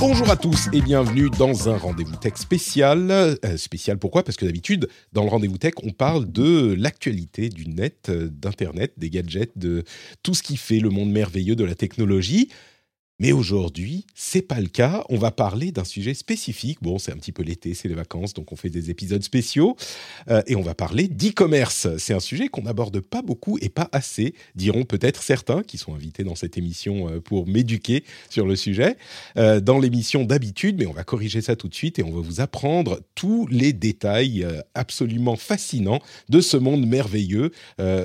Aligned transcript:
Bonjour 0.00 0.30
à 0.30 0.36
tous 0.36 0.68
et 0.72 0.80
bienvenue 0.80 1.28
dans 1.28 1.68
un 1.68 1.76
rendez-vous 1.76 2.16
tech 2.16 2.32
spécial. 2.36 3.10
Euh, 3.10 3.36
spécial 3.58 3.98
pourquoi? 3.98 4.22
Parce 4.22 4.38
que 4.38 4.46
d'habitude, 4.46 4.88
dans 5.12 5.24
le 5.24 5.28
rendez-vous 5.28 5.58
tech, 5.58 5.74
on 5.82 5.90
parle 5.90 6.32
de 6.32 6.72
l'actualité 6.72 7.50
du 7.50 7.68
net, 7.68 8.08
euh, 8.08 8.30
d'Internet, 8.32 8.94
des 8.96 9.10
gadgets, 9.10 9.58
de 9.58 9.84
tout 10.22 10.32
ce 10.32 10.42
qui 10.42 10.56
fait 10.56 10.80
le 10.80 10.88
monde 10.88 11.10
merveilleux 11.10 11.54
de 11.54 11.64
la 11.64 11.74
technologie. 11.74 12.48
Mais 13.20 13.32
aujourd'hui, 13.32 14.06
c'est 14.14 14.40
pas 14.40 14.60
le 14.60 14.68
cas. 14.68 15.04
On 15.10 15.18
va 15.18 15.30
parler 15.30 15.72
d'un 15.72 15.84
sujet 15.84 16.14
spécifique. 16.14 16.78
Bon, 16.80 16.98
c'est 16.98 17.12
un 17.12 17.16
petit 17.16 17.32
peu 17.32 17.42
l'été, 17.42 17.74
c'est 17.74 17.86
les 17.86 17.94
vacances, 17.94 18.32
donc 18.32 18.50
on 18.50 18.56
fait 18.56 18.70
des 18.70 18.88
épisodes 18.88 19.22
spéciaux. 19.22 19.76
Euh, 20.30 20.42
et 20.46 20.56
on 20.56 20.62
va 20.62 20.74
parler 20.74 21.06
d'e-commerce. 21.06 21.88
C'est 21.98 22.14
un 22.14 22.20
sujet 22.20 22.48
qu'on 22.48 22.62
n'aborde 22.62 22.98
pas 23.00 23.20
beaucoup 23.20 23.58
et 23.60 23.68
pas 23.68 23.90
assez, 23.92 24.34
diront 24.54 24.84
peut-être 24.84 25.22
certains 25.22 25.62
qui 25.62 25.76
sont 25.76 25.94
invités 25.94 26.24
dans 26.24 26.34
cette 26.34 26.56
émission 26.56 27.10
euh, 27.10 27.20
pour 27.20 27.46
m'éduquer 27.46 28.04
sur 28.30 28.46
le 28.46 28.56
sujet. 28.56 28.96
Euh, 29.36 29.60
dans 29.60 29.78
l'émission 29.78 30.24
d'habitude, 30.24 30.78
mais 30.78 30.86
on 30.86 30.94
va 30.94 31.04
corriger 31.04 31.42
ça 31.42 31.56
tout 31.56 31.68
de 31.68 31.74
suite 31.74 31.98
et 31.98 32.02
on 32.02 32.12
va 32.12 32.22
vous 32.22 32.40
apprendre 32.40 33.00
tous 33.14 33.46
les 33.48 33.74
détails 33.74 34.46
absolument 34.74 35.36
fascinants 35.36 36.00
de 36.30 36.40
ce 36.40 36.56
monde 36.56 36.86
merveilleux 36.86 37.50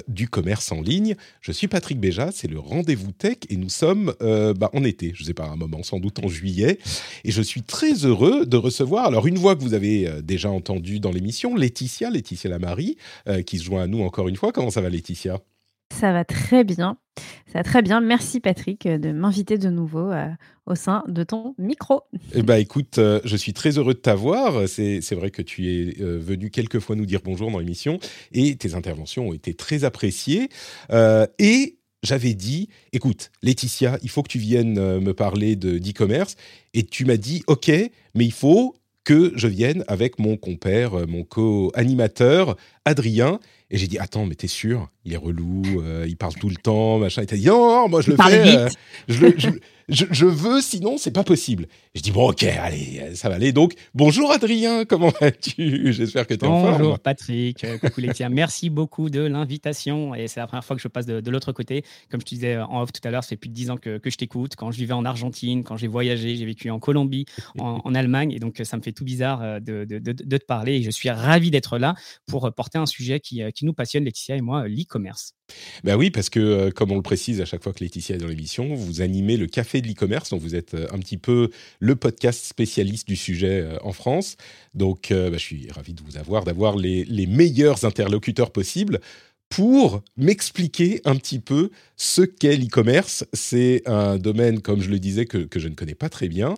du 0.10 0.28
commerce 0.28 0.72
en 0.74 0.82
ligne. 0.82 1.16
Je 1.40 1.54
suis 1.54 1.70
Patrick 1.70 2.00
Béja, 2.00 2.32
c'est 2.34 2.50
le 2.50 2.60
rendez-vous 2.60 3.12
tech 3.14 3.38
et 3.50 3.56
nous 3.56 3.70
sommes 3.70 4.14
bah, 4.20 4.70
en 4.74 4.84
été 4.84 5.05
je 5.14 5.22
ne 5.22 5.28
sais 5.28 5.34
pas, 5.34 5.48
un 5.48 5.56
moment, 5.56 5.84
sans 5.84 6.00
doute 6.00 6.24
en 6.24 6.28
juillet. 6.28 6.80
Et 7.24 7.32
je 7.32 7.42
suis 7.42 7.62
très 7.62 8.06
heureux 8.06 8.46
de 8.46 8.58
recevoir, 8.58 9.06
alors 9.06 9.28
une 9.28 9.38
voix 9.38 9.56
que 9.56 9.62
vous 9.62 9.74
avez 9.74 10.08
euh, 10.08 10.22
déjà 10.22 10.50
entendue 10.50 11.00
dans 11.00 11.12
l'émission, 11.12 11.56
Laetitia, 11.56 12.10
Laetitia 12.10 12.50
Lamary, 12.50 12.98
euh, 13.28 13.42
qui 13.42 13.58
se 13.60 13.64
joint 13.64 13.84
à 13.84 13.88
nous 13.88 14.02
encore 14.02 14.28
une 14.28 14.36
fois. 14.36 14.52
Comment 14.52 14.70
ça 14.72 14.82
va, 14.82 14.90
Laetitia? 14.90 15.40
Ça 15.94 16.12
va 16.12 16.26
très 16.26 16.64
bien. 16.64 16.98
Ça 17.48 17.60
va 17.60 17.64
très 17.64 17.82
bien. 17.82 18.02
Merci, 18.02 18.40
Patrick, 18.40 18.88
de 18.88 19.12
m'inviter 19.12 19.58
de 19.58 19.70
nouveau 19.70 20.12
euh, 20.12 20.28
au 20.66 20.76
sein 20.76 21.04
de 21.08 21.24
ton 21.24 21.56
micro. 21.58 22.02
Eh 22.34 22.42
bien, 22.42 22.58
écoute, 22.58 22.98
euh, 22.98 23.22
je 23.24 23.38
suis 23.38 23.54
très 23.54 23.78
heureux 23.78 23.94
de 23.94 24.00
t'avoir. 24.00 24.68
C'est 24.68 25.00
c'est 25.02 25.16
vrai 25.16 25.32
que 25.32 25.42
tu 25.42 25.68
es 25.68 26.02
euh, 26.02 26.18
venu 26.20 26.50
quelques 26.50 26.80
fois 26.80 26.96
nous 26.96 27.06
dire 27.06 27.22
bonjour 27.24 27.50
dans 27.52 27.60
l'émission 27.60 28.00
et 28.34 28.56
tes 28.58 28.74
interventions 28.74 29.30
ont 29.30 29.34
été 29.34 29.54
très 29.54 29.86
appréciées. 29.86 30.50
Euh, 30.92 31.28
et 31.40 31.78
j'avais 32.06 32.34
dit, 32.34 32.70
écoute, 32.94 33.32
Laetitia, 33.42 33.98
il 34.04 34.10
faut 34.10 34.24
que 34.24 34.30
tu 34.30 34.40
viennes 34.40 34.78
euh, 34.78 35.00
me 35.00 35.14
parler 35.14 35.56
de 35.56 35.78
d'e-commerce. 35.78 36.36
Et 36.74 36.84
tu 36.84 37.06
m'as 37.06 37.18
dit, 37.18 37.44
OK, 37.48 37.70
mais 37.70 38.26
il 38.26 38.32
faut 38.32 38.76
que 39.04 39.32
je 39.36 39.48
vienne 39.48 39.84
avec 39.88 40.20
mon 40.20 40.38
compère, 40.38 41.00
euh, 41.00 41.06
mon 41.06 41.24
co-animateur, 41.24 42.56
Adrien. 42.86 43.40
Et 43.70 43.78
j'ai 43.78 43.88
dit, 43.88 44.00
attends, 44.00 44.26
mais 44.26 44.36
t'es 44.36 44.48
sûr? 44.48 44.90
Il 45.06 45.14
est 45.14 45.18
relou, 45.18 45.62
euh, 45.82 46.06
il 46.08 46.18
parle 46.18 46.34
tout 46.34 46.50
le 46.50 46.56
temps, 46.56 46.98
machin. 46.98 47.22
Et 47.22 47.26
t'as 47.28 47.36
dit, 47.36 47.46
non, 47.46 47.84
non, 47.84 47.90
moi 47.90 48.02
je 48.02 48.12
le 48.12 48.18
fais. 48.18 48.24
euh, 48.58 48.70
je, 49.08 49.22
le- 49.26 49.36
je- 49.38 49.50
je- 49.88 50.06
je 50.10 50.26
veux, 50.26 50.62
sinon 50.62 50.98
c'est 50.98 51.12
pas 51.12 51.24
possible. 51.24 51.68
Je 51.94 52.02
dis, 52.02 52.10
bon, 52.10 52.30
ok, 52.32 52.42
allez, 52.44 53.00
euh, 53.04 53.14
ça 53.14 53.30
va 53.30 53.36
aller. 53.36 53.52
Donc, 53.52 53.74
bonjour 53.94 54.32
Adrien, 54.32 54.84
comment 54.84 55.12
vas-tu? 55.22 55.94
J'espère 55.94 56.26
que 56.26 56.34
t'es 56.34 56.48
en 56.48 56.60
forme. 56.62 56.78
Bonjour 56.80 57.00
Patrick, 57.00 57.64
euh, 57.64 57.78
coucou 57.78 58.02
Laetitia, 58.02 58.30
merci 58.30 58.72
beaucoup 58.72 59.12
de 59.12 59.20
l'invitation 59.22 60.16
et 60.16 60.28
c'est 60.28 60.40
la 60.40 60.48
première 60.48 60.66
fois 60.66 60.76
que 60.76 60.82
je 60.82 60.88
passe 60.88 61.06
de, 61.06 61.22
de 61.22 61.30
l'autre 61.32 61.52
côté. 61.52 61.84
Comme 62.10 62.20
je 62.20 62.26
te 62.26 62.30
disais 62.34 62.58
en 62.58 62.82
off 62.82 62.92
tout 62.92 63.08
à 63.08 63.12
l'heure, 63.12 63.24
ça 63.24 63.30
fait 63.30 63.38
plus 63.38 63.50
de 63.50 63.54
10 63.54 63.70
ans 63.70 63.78
que, 63.78 64.00
que 64.00 64.10
je 64.10 64.18
t'écoute. 64.18 64.56
Quand 64.58 64.72
je 64.72 64.78
vivais 64.80 64.94
en 64.94 65.06
Argentine, 65.06 65.64
quand 65.64 65.78
j'ai 65.78 65.88
voyagé, 65.88 66.36
j'ai 66.36 66.46
vécu 66.46 66.72
en 66.72 66.80
Colombie, 66.80 67.26
en, 67.60 67.80
en 67.84 67.94
Allemagne 67.96 68.32
et 68.32 68.40
donc 68.40 68.60
ça 68.64 68.76
me 68.76 68.82
fait 68.82 68.92
tout 68.92 69.06
bizarre 69.06 69.62
de, 69.62 69.86
de- 69.86 70.00
te 70.38 70.46
parler 70.46 70.78
et 70.78 70.82
je 70.82 70.90
suis 70.90 71.12
ravi 71.12 71.52
d'être 71.52 71.78
là 71.78 71.94
pour 72.26 72.52
porter 72.56 72.80
un 72.80 72.88
sujet 72.88 73.20
qui, 73.20 73.42
qui 73.54 73.66
nous 73.66 73.74
passionne, 73.74 74.04
Laetitia 74.04 74.36
et 74.38 74.42
moi, 74.42 74.64
euh, 74.64 74.68
Ben 75.84 75.96
oui, 75.96 76.10
parce 76.10 76.30
que 76.30 76.40
euh, 76.40 76.72
comme 76.72 76.92
on 76.92 76.96
le 76.96 77.02
précise 77.02 77.42
à 77.42 77.46
chaque 77.46 77.64
fois 77.64 77.74
que 77.74 77.84
Laetitia 77.84 78.16
est 78.16 78.20
dans 78.20 78.28
l'émission, 78.28 78.74
vous 78.74 79.02
animez 79.02 79.38
le 79.38 79.48
Café 79.48 79.82
de 79.82 79.88
l'e-commerce, 79.88 80.30
donc 80.32 80.42
vous 80.42 80.56
êtes 80.56 80.74
euh, 80.74 80.88
un 80.92 81.00
petit 81.00 81.18
peu 81.18 81.50
le 81.80 81.96
podcast 81.96 82.46
spécialiste 82.46 83.08
du 83.08 83.16
sujet 83.16 83.62
euh, 83.62 83.78
en 83.84 83.92
France. 83.92 84.38
Donc 84.74 85.08
bah, 85.12 85.32
je 85.34 85.38
suis 85.38 85.72
ravi 85.72 85.94
de 85.94 86.02
vous 86.04 86.18
avoir, 86.18 86.44
d'avoir 86.44 86.76
les, 86.76 87.28
meilleurs 87.28 87.86
interlocuteurs 87.86 88.52
possibles 88.52 89.00
pour 89.50 90.02
m'expliquer 90.18 91.02
un 91.06 91.16
petit 91.16 91.40
peu 91.40 91.70
ce 91.96 92.22
qu'est 92.22 92.58
l'e-commerce. 92.58 93.26
C'est 93.34 93.84
un 93.86 94.18
domaine, 94.18 94.62
comme 94.62 94.82
je 94.82 94.90
le 94.90 95.00
disais, 95.00 95.26
que 95.26 95.48
je 95.56 95.68
ne 95.68 95.76
connais 95.76 95.96
pas 95.96 96.10
très 96.10 96.28
bien. 96.28 96.56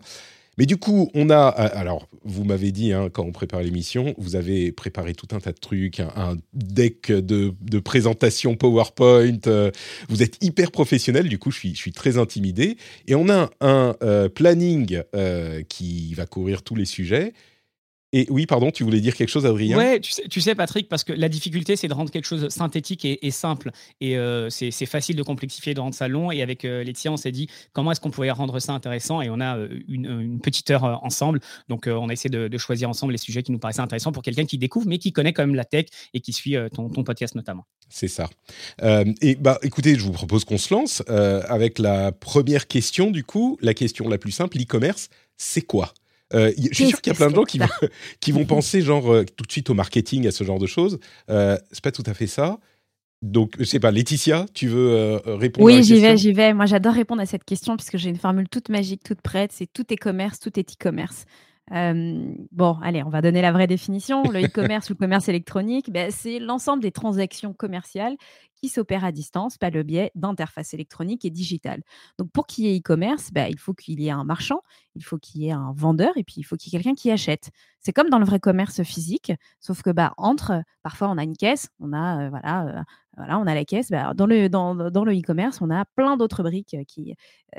Mais 0.57 0.65
du 0.65 0.77
coup, 0.77 1.09
on 1.13 1.29
a. 1.29 1.47
Alors, 1.47 2.07
vous 2.23 2.43
m'avez 2.43 2.71
dit, 2.71 2.91
hein, 2.91 3.09
quand 3.11 3.23
on 3.23 3.31
prépare 3.31 3.61
l'émission, 3.61 4.13
vous 4.17 4.35
avez 4.35 4.71
préparé 4.71 5.13
tout 5.13 5.27
un 5.35 5.39
tas 5.39 5.51
de 5.51 5.57
trucs, 5.59 5.99
un, 5.99 6.11
un 6.15 6.37
deck 6.53 7.11
de, 7.11 7.53
de 7.61 7.79
présentation 7.79 8.55
PowerPoint. 8.55 9.39
euh, 9.47 9.71
vous 10.09 10.23
êtes 10.23 10.43
hyper 10.43 10.71
professionnel, 10.71 11.29
du 11.29 11.37
coup, 11.39 11.51
je 11.51 11.59
suis, 11.59 11.71
je 11.75 11.79
suis 11.79 11.91
très 11.91 12.17
intimidé. 12.17 12.77
Et 13.07 13.15
on 13.15 13.29
a 13.29 13.49
un 13.61 13.95
euh, 14.01 14.29
planning 14.29 15.01
euh, 15.15 15.61
qui 15.69 16.13
va 16.15 16.25
couvrir 16.25 16.63
tous 16.63 16.75
les 16.75 16.85
sujets. 16.85 17.33
Et 18.17 18.25
oui, 18.31 18.47
pardon, 18.47 18.71
tu 18.71 18.83
voulais 18.83 18.99
dire 18.99 19.15
quelque 19.15 19.29
chose, 19.29 19.45
Adrien? 19.45 19.77
Ouais, 19.77 19.99
tu 19.99 20.11
sais, 20.11 20.23
tu 20.27 20.41
sais, 20.41 20.55
Patrick, 20.55 20.89
parce 20.89 21.03
que 21.03 21.13
la 21.13 21.29
difficulté, 21.29 21.75
c'est 21.75 21.87
de 21.87 21.93
rendre 21.93 22.09
quelque 22.09 22.25
chose 22.25 22.49
synthétique 22.49 23.05
et, 23.05 23.27
et 23.27 23.29
simple. 23.29 23.69
Et 24.01 24.17
euh, 24.17 24.49
c'est 24.49 24.71
facile 24.87 25.15
de 25.15 25.21
complexifier, 25.21 25.75
de 25.75 25.79
rendre 25.79 25.93
ça 25.93 26.07
long. 26.07 26.31
Et 26.31 26.41
avec 26.41 26.65
euh, 26.65 26.83
Laetitia, 26.83 27.11
on 27.11 27.17
s'est 27.17 27.31
dit 27.31 27.47
comment 27.73 27.91
est-ce 27.91 28.01
qu'on 28.01 28.09
pouvait 28.09 28.31
rendre 28.31 28.59
ça 28.59 28.73
intéressant? 28.73 29.21
Et 29.21 29.29
on 29.29 29.39
a 29.39 29.55
euh, 29.55 29.67
une, 29.87 30.05
une 30.19 30.39
petite 30.39 30.67
heure 30.71 30.83
euh, 30.83 30.95
ensemble. 31.03 31.41
Donc, 31.69 31.85
euh, 31.85 31.93
on 31.93 32.09
a 32.09 32.13
essayé 32.13 32.31
de, 32.31 32.47
de 32.47 32.57
choisir 32.57 32.89
ensemble 32.89 33.11
les 33.11 33.19
sujets 33.19 33.43
qui 33.43 33.51
nous 33.51 33.59
paraissaient 33.59 33.81
intéressants 33.81 34.11
pour 34.11 34.23
quelqu'un 34.23 34.45
qui 34.45 34.57
découvre, 34.57 34.87
mais 34.87 34.97
qui 34.97 35.11
connaît 35.11 35.33
quand 35.33 35.45
même 35.45 35.53
la 35.53 35.65
tech 35.65 35.85
et 36.15 36.19
qui 36.19 36.33
suit 36.33 36.55
euh, 36.55 36.69
ton, 36.69 36.89
ton 36.89 37.03
podcast 37.03 37.35
notamment. 37.35 37.65
C'est 37.87 38.07
ça. 38.07 38.29
Euh, 38.81 39.05
et 39.21 39.35
bah, 39.35 39.59
écoutez, 39.61 39.93
je 39.93 40.01
vous 40.01 40.11
propose 40.11 40.43
qu'on 40.43 40.57
se 40.57 40.73
lance 40.73 41.03
euh, 41.09 41.43
avec 41.47 41.77
la 41.77 42.11
première 42.11 42.65
question. 42.67 43.11
Du 43.11 43.23
coup, 43.23 43.59
la 43.61 43.75
question 43.75 44.09
la 44.09 44.17
plus 44.17 44.31
simple 44.31 44.57
l'e-commerce, 44.57 45.09
c'est 45.37 45.61
quoi? 45.61 45.93
Euh, 46.33 46.51
Je 46.57 46.73
suis 46.73 46.87
sûr 46.87 47.01
qu'il 47.01 47.11
y 47.13 47.15
a 47.15 47.17
plein 47.17 47.29
de 47.29 47.35
gens 47.35 47.43
qui 47.45 47.59
vont, 47.59 47.67
qui 48.19 48.31
vont 48.33 48.45
penser 48.45 48.81
genre 48.81 49.11
euh, 49.11 49.23
tout 49.23 49.45
de 49.45 49.51
suite 49.51 49.69
au 49.69 49.73
marketing, 49.73 50.27
à 50.27 50.31
ce 50.31 50.43
genre 50.43 50.59
de 50.59 50.67
choses. 50.67 50.99
Euh, 51.29 51.57
c'est 51.71 51.83
pas 51.83 51.91
tout 51.91 52.03
à 52.05 52.13
fait 52.13 52.27
ça. 52.27 52.59
Donc, 53.23 53.53
je 53.57 53.63
sais 53.63 53.79
pas, 53.79 53.89
Laetitia, 53.89 54.45
tu 54.53 54.67
veux 54.67 54.91
euh, 54.91 55.17
répondre 55.25 55.65
Oui, 55.65 55.83
j'y 55.83 55.95
vais, 55.95 56.11
question? 56.11 56.15
j'y 56.17 56.33
vais. 56.33 56.53
Moi, 56.53 56.67
j'adore 56.67 56.93
répondre 56.93 57.21
à 57.21 57.25
cette 57.25 57.43
question 57.45 57.75
puisque 57.75 57.97
j'ai 57.97 58.09
une 58.09 58.17
formule 58.17 58.47
toute 58.47 58.69
magique, 58.69 59.03
toute 59.03 59.21
prête. 59.21 59.51
C'est 59.51 59.65
tout 59.71 59.91
est 59.91 59.97
commerce, 59.97 60.39
tout 60.39 60.59
est 60.59 60.73
e-commerce. 60.73 61.25
Euh, 61.73 62.33
bon, 62.51 62.77
allez, 62.81 63.03
on 63.03 63.09
va 63.09 63.21
donner 63.21 63.41
la 63.41 63.51
vraie 63.51 63.67
définition. 63.67 64.23
Le 64.23 64.45
e-commerce 64.45 64.89
ou 64.89 64.93
le 64.93 64.97
commerce 64.97 65.27
électronique, 65.27 65.91
ben, 65.91 66.11
c'est 66.11 66.39
l'ensemble 66.39 66.81
des 66.81 66.91
transactions 66.91 67.53
commerciales 67.53 68.15
qui 68.55 68.69
s'opèrent 68.69 69.05
à 69.05 69.11
distance 69.11 69.57
par 69.57 69.69
le 69.69 69.83
biais 69.83 70.11
d'interfaces 70.15 70.73
électroniques 70.73 71.25
et 71.25 71.29
digitales. 71.29 71.83
Donc, 72.17 72.31
pour 72.31 72.47
qu'il 72.47 72.65
y 72.65 72.75
ait 72.75 72.79
e-commerce, 72.79 73.31
ben, 73.31 73.47
il 73.49 73.59
faut 73.59 73.73
qu'il 73.73 73.99
y 73.99 74.07
ait 74.07 74.11
un 74.11 74.23
marchand, 74.23 74.61
il 74.95 75.03
faut 75.03 75.17
qu'il 75.17 75.41
y 75.41 75.47
ait 75.47 75.51
un 75.51 75.73
vendeur 75.75 76.17
et 76.17 76.23
puis 76.23 76.35
il 76.37 76.43
faut 76.43 76.55
qu'il 76.55 76.73
y 76.73 76.75
ait 76.75 76.79
quelqu'un 76.79 76.95
qui 76.95 77.11
achète. 77.11 77.51
C'est 77.81 77.93
comme 77.93 78.09
dans 78.09 78.19
le 78.19 78.25
vrai 78.25 78.39
commerce 78.39 78.81
physique, 78.83 79.31
sauf 79.59 79.81
que 79.83 79.91
bah, 79.91 80.13
entre, 80.17 80.63
parfois 80.81 81.09
on 81.09 81.17
a 81.17 81.23
une 81.23 81.37
caisse, 81.37 81.69
on 81.79 81.93
a, 81.93 82.25
euh, 82.25 82.29
voilà, 82.29 82.65
euh, 82.65 82.81
voilà, 83.17 83.39
on 83.39 83.47
a 83.47 83.55
la 83.55 83.65
caisse. 83.65 83.89
Bah, 83.89 84.13
dans 84.15 84.25
le 84.25 84.47
dans, 84.49 84.75
dans 84.91 85.03
le 85.03 85.13
e-commerce, 85.13 85.59
on 85.61 85.69
a 85.69 85.83
plein 85.95 86.17
d'autres 86.17 86.43
briques 86.43 86.75
qui, 86.87 87.15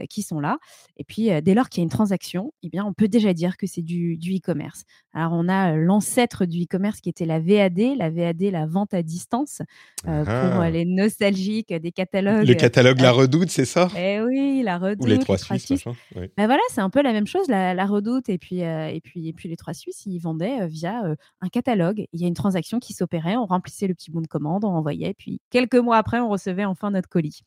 qui 0.08 0.22
sont 0.22 0.40
là. 0.40 0.58
Et 0.96 1.04
puis, 1.04 1.30
dès 1.42 1.54
lors 1.54 1.68
qu'il 1.68 1.80
y 1.80 1.82
a 1.82 1.84
une 1.84 1.90
transaction, 1.90 2.52
eh 2.62 2.68
bien, 2.68 2.84
on 2.84 2.92
peut 2.92 3.08
déjà 3.08 3.34
dire 3.34 3.56
que 3.56 3.66
c'est 3.66 3.82
du, 3.82 4.16
du 4.16 4.36
e-commerce. 4.36 4.84
Alors, 5.12 5.32
on 5.32 5.48
a 5.48 5.74
l'ancêtre 5.74 6.46
du 6.46 6.62
e-commerce 6.62 7.00
qui 7.00 7.08
était 7.08 7.24
la 7.24 7.40
VAD, 7.40 7.78
la 7.96 8.10
VAD, 8.10 8.42
la 8.42 8.66
vente 8.66 8.94
à 8.94 9.02
distance, 9.02 9.62
euh, 10.06 10.24
pour 10.24 10.60
Ah. 10.60 10.70
les 10.70 10.84
nostalgiques 10.84 11.72
des 11.72 11.92
catalogues. 11.92 12.46
Le 12.46 12.54
catalogue 12.54 13.00
La 13.00 13.08
euh, 13.10 13.12
Redoute, 13.12 13.50
c'est 13.50 13.64
ça? 13.64 13.88
Eh 13.98 14.20
oui, 14.20 14.62
la 14.64 14.78
redoute, 14.78 15.02
Ou 15.02 15.06
les 15.06 15.18
Trois 15.18 15.38
Suisses, 15.38 15.84
ouais. 16.14 16.30
ben 16.36 16.46
voilà, 16.46 16.62
c'est 16.70 16.80
un 16.80 16.90
peu 16.90 17.02
la 17.02 17.12
même 17.12 17.26
chose, 17.26 17.48
la, 17.48 17.74
la 17.74 17.86
redoute 17.86 18.28
et 18.28 18.38
puis, 18.38 18.62
euh, 18.62 18.88
et, 18.88 19.00
puis, 19.00 19.28
et 19.28 19.32
puis 19.32 19.48
les 19.48 19.56
trois 19.56 19.74
Suisses, 19.74 20.04
ils 20.06 20.18
vendaient 20.18 20.66
via 20.68 21.02
un 21.40 21.48
catalogue. 21.48 22.06
Il 22.12 22.20
y 22.20 22.24
a 22.24 22.28
une 22.28 22.34
transaction 22.34 22.78
qui 22.78 22.92
s'opérait, 22.92 23.36
on 23.36 23.46
remplissait 23.46 23.86
le 23.86 23.94
petit 23.94 24.10
bon 24.10 24.20
de 24.20 24.26
commande, 24.28 24.64
on 24.64 24.68
envoyait, 24.68 25.14
puis 25.14 25.40
quelques 25.50 25.76
mois 25.76 25.96
après, 25.96 26.20
on 26.20 26.28
recevait 26.28 26.64
enfin 26.64 26.90
notre 26.90 27.08
colis. 27.08 27.42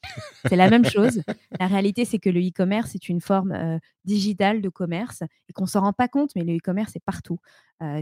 C'est 0.47 0.55
la 0.55 0.69
même 0.69 0.85
chose. 0.85 1.21
La 1.59 1.67
réalité, 1.67 2.05
c'est 2.05 2.19
que 2.19 2.29
le 2.29 2.39
e-commerce 2.39 2.95
est 2.95 3.09
une 3.09 3.21
forme 3.21 3.51
euh, 3.51 3.77
digitale 4.05 4.61
de 4.61 4.69
commerce 4.69 5.21
et 5.49 5.53
qu'on 5.53 5.65
ne 5.65 5.69
s'en 5.69 5.81
rend 5.81 5.93
pas 5.93 6.07
compte, 6.07 6.31
mais 6.35 6.43
le 6.43 6.57
e-commerce 6.57 6.95
est 6.95 7.03
partout. 7.05 7.39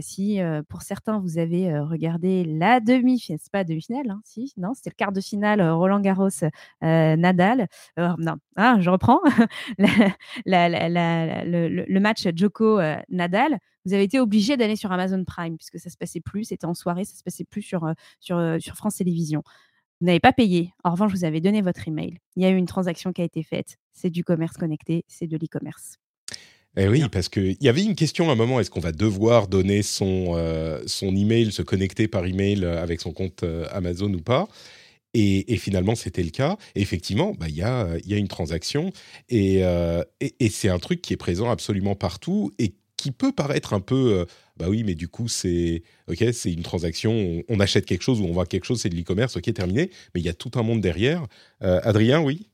si 0.00 0.38
pour 0.68 0.82
certains 0.82 1.18
vous 1.18 1.38
avez 1.38 1.78
regardé 1.78 2.44
la 2.44 2.80
demi, 2.80 3.18
finale 3.18 3.38
c'est 3.42 3.52
pas 3.52 3.64
demi-finale, 3.64 4.10
hein, 4.10 4.20
si, 4.24 4.52
non, 4.56 4.74
c'était 4.74 4.90
le 4.90 4.94
quart 4.94 5.12
de 5.12 5.20
finale 5.20 5.62
Roland 5.62 6.00
Garros 6.00 6.28
Nadal. 6.82 7.68
non, 7.96 8.36
ah, 8.56 8.76
je 8.80 8.90
reprends 8.90 9.20
le, 9.78 11.98
match 11.98 12.26
Joko 12.34 12.80
Nadal. 13.08 13.58
Vous 13.86 13.94
avez 13.94 14.04
été 14.04 14.20
obligé 14.20 14.56
d'aller 14.56 14.76
sur 14.76 14.92
Amazon 14.92 15.24
Prime 15.24 15.56
puisque 15.56 15.78
ça 15.78 15.90
se 15.90 15.96
passait 15.96 16.20
plus, 16.20 16.44
c'était 16.44 16.66
en 16.66 16.74
soirée, 16.74 17.04
ça 17.04 17.16
se 17.16 17.22
passait 17.22 17.44
plus 17.44 17.62
sur, 17.62 17.92
sur, 18.20 18.56
sur 18.60 18.76
France 18.76 18.96
Télévisions. 18.96 19.42
Vous 20.00 20.06
n'avez 20.06 20.20
pas 20.20 20.32
payé. 20.32 20.72
En 20.82 20.92
revanche, 20.92 21.12
vous 21.12 21.24
avez 21.24 21.40
donné 21.40 21.60
votre 21.60 21.86
email. 21.86 22.16
Il 22.36 22.42
y 22.42 22.46
a 22.46 22.50
eu 22.50 22.56
une 22.56 22.66
transaction 22.66 23.12
qui 23.12 23.20
a 23.20 23.24
été 23.24 23.42
faite. 23.42 23.76
C'est 23.92 24.08
du 24.08 24.24
commerce 24.24 24.56
connecté, 24.56 25.04
c'est 25.08 25.26
de 25.26 25.36
l'e-commerce. 25.36 25.98
Eh 26.76 26.88
oui, 26.88 27.02
parce 27.10 27.28
qu'il 27.28 27.56
y 27.60 27.68
avait 27.68 27.82
une 27.82 27.96
question 27.96 28.30
à 28.30 28.32
un 28.32 28.36
moment, 28.36 28.60
est-ce 28.60 28.70
qu'on 28.70 28.80
va 28.80 28.92
devoir 28.92 29.48
donner 29.48 29.82
son, 29.82 30.34
euh, 30.36 30.80
son 30.86 31.14
email, 31.14 31.52
se 31.52 31.62
connecter 31.62 32.08
par 32.08 32.24
email 32.24 32.64
euh, 32.64 32.80
avec 32.80 33.00
son 33.00 33.12
compte 33.12 33.42
euh, 33.42 33.66
Amazon 33.72 34.12
ou 34.14 34.22
pas? 34.22 34.48
Et, 35.12 35.56
finalement, 35.56 35.96
c'était 35.96 36.22
le 36.22 36.30
cas. 36.30 36.56
effectivement, 36.76 37.34
bah, 37.36 37.48
il 37.48 37.56
y, 37.56 37.62
a, 37.62 37.88
y 38.06 38.14
a 38.14 38.16
une 38.16 38.28
transaction 38.28 38.92
et, 39.28 39.56
et, 40.20 40.48
c'est 40.50 40.68
un 40.68 40.78
truc 40.78 41.02
qui 41.02 41.12
est 41.12 41.16
présent 41.16 41.50
absolument 41.50 41.96
partout 41.96 42.52
et 42.60 42.74
qui 43.00 43.10
peut 43.10 43.32
paraître 43.32 43.72
un 43.72 43.80
peu, 43.80 44.26
bah 44.56 44.66
oui, 44.68 44.84
mais 44.84 44.94
du 44.94 45.08
coup, 45.08 45.28
c'est 45.28 45.82
ok, 46.08 46.24
c'est 46.32 46.52
une 46.52 46.62
transaction, 46.62 47.42
on, 47.48 47.60
achète 47.60 47.86
quelque 47.86 48.02
chose 48.02 48.20
ou 48.20 48.24
on 48.24 48.32
voit 48.32 48.46
quelque 48.46 48.64
chose, 48.64 48.80
c'est 48.80 48.88
de 48.88 48.94
l'e-commerce, 48.94 49.36
ok, 49.36 49.52
terminé. 49.54 49.90
Mais 50.14 50.20
il 50.20 50.24
y 50.24 50.28
a 50.28 50.34
tout 50.34 50.50
un 50.54 50.62
monde 50.62 50.80
derrière. 50.80 51.26
Adrien, 51.60 52.20
oui? 52.20 52.48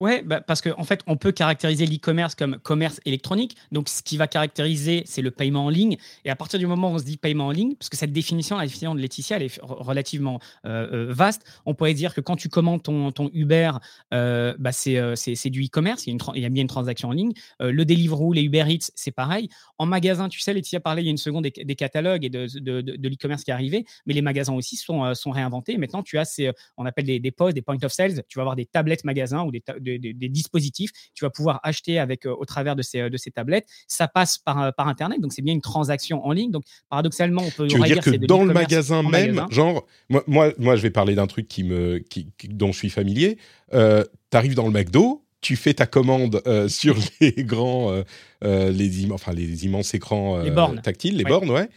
Ouais, 0.00 0.22
bah, 0.22 0.40
parce 0.40 0.62
qu'en 0.62 0.80
en 0.80 0.84
fait, 0.84 1.02
on 1.06 1.18
peut 1.18 1.30
caractériser 1.30 1.84
l'e-commerce 1.84 2.34
comme 2.34 2.58
commerce 2.58 3.02
électronique. 3.04 3.56
Donc, 3.70 3.90
ce 3.90 4.02
qui 4.02 4.16
va 4.16 4.26
caractériser, 4.26 5.02
c'est 5.04 5.20
le 5.20 5.30
paiement 5.30 5.66
en 5.66 5.68
ligne. 5.68 5.98
Et 6.24 6.30
à 6.30 6.36
partir 6.36 6.58
du 6.58 6.66
moment 6.66 6.90
où 6.90 6.94
on 6.94 6.98
se 6.98 7.04
dit 7.04 7.18
paiement 7.18 7.48
en 7.48 7.50
ligne, 7.50 7.74
parce 7.74 7.90
que 7.90 7.98
cette 7.98 8.12
définition, 8.12 8.56
la 8.56 8.64
définition 8.64 8.94
de 8.94 9.00
Laetitia, 9.00 9.36
elle 9.36 9.42
est 9.42 9.60
relativement 9.62 10.40
euh, 10.64 11.08
euh, 11.08 11.12
vaste, 11.12 11.44
on 11.66 11.74
pourrait 11.74 11.92
dire 11.92 12.14
que 12.14 12.22
quand 12.22 12.36
tu 12.36 12.48
commandes 12.48 12.82
ton, 12.82 13.12
Uber, 13.34 13.72
euh, 14.14 14.54
bah 14.58 14.72
c'est, 14.72 15.50
du 15.50 15.64
e-commerce, 15.66 16.06
il, 16.06 16.16
y 16.36 16.44
a 16.46 16.48
bien 16.48 16.62
une 16.62 16.68
transaction 16.68 17.10
en 17.10 17.12
ligne. 17.12 17.32
le 17.60 17.84
Deliveroo, 17.84 18.32
les 18.32 18.42
Uber 18.42 18.64
Eats, 18.68 18.90
c'est 18.94 19.10
pareil. 19.10 19.50
En 19.76 19.84
magasin, 19.84 20.30
tu 20.30 20.40
sais, 20.40 20.54
Laetitia 20.54 20.80
parlait 20.80 21.02
il 21.02 21.06
y 21.06 21.08
a 21.08 21.10
une 21.10 21.18
seconde 21.18 21.44
des, 21.44 21.74
catalogues 21.74 22.24
et 22.24 22.30
de, 22.30 22.46
de, 22.58 23.08
l'e-commerce 23.08 23.44
qui 23.44 23.50
est 23.50 23.54
arrivé, 23.54 23.84
mais 24.06 24.14
les 24.14 24.22
magasins 24.22 24.54
aussi 24.54 24.76
sont, 24.76 25.14
sont 25.14 25.30
réinventés. 25.30 25.76
Maintenant, 25.76 26.02
tu 26.02 26.16
as 26.16 26.24
ces, 26.24 26.50
on 26.78 26.86
appelle 26.86 27.04
des, 27.04 27.20
des 27.20 27.34
des 27.52 27.62
point 27.62 27.76
of 27.82 27.92
sales. 27.92 28.22
Tu 28.28 28.38
vas 28.38 28.42
avoir 28.42 28.56
des 28.56 28.66
tablettes 28.66 29.04
magasins 29.04 29.42
ou 29.42 29.50
des, 29.50 29.62
dispositifs. 29.98 30.90
Tu 31.14 31.24
vas 31.24 31.30
pouvoir 31.30 31.60
acheter 31.62 31.98
avec, 31.98 32.26
euh, 32.26 32.34
au 32.38 32.44
travers 32.44 32.76
de 32.76 32.82
ces, 32.82 33.10
de 33.10 33.16
ces 33.16 33.30
tablettes. 33.30 33.66
Ça 33.86 34.08
passe 34.08 34.38
par, 34.38 34.62
euh, 34.62 34.70
par 34.72 34.88
Internet, 34.88 35.20
donc 35.20 35.32
c'est 35.32 35.42
bien 35.42 35.54
une 35.54 35.60
transaction 35.60 36.24
en 36.24 36.32
ligne. 36.32 36.50
Donc 36.50 36.64
paradoxalement, 36.88 37.42
on 37.42 37.50
peut 37.50 37.66
tu 37.66 37.78
veux 37.78 37.84
dire, 37.84 38.02
que 38.02 38.10
dans 38.10 38.44
le 38.44 38.52
magasin 38.52 39.02
même, 39.02 39.46
genre, 39.50 39.86
moi, 40.08 40.24
moi, 40.26 40.76
je 40.76 40.82
vais 40.82 40.90
parler 40.90 41.14
d'un 41.14 41.26
truc 41.26 41.48
qui 41.48 41.64
me, 41.64 41.98
qui, 41.98 42.28
dont 42.48 42.72
je 42.72 42.78
suis 42.78 42.90
familier. 42.90 43.38
Euh, 43.72 44.04
tu 44.30 44.36
arrives 44.36 44.54
dans 44.54 44.66
le 44.66 44.72
McDo, 44.72 45.24
tu 45.40 45.56
fais 45.56 45.74
ta 45.74 45.86
commande 45.86 46.42
sur 46.68 46.96
les 47.20 47.32
grands, 47.38 48.02
les, 48.42 49.12
enfin, 49.12 49.32
les 49.32 49.64
immenses 49.64 49.94
écrans 49.94 50.42
tactiles, 50.82 51.16
les 51.16 51.24
bornes, 51.24 51.50
ouais. 51.50 51.68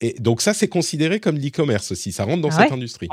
Et 0.00 0.14
donc 0.18 0.42
ça, 0.42 0.52
c'est 0.52 0.68
considéré 0.68 1.20
comme 1.20 1.38
l'e-commerce 1.38 1.92
aussi. 1.92 2.12
Ça 2.12 2.24
rentre 2.24 2.42
dans 2.42 2.50
ah 2.50 2.62
cette 2.62 2.72
industrie. 2.72 3.08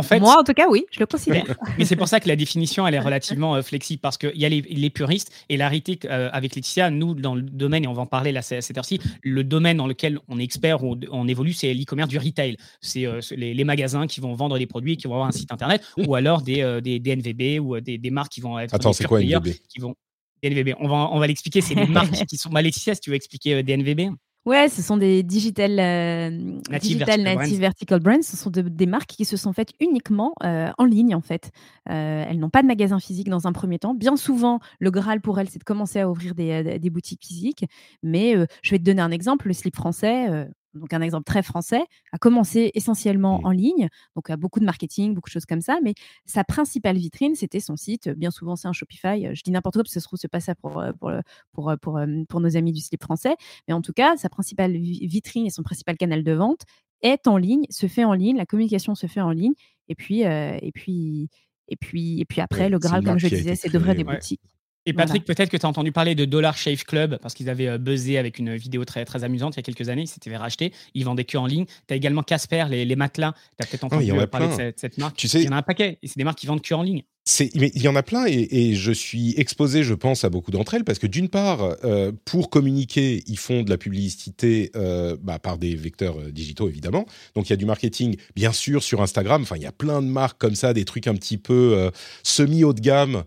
En 0.00 0.02
fait, 0.02 0.18
Moi, 0.18 0.34
en 0.38 0.44
tout 0.44 0.54
cas, 0.54 0.66
oui, 0.66 0.86
je 0.90 0.98
le 0.98 1.04
considère. 1.04 1.44
Mais, 1.76 1.84
c'est 1.84 1.94
pour 1.94 2.08
ça 2.08 2.20
que 2.20 2.28
la 2.28 2.36
définition, 2.36 2.86
elle 2.86 2.94
est 2.94 3.00
relativement 3.00 3.54
euh, 3.54 3.62
flexible 3.62 4.00
parce 4.00 4.16
qu'il 4.16 4.34
y 4.34 4.46
a 4.46 4.48
les, 4.48 4.90
puristes 4.90 5.30
et 5.50 5.58
l'arité 5.58 5.98
euh, 6.06 6.30
avec 6.32 6.54
Laetitia, 6.54 6.88
nous, 6.90 7.14
dans 7.14 7.34
le 7.34 7.42
domaine, 7.42 7.84
et 7.84 7.86
on 7.86 7.92
va 7.92 8.02
en 8.02 8.06
parler 8.06 8.32
là, 8.32 8.40
cette 8.40 8.78
heure-ci, 8.78 8.98
le 9.22 9.44
domaine 9.44 9.76
dans 9.76 9.86
lequel 9.86 10.18
on 10.28 10.38
est 10.38 10.42
expert 10.42 10.82
ou 10.82 10.96
on, 11.10 11.28
évolue, 11.28 11.52
c'est 11.52 11.74
l'e-commerce 11.74 12.08
du 12.08 12.16
retail. 12.16 12.56
C'est 12.80 13.04
euh, 13.04 13.20
les, 13.36 13.64
magasins 13.64 14.06
qui 14.06 14.20
vont 14.20 14.32
vendre 14.32 14.58
des 14.58 14.66
produits, 14.66 14.96
qui 14.96 15.06
vont 15.06 15.14
avoir 15.14 15.28
un 15.28 15.32
site 15.32 15.52
internet 15.52 15.84
ou 15.98 16.14
alors 16.14 16.40
des, 16.40 16.80
des, 16.80 17.16
NVB 17.16 17.60
ou 17.62 17.78
des, 17.78 18.10
marques 18.10 18.32
qui 18.32 18.40
vont 18.40 18.58
être. 18.58 18.74
Attends, 18.74 18.94
c'est 18.94 19.04
quoi 19.04 19.20
NVB 19.20 19.50
qui 19.68 19.80
vont... 19.80 19.94
NVB. 20.42 20.74
On 20.80 20.88
va, 20.88 21.10
on 21.12 21.18
va 21.18 21.26
l'expliquer. 21.26 21.60
C'est 21.60 21.74
des 21.74 21.86
marques 21.86 22.24
qui 22.26 22.38
sont. 22.38 22.48
Bah, 22.48 22.62
Laetitia, 22.62 22.94
si 22.94 23.02
tu 23.02 23.10
veux 23.10 23.16
expliquer 23.16 23.62
des 23.62 23.76
NVB. 23.76 24.14
Ouais, 24.46 24.70
ce 24.70 24.80
sont 24.80 24.96
des 24.96 25.22
digital, 25.22 25.78
euh, 25.78 26.58
digital 26.80 27.22
native 27.22 27.60
vertical 27.60 28.00
brands. 28.00 28.22
Ce 28.22 28.36
sont 28.38 28.50
des 28.50 28.86
marques 28.86 29.10
qui 29.10 29.26
se 29.26 29.36
sont 29.36 29.52
faites 29.52 29.72
uniquement 29.80 30.34
euh, 30.42 30.70
en 30.78 30.84
ligne, 30.86 31.14
en 31.14 31.20
fait. 31.20 31.50
Euh, 31.90 32.24
elles 32.26 32.38
n'ont 32.38 32.48
pas 32.48 32.62
de 32.62 32.66
magasin 32.66 32.98
physique 32.98 33.28
dans 33.28 33.46
un 33.46 33.52
premier 33.52 33.78
temps. 33.78 33.92
Bien 33.92 34.16
souvent, 34.16 34.58
le 34.78 34.90
Graal 34.90 35.20
pour 35.20 35.38
elles, 35.38 35.50
c'est 35.50 35.58
de 35.58 35.64
commencer 35.64 36.00
à 36.00 36.08
ouvrir 36.08 36.34
des, 36.34 36.78
des 36.78 36.90
boutiques 36.90 37.22
physiques. 37.22 37.66
Mais 38.02 38.34
je 38.62 38.70
vais 38.70 38.78
te 38.78 38.84
donner 38.84 39.02
un 39.02 39.10
exemple. 39.10 39.46
Le 39.46 39.52
slip 39.52 39.76
français, 39.76 40.46
donc 40.74 40.92
un 40.92 41.00
exemple 41.00 41.24
très 41.24 41.42
français, 41.42 41.82
a 42.12 42.18
commencé 42.18 42.70
essentiellement 42.74 43.40
mmh. 43.40 43.46
en 43.46 43.50
ligne, 43.50 43.88
donc 44.14 44.30
a 44.30 44.36
beaucoup 44.36 44.60
de 44.60 44.64
marketing, 44.64 45.14
beaucoup 45.14 45.28
de 45.28 45.32
choses 45.32 45.46
comme 45.46 45.60
ça, 45.60 45.78
mais 45.82 45.94
sa 46.26 46.44
principale 46.44 46.96
vitrine, 46.96 47.34
c'était 47.34 47.60
son 47.60 47.76
site. 47.76 48.08
Bien 48.08 48.30
souvent, 48.30 48.56
c'est 48.56 48.68
un 48.68 48.72
Shopify. 48.72 49.34
Je 49.34 49.42
dis 49.42 49.50
n'importe 49.50 49.74
quoi 49.74 49.82
parce 49.82 49.90
que 49.90 50.00
ça 50.00 50.00
se 50.00 50.06
trouve, 50.06 50.18
c'est 50.18 50.28
pas 50.28 50.40
ça 50.40 50.54
pour, 50.54 50.80
euh, 50.80 50.92
pour, 50.92 51.10
pour, 51.52 51.72
pour, 51.80 51.98
euh, 51.98 52.06
pour, 52.28 52.40
nos 52.40 52.56
amis 52.56 52.72
du 52.72 52.80
slip 52.80 53.02
français, 53.02 53.36
mais 53.68 53.74
en 53.74 53.82
tout 53.82 53.92
cas, 53.92 54.16
sa 54.16 54.28
principale 54.28 54.76
vitrine 54.76 55.46
et 55.46 55.50
son 55.50 55.62
principal 55.62 55.96
canal 55.96 56.24
de 56.24 56.32
vente 56.32 56.62
est 57.02 57.26
en 57.26 57.36
ligne, 57.36 57.64
se 57.70 57.86
fait 57.86 58.04
en 58.04 58.12
ligne, 58.12 58.36
la 58.36 58.46
communication 58.46 58.94
se 58.94 59.06
fait 59.06 59.20
en 59.20 59.30
ligne, 59.30 59.54
et 59.88 59.94
puis, 59.94 60.24
euh, 60.24 60.56
et 60.62 60.72
puis, 60.72 61.28
et 61.68 61.76
puis, 61.76 62.20
et 62.20 62.24
puis 62.24 62.40
après, 62.40 62.68
le 62.68 62.78
Graal, 62.78 63.04
comme 63.04 63.18
je 63.18 63.28
disais, 63.28 63.56
c'est 63.56 63.70
d'ouvrir 63.70 63.94
des 63.94 64.04
boutiques. 64.04 64.40
Et 64.86 64.92
Patrick, 64.92 65.24
peut-être 65.24 65.50
que 65.50 65.56
tu 65.56 65.66
as 65.66 65.68
entendu 65.68 65.92
parler 65.92 66.14
de 66.14 66.24
Dollar 66.24 66.56
Shave 66.56 66.84
Club 66.84 67.18
parce 67.20 67.34
qu'ils 67.34 67.50
avaient 67.50 67.68
euh, 67.68 67.78
buzzé 67.78 68.16
avec 68.16 68.38
une 68.38 68.56
vidéo 68.56 68.84
très, 68.84 69.04
très 69.04 69.24
amusante 69.24 69.54
il 69.54 69.58
y 69.58 69.60
a 69.60 69.62
quelques 69.62 69.88
années. 69.88 70.02
Ils 70.02 70.08
s'étaient 70.08 70.34
rachetés. 70.36 70.72
Ils 70.94 71.04
vendaient 71.04 71.24
que 71.24 71.36
en 71.36 71.46
ligne. 71.46 71.66
Tu 71.86 71.94
as 71.94 71.96
également 71.96 72.22
Casper, 72.22 72.64
les, 72.70 72.84
les 72.84 72.96
matelas. 72.96 73.34
Tu 73.58 73.64
as 73.64 73.66
peut-être 73.66 73.84
ah 73.84 73.96
entendu 73.96 74.26
parler 74.28 74.48
de 74.48 74.72
cette, 74.76 74.98
marque. 74.98 75.16
Tu 75.16 75.28
sais, 75.28 75.40
il 75.40 75.46
y 75.46 75.48
en 75.48 75.52
a 75.52 75.56
un 75.56 75.62
paquet. 75.62 75.98
Et 76.02 76.08
c'est 76.08 76.16
des 76.16 76.24
marques 76.24 76.38
qui 76.38 76.46
vendent 76.46 76.62
que 76.62 76.74
en 76.74 76.82
ligne 76.82 77.02
il 77.38 77.82
y 77.82 77.88
en 77.88 77.96
a 77.96 78.02
plein 78.02 78.24
et, 78.26 78.74
je 78.74 78.92
suis 78.92 79.34
exposé, 79.38 79.82
je 79.84 79.94
pense, 79.94 80.24
à 80.24 80.30
beaucoup 80.30 80.50
d'entre 80.50 80.74
elles 80.74 80.84
parce 80.84 80.98
que 80.98 81.06
d'une 81.06 81.28
part, 81.28 81.76
euh, 81.84 82.12
pour 82.24 82.50
communiquer, 82.50 83.22
ils 83.26 83.38
font 83.38 83.62
de 83.62 83.70
la 83.70 83.78
publicité 83.78 84.70
euh, 84.74 85.16
bah, 85.20 85.38
par 85.38 85.58
des 85.58 85.74
vecteurs 85.74 86.18
euh, 86.18 86.30
digitaux 86.30 86.68
évidemment. 86.68 87.06
Donc 87.34 87.48
il 87.48 87.50
y 87.50 87.52
a 87.52 87.56
du 87.56 87.66
marketing, 87.66 88.16
bien 88.34 88.52
sûr, 88.52 88.82
sur 88.82 89.02
Instagram. 89.02 89.42
Enfin, 89.42 89.56
il 89.56 89.62
y 89.62 89.66
a 89.66 89.72
plein 89.72 90.02
de 90.02 90.06
marques 90.06 90.38
comme 90.38 90.54
ça, 90.54 90.72
des 90.72 90.84
trucs 90.84 91.06
un 91.06 91.14
petit 91.14 91.38
peu 91.38 91.90
semi 92.22 92.64
haut 92.64 92.72
de 92.72 92.80
gamme 92.80 93.24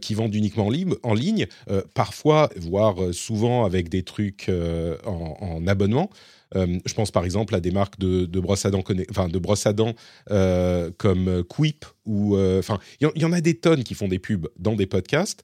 qui 0.00 0.14
vendent 0.14 0.34
uniquement 0.34 0.68
en 1.02 1.14
ligne, 1.14 1.46
parfois, 1.94 2.50
voire 2.56 2.96
souvent 3.12 3.64
avec 3.64 3.88
des 3.88 4.02
trucs 4.02 4.50
en, 5.04 5.36
en 5.40 5.66
abonnement. 5.66 6.10
Euh, 6.56 6.78
je 6.84 6.94
pense 6.94 7.10
par 7.10 7.24
exemple 7.24 7.54
à 7.54 7.60
des 7.60 7.70
marques 7.70 7.98
de, 7.98 8.26
de 8.26 8.40
brosses 8.40 8.66
à 8.66 8.70
dents, 8.70 8.84
enfin 9.10 9.28
de 9.28 9.38
brosses 9.38 9.66
à 9.66 9.72
dents 9.72 9.94
euh, 10.30 10.90
comme 10.98 11.44
Quip 11.48 11.84
ou 12.06 12.36
euh, 12.36 12.58
enfin 12.58 12.78
il 13.00 13.08
y, 13.16 13.24
en 13.24 13.32
a 13.32 13.40
des 13.40 13.54
tonnes 13.54 13.84
qui 13.84 13.94
font 13.94 14.08
des 14.08 14.18
pubs 14.18 14.48
dans 14.58 14.74
des 14.74 14.86
podcasts. 14.86 15.42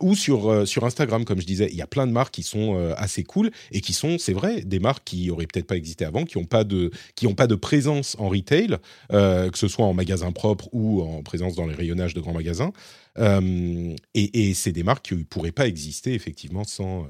ou 0.00 0.14
sur, 0.14 0.68
sur 0.68 0.84
Instagram, 0.84 1.24
comme 1.24 1.40
je 1.40 1.46
disais, 1.46 1.68
il 1.70 1.76
y 1.76 1.82
a 1.82 1.86
plein 1.86 2.06
de 2.06 2.12
marques 2.12 2.34
qui 2.34 2.42
sont 2.42 2.76
assez 2.98 3.24
cool 3.24 3.50
et 3.72 3.80
qui 3.80 3.94
sont, 3.94 4.18
c'est 4.18 4.34
vrai, 4.34 4.60
des 4.60 4.80
marques 4.80 5.04
qui 5.04 5.30
auraient 5.30 5.46
peut-être 5.46 5.66
pas 5.66 5.76
existé 5.76 6.04
avant, 6.04 6.24
qui 6.24 6.38
n'ont 6.38 6.44
pas 6.44 6.62
de 6.64 6.90
qui 7.14 7.26
ont 7.26 7.34
pas 7.34 7.46
de 7.46 7.54
présence 7.54 8.16
en 8.18 8.28
retail, 8.28 8.76
que 9.10 9.58
ce 9.58 9.68
soit 9.68 9.86
en 9.86 9.94
magasin 9.94 10.30
propre 10.32 10.68
ou 10.72 11.00
en 11.02 11.22
présence 11.22 11.54
dans 11.54 11.66
les 11.66 11.74
rayonnages 11.74 12.12
de 12.12 12.20
grands 12.20 12.34
magasins. 12.34 12.72
et, 13.18 13.96
et 14.14 14.54
c'est 14.54 14.72
des 14.72 14.82
marques 14.82 15.06
qui 15.06 15.14
ne 15.14 15.24
pourraient 15.24 15.52
pas 15.52 15.68
exister 15.68 16.12
effectivement 16.12 16.64
sans 16.64 17.06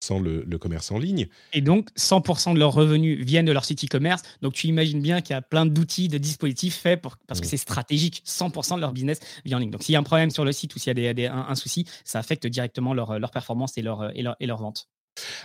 sans 0.00 0.20
le, 0.20 0.44
commerce 0.58 0.90
en 0.90 0.98
ligne. 0.98 1.28
Et 1.52 1.60
donc, 1.60 1.88
100% 1.96 2.54
de 2.54 2.58
leurs 2.58 2.72
revenus 2.72 3.24
viennent 3.24 3.46
de 3.46 3.52
leur 3.52 3.64
site 3.64 3.84
e-commerce. 3.84 4.22
Donc, 4.42 4.54
tu 4.54 4.66
imagines 4.66 5.00
bien 5.00 5.20
qu'il 5.20 5.34
y 5.34 5.36
a 5.36 5.42
plein 5.42 5.66
d'outils, 5.66 6.08
de 6.08 6.18
dispositifs 6.18 6.76
faits 6.76 7.00
pour, 7.00 7.16
parce 7.26 7.40
que 7.40 7.46
mmh. 7.46 7.50
c'est 7.50 7.56
stratégique. 7.56 8.22
100% 8.26 8.76
de 8.76 8.80
leur 8.80 8.92
business 8.92 9.20
vient 9.44 9.56
en 9.56 9.60
ligne. 9.60 9.70
Donc, 9.70 9.82
s'il 9.82 9.92
y 9.92 9.96
a 9.96 10.00
un 10.00 10.04
problème 10.04 10.30
sur 10.30 10.44
le 10.44 10.52
site 10.52 10.74
ou 10.74 10.78
s'il 10.78 10.98
y 10.98 11.06
a 11.06 11.14
des, 11.14 11.26
un, 11.26 11.54
souci, 11.54 11.86
ça 12.04 12.18
affecte 12.18 12.46
directement 12.46 12.94
leur, 12.94 13.18
leur 13.18 13.30
performance 13.30 13.78
et 13.78 13.82
leur, 13.82 14.16
et 14.16 14.22
leur, 14.22 14.36
et 14.40 14.46
leur 14.46 14.58
vente. 14.58 14.88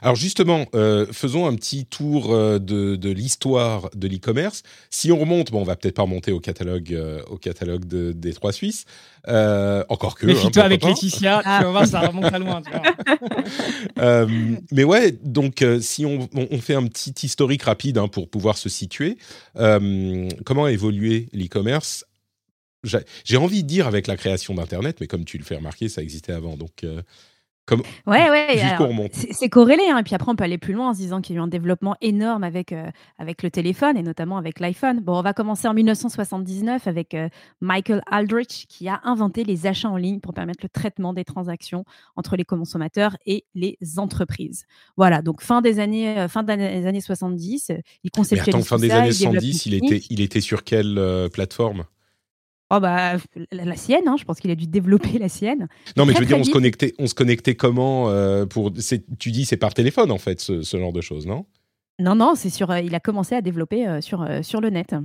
Alors 0.01 0.15
justement, 0.15 0.65
euh, 0.75 1.05
faisons 1.11 1.47
un 1.47 1.55
petit 1.55 1.85
tour 1.85 2.33
euh, 2.33 2.59
de, 2.59 3.09
l'histoire 3.09 3.89
de 3.95 4.07
l'e-commerce. 4.07 4.63
Si 4.89 5.11
on 5.11 5.19
remonte, 5.19 5.51
bon, 5.51 5.61
on 5.61 5.65
va 5.65 5.75
peut-être 5.75 5.95
pas 5.95 6.03
remonter 6.03 6.31
au 6.31 6.39
catalogue, 6.39 6.93
euh, 6.93 7.21
au 7.27 7.37
catalogue 7.37 7.85
des 7.85 8.33
trois 8.33 8.51
Suisses, 8.51 8.85
encore 9.27 10.15
que. 10.15 10.25
Méfie-toi 10.25 10.63
hein, 10.63 10.65
avec 10.65 10.83
Laetitia, 10.83 11.41
tu 11.41 11.49
vas 11.49 11.71
voir, 11.71 11.87
ça 11.87 12.01
remonte 12.01 12.33
à 12.33 12.39
loin. 12.39 12.61
mais 14.71 14.83
ouais, 14.83 15.11
donc 15.23 15.63
si 15.81 16.05
on, 16.05 16.27
fait 16.59 16.75
un 16.75 16.87
petit 16.87 17.25
historique 17.25 17.63
rapide 17.63 17.97
hein, 17.97 18.07
pour 18.07 18.29
pouvoir 18.29 18.57
se 18.57 18.69
situer, 18.69 19.17
comment 19.55 20.65
a 20.65 20.71
évolué 20.71 21.27
l'e-commerce? 21.33 22.05
J'ai 23.23 23.37
envie 23.37 23.63
de 23.63 23.67
dire 23.67 23.87
avec 23.87 24.07
la 24.07 24.17
création 24.17 24.53
d'Internet, 24.53 24.97
mais 24.99 25.07
comme 25.07 25.23
tu 25.23 25.37
le 25.37 25.45
fais 25.45 25.55
remarquer, 25.55 25.87
ça 25.87 26.01
existait 26.01 26.33
avant. 26.33 26.57
Donc, 26.57 26.83
Comme... 27.65 27.81
Ouais, 28.05 28.29
ouais. 28.29 28.61
C'est 29.31 29.49
corrélé. 29.49 29.83
hein. 29.89 29.97
Et 29.99 30.03
puis 30.03 30.15
après, 30.15 30.29
on 30.29 30.35
peut 30.35 30.43
aller 30.43 30.57
plus 30.57 30.73
loin 30.73 30.89
en 30.89 30.93
se 30.93 30.99
disant 30.99 31.21
qu'il 31.21 31.35
y 31.35 31.37
a 31.37 31.41
eu 31.41 31.43
un 31.43 31.47
développement 31.47 31.95
énorme 32.01 32.43
avec, 32.43 32.73
euh, 32.73 32.89
avec 33.17 33.41
le 33.41 33.49
téléphone 33.49 33.95
et 33.95 34.03
notamment 34.03 34.37
avec 34.37 34.59
l'iPhone. 34.59 34.99
Bon, 34.99 35.17
on 35.17 35.21
va 35.21 35.33
commencer 35.33 35.67
en 35.67 35.73
1979 35.73 36.87
avec 36.87 37.13
euh, 37.13 37.29
Michael 37.61 38.01
Aldrich 38.11 38.65
qui 38.67 38.89
a 38.89 38.99
inventé 39.05 39.45
les 39.45 39.65
achats 39.65 39.89
en 39.89 39.95
ligne 39.95 40.19
pour 40.19 40.33
permettre 40.33 40.59
le 40.63 40.69
traitement 40.69 41.13
des 41.13 41.23
transactions 41.23 41.85
entre 42.17 42.35
les 42.35 42.43
consommateurs 42.43 43.15
et 43.25 43.45
les 43.55 43.77
entreprises. 43.97 44.65
Voilà, 44.97 45.21
donc 45.21 45.41
fin 45.41 45.61
des 45.61 45.79
années, 45.79 46.17
euh, 46.17 46.27
fin 46.27 46.43
des 46.43 46.85
années 46.85 47.01
70, 47.01 47.69
euh, 47.69 47.75
il 47.75 47.79
Mais 48.03 48.09
conceptualise 48.09 48.55
attends, 48.55 48.65
fin 48.65 48.77
des 48.77 48.89
ça, 48.89 48.97
années 48.97 49.11
il 49.11 49.17
développe 49.17 49.41
110, 49.41 49.65
une 49.65 49.71
il 49.71 49.75
était, 49.85 50.05
il 50.09 50.21
était 50.21 50.41
sur 50.41 50.65
quelle 50.65 51.29
plateforme? 51.31 51.85
Oh 52.75 52.79
bah, 52.79 53.17
la, 53.51 53.65
la 53.65 53.75
sienne, 53.75 54.07
hein, 54.07 54.15
je 54.17 54.23
pense 54.23 54.39
qu'il 54.39 54.49
a 54.49 54.55
dû 54.55 54.65
développer 54.65 55.19
la 55.19 55.29
sienne. 55.29 55.67
Non, 55.95 56.05
mais 56.05 56.13
je 56.13 56.19
veux 56.19 56.25
dire, 56.25 56.39
on 56.39 56.43
se 56.43 56.49
connectait, 56.49 56.95
on 56.97 57.05
se 57.05 57.13
connectait 57.13 57.53
comment 57.53 58.09
euh, 58.09 58.47
pour 58.47 58.71
Tu 59.19 59.29
dis 59.31 59.45
c'est 59.45 59.57
par 59.57 59.75
téléphone 59.75 60.11
en 60.11 60.17
fait, 60.17 60.39
ce, 60.41 60.63
ce 60.63 60.77
genre 60.77 60.91
de 60.91 61.01
choses, 61.01 61.27
non? 61.27 61.45
Non, 61.99 62.15
non, 62.15 62.33
c'est 62.35 62.49
sur, 62.49 62.71
euh, 62.71 62.79
il 62.79 62.95
a 62.95 62.99
commencé 62.99 63.35
à 63.35 63.41
développer 63.41 63.87
euh, 63.87 64.01
sur, 64.01 64.27
sur 64.41 64.59
le 64.59 64.71
net. 64.71 64.95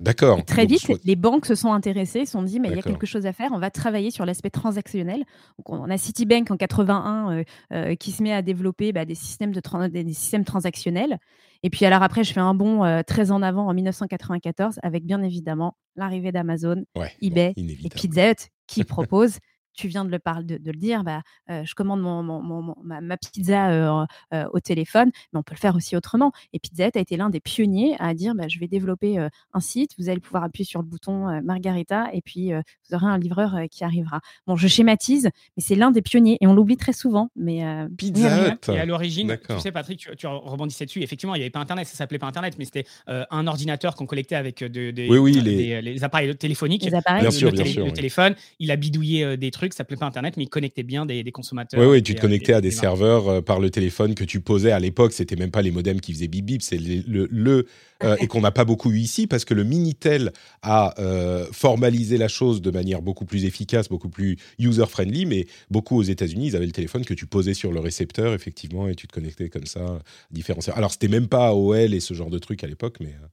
D'accord. 0.00 0.44
Très 0.44 0.64
vite, 0.64 0.88
les 1.04 1.16
banques 1.16 1.44
se 1.44 1.56
sont 1.56 1.72
intéressées, 1.72 2.24
se 2.24 2.32
sont 2.32 2.42
dit, 2.42 2.60
mais 2.60 2.68
il 2.68 2.76
y 2.76 2.78
a 2.78 2.82
quelque 2.82 3.06
chose 3.06 3.26
à 3.26 3.32
faire, 3.32 3.50
on 3.52 3.58
va 3.58 3.70
travailler 3.70 4.12
sur 4.12 4.24
l'aspect 4.24 4.50
transactionnel. 4.50 5.24
Donc, 5.58 5.70
on 5.70 5.90
a 5.90 5.98
Citibank 5.98 6.50
en 6.52 6.56
81 6.56 7.30
euh, 7.30 7.44
euh, 7.72 7.94
qui 7.96 8.12
se 8.12 8.22
met 8.22 8.32
à 8.32 8.42
développer 8.42 8.92
bah, 8.92 9.04
des, 9.04 9.16
systèmes 9.16 9.52
de 9.52 9.60
tran- 9.60 9.88
des, 9.88 10.04
des 10.04 10.12
systèmes 10.12 10.44
transactionnels. 10.44 11.18
Et 11.64 11.70
puis 11.70 11.84
alors 11.84 12.02
après, 12.02 12.22
je 12.22 12.32
fais 12.32 12.40
un 12.40 12.54
bond 12.54 12.84
euh, 12.84 13.02
très 13.04 13.32
en 13.32 13.42
avant 13.42 13.66
en 13.66 13.74
1994 13.74 14.78
avec 14.82 15.04
bien 15.04 15.22
évidemment 15.22 15.76
l'arrivée 15.96 16.30
d'Amazon, 16.30 16.84
ouais, 16.96 17.12
eBay 17.20 17.54
bon, 17.56 17.62
et. 17.84 17.88
Pizza 17.88 18.30
Hut 18.30 18.48
qui 18.68 18.84
propose, 18.84 19.38
tu 19.78 19.86
viens 19.88 20.04
de 20.04 20.10
le, 20.10 20.18
parler, 20.18 20.44
de, 20.44 20.58
de 20.58 20.70
le 20.72 20.76
dire, 20.78 21.04
bah, 21.04 21.22
euh, 21.50 21.62
je 21.64 21.74
commande 21.74 22.00
mon, 22.00 22.22
mon- 22.22 22.42
mon- 22.42 22.62
mon- 22.62 22.76
ma, 22.82 23.00
ma 23.00 23.16
pizza 23.16 23.70
euh, 23.70 24.04
euh, 24.34 24.44
au 24.52 24.58
téléphone, 24.60 25.10
mais 25.32 25.38
on 25.38 25.42
peut 25.44 25.54
le 25.54 25.60
faire 25.60 25.76
aussi 25.76 25.96
autrement. 25.96 26.32
Et 26.52 26.58
Pizza 26.58 26.86
Hut 26.88 26.96
a 26.96 27.00
été 27.00 27.16
l'un 27.16 27.30
des 27.30 27.40
pionniers 27.40 27.94
à 28.00 28.12
dire, 28.14 28.34
bah, 28.34 28.48
je 28.48 28.58
vais 28.58 28.66
développer 28.66 29.18
euh, 29.18 29.28
un 29.54 29.60
site, 29.60 29.92
vous 29.98 30.08
allez 30.08 30.20
pouvoir 30.20 30.42
appuyer 30.42 30.64
sur 30.64 30.80
le 30.80 30.86
bouton 30.86 31.28
euh, 31.28 31.40
Margarita 31.42 32.08
et 32.12 32.20
puis 32.22 32.52
euh, 32.52 32.60
vous 32.88 32.96
aurez 32.96 33.06
un 33.06 33.18
livreur 33.18 33.54
euh, 33.54 33.66
qui 33.70 33.84
arrivera. 33.84 34.20
Bon, 34.46 34.56
je 34.56 34.66
schématise, 34.66 35.30
mais 35.56 35.62
c'est 35.62 35.76
l'un 35.76 35.90
des 35.92 36.02
pionniers 36.02 36.38
et 36.40 36.46
on 36.48 36.54
l'oublie 36.54 36.76
très 36.76 36.92
souvent. 36.92 37.30
Mais 37.36 37.64
euh, 37.64 37.86
Pizza 37.96 38.34
rien, 38.34 38.54
Hut. 38.54 38.72
Et 38.72 38.80
à 38.80 38.84
l'origine, 38.84 39.28
D'accord. 39.28 39.56
tu 39.56 39.62
sais, 39.62 39.70
Patrick, 39.72 39.98
tu, 40.00 40.14
tu 40.16 40.26
rebondissais 40.26 40.86
dessus. 40.86 41.02
Effectivement, 41.02 41.34
il 41.34 41.38
n'y 41.38 41.44
avait 41.44 41.50
pas 41.50 41.60
Internet, 41.60 41.86
ça 41.86 41.94
s'appelait 41.96 42.18
pas 42.18 42.26
Internet, 42.26 42.56
mais 42.58 42.64
c'était 42.64 42.84
euh, 43.08 43.24
un 43.30 43.46
ordinateur 43.46 43.94
qu'on 43.94 44.06
collectait 44.06 44.34
avec 44.34 44.62
euh, 44.62 44.68
de- 44.68 44.90
des, 44.90 45.08
Oui, 45.08 45.18
oui, 45.18 45.38
euh, 45.38 45.42
les- 45.42 45.56
des- 45.56 45.82
les 45.82 46.04
appareils 46.04 46.36
téléphoniques. 46.36 46.82
Les 46.84 46.94
appareils. 46.94 47.20
Bien 47.20 47.30
Le- 47.30 47.34
sûr, 47.36 47.48
le, 47.48 47.52
bien 47.54 47.62
télé- 47.62 47.72
sûr, 47.74 47.84
le 47.84 47.90
oui. 47.90 47.94
téléphone, 47.94 48.34
il 48.58 48.70
a 48.70 48.76
bidouillé 48.76 49.24
euh, 49.24 49.36
des 49.36 49.50
trucs, 49.50 49.67
ça 49.74 49.78
s'appelait 49.78 49.96
pas 49.96 50.06
Internet, 50.06 50.36
mais 50.36 50.44
il 50.44 50.48
connectait 50.48 50.82
bien 50.82 51.06
des, 51.06 51.22
des 51.22 51.32
consommateurs. 51.32 51.80
Oui, 51.80 51.86
oui, 51.86 51.98
et 51.98 52.02
tu 52.02 52.12
te 52.14 52.16
des- 52.18 52.20
connectais 52.20 52.52
à 52.52 52.60
des 52.60 52.70
serveurs 52.70 53.28
euh, 53.28 53.40
par 53.40 53.60
le 53.60 53.70
téléphone 53.70 54.14
que 54.14 54.24
tu 54.24 54.40
posais 54.40 54.70
à 54.72 54.78
l'époque. 54.80 55.12
C'était 55.12 55.36
même 55.36 55.50
pas 55.50 55.62
les 55.62 55.70
modems 55.70 56.00
qui 56.00 56.12
faisaient 56.12 56.28
bip 56.28 56.44
bip, 56.44 56.62
c'est 56.62 56.78
le, 56.78 57.02
le, 57.06 57.28
le, 57.30 57.66
euh, 58.04 58.16
et 58.20 58.26
qu'on 58.26 58.40
n'a 58.40 58.50
pas 58.52 58.64
beaucoup 58.64 58.90
eu 58.92 58.98
ici 58.98 59.26
parce 59.26 59.44
que 59.44 59.54
le 59.54 59.64
Minitel 59.64 60.32
a 60.62 60.94
euh, 61.00 61.46
formalisé 61.52 62.16
la 62.18 62.28
chose 62.28 62.62
de 62.62 62.70
manière 62.70 63.02
beaucoup 63.02 63.24
plus 63.24 63.44
efficace, 63.44 63.88
beaucoup 63.88 64.08
plus 64.08 64.36
user 64.58 64.86
friendly. 64.86 65.26
Mais 65.26 65.46
beaucoup 65.70 65.96
aux 65.96 66.02
États-Unis, 66.02 66.48
ils 66.48 66.56
avaient 66.56 66.66
le 66.66 66.72
téléphone 66.72 67.04
que 67.04 67.14
tu 67.14 67.26
posais 67.26 67.54
sur 67.54 67.72
le 67.72 67.80
récepteur 67.80 68.34
effectivement 68.34 68.88
et 68.88 68.94
tu 68.94 69.06
te 69.06 69.12
connectais 69.12 69.48
comme 69.48 69.66
ça 69.66 69.80
à 69.80 69.98
différents. 70.30 70.60
Alors 70.74 70.92
c'était 70.92 71.08
même 71.08 71.28
pas 71.28 71.48
AOL 71.48 71.94
et 71.94 72.00
ce 72.00 72.14
genre 72.14 72.30
de 72.30 72.38
trucs 72.38 72.62
à 72.64 72.66
l'époque, 72.66 72.96
mais 73.00 73.08
euh, 73.08 73.26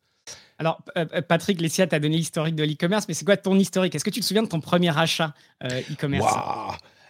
Alors, 0.58 0.82
euh, 0.98 1.06
Patrick 1.22 1.60
Lessia 1.60 1.86
t'a 1.88 2.00
donné 2.00 2.18
l'historique 2.18 2.56
de 2.56 2.64
l'e-commerce, 2.64 3.06
mais 3.08 3.14
c'est 3.14 3.26
quoi 3.26 3.38
ton 3.38 3.58
historique? 3.60 3.94
Est-ce 3.96 4.06
que 4.06 4.10
tu 4.10 4.22
te 4.22 4.26
souviens 4.26 4.44
de 4.44 4.48
ton 4.48 4.62
premier 4.62 4.98
achat 4.98 5.34
euh, 5.64 5.82
e-commerce? 5.92 6.34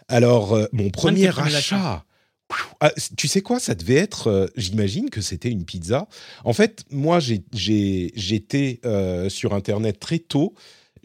Alors, 0.08 0.54
euh, 0.54 0.66
mon 0.72 0.90
premier 0.90 1.28
achat. 1.28 2.04
Ah, 2.80 2.92
tu 3.16 3.26
sais 3.26 3.40
quoi, 3.40 3.58
ça 3.58 3.74
devait 3.74 3.96
être, 3.96 4.28
euh, 4.28 4.46
j'imagine 4.56 5.10
que 5.10 5.20
c'était 5.20 5.50
une 5.50 5.64
pizza. 5.64 6.06
En 6.44 6.52
fait, 6.52 6.84
moi, 6.90 7.18
j'étais 7.20 8.80
sur 9.28 9.54
Internet 9.54 9.98
très 9.98 10.18
tôt. 10.18 10.54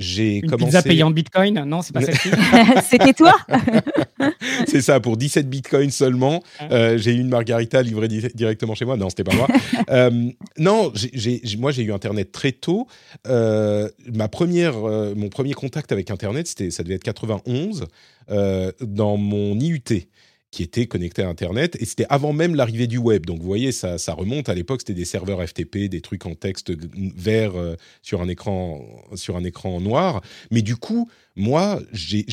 J'ai 0.01 0.38
Une 0.38 0.50
commencé. 0.50 0.65
pizza 0.65 0.81
payée 0.81 1.03
en 1.03 1.12
bitcoin? 1.12 1.63
Non, 1.65 1.81
c'est 1.81 1.93
pas 1.93 2.01
celle-ci. 2.05 2.29
C'était 2.89 3.13
toi 3.13 3.34
C'est 4.67 4.81
ça, 4.81 5.00
pour 5.00 5.17
17 5.17 5.50
bitcoins 5.50 5.91
seulement. 5.91 6.43
Ah. 6.60 6.67
euh, 6.72 6.98
j'ai 6.98 7.13
eu 7.13 7.20
une 7.20 7.29
margarita 7.29 7.81
livrée 7.81 8.08
di- 8.08 8.22
directement 8.34 8.75
chez 8.75 8.86
moi. 8.86 8.98
Non, 8.98 9.10
c'était 9.10 9.24
pas 9.24 9.36
moi. 9.36 9.48
Euh, 9.89 10.29
non, 10.58 10.91
moi 11.58 11.72
j'ai 11.72 11.84
eu 11.84 11.91
Internet 11.93 12.31
très 12.31 12.51
tôt. 12.51 12.88
Euh, 13.27 13.89
ma 14.13 14.27
première, 14.27 14.75
euh, 14.88 15.13
mon 15.15 15.29
premier 15.29 15.53
contact 15.53 15.91
avec 15.91 16.12
Internet, 16.12 16.48
c'était, 16.48 16.72
ça 16.72 16.84
devait 16.84 16.96
être 16.96 17.03
91, 17.03 17.86
euh, 18.29 18.72
dans 18.81 19.17
mon 19.17 19.60
IUT 19.60 19.81
qui 20.51 20.63
était 20.63 20.86
connecté 20.86 21.24
à 21.24 21.29
Internet, 21.29 21.77
et 21.79 21.86
c'était 21.86 22.05
avant 22.10 22.34
même 22.34 22.55
l'arrivée 22.55 22.88
du 22.88 22.98
web. 22.98 23.25
Donc 23.25 23.39
vous 23.39 23.48
voyez, 23.48 23.72
ça, 23.72 23.98
ça 23.98 24.13
remonte. 24.13 24.50
À 24.50 24.53
l'époque, 24.53 24.81
c'était 24.81 24.93
des 24.93 25.05
serveurs 25.05 25.41
FTP, 25.48 25.88
des 25.89 26.01
trucs 26.01 26.25
en 26.25 26.36
texte 26.36 26.74
vert 27.15 27.55
euh, 27.55 27.75
sur 28.01 28.22
un 28.22 28.27
écran 28.27 28.86
sur 29.15 29.38
un 29.38 29.43
écran 29.43 29.79
noir. 29.81 30.22
Mais 30.51 30.62
du 30.62 30.75
coup, 30.75 31.10
moi, 31.36 31.81
j'ai- 31.93 32.25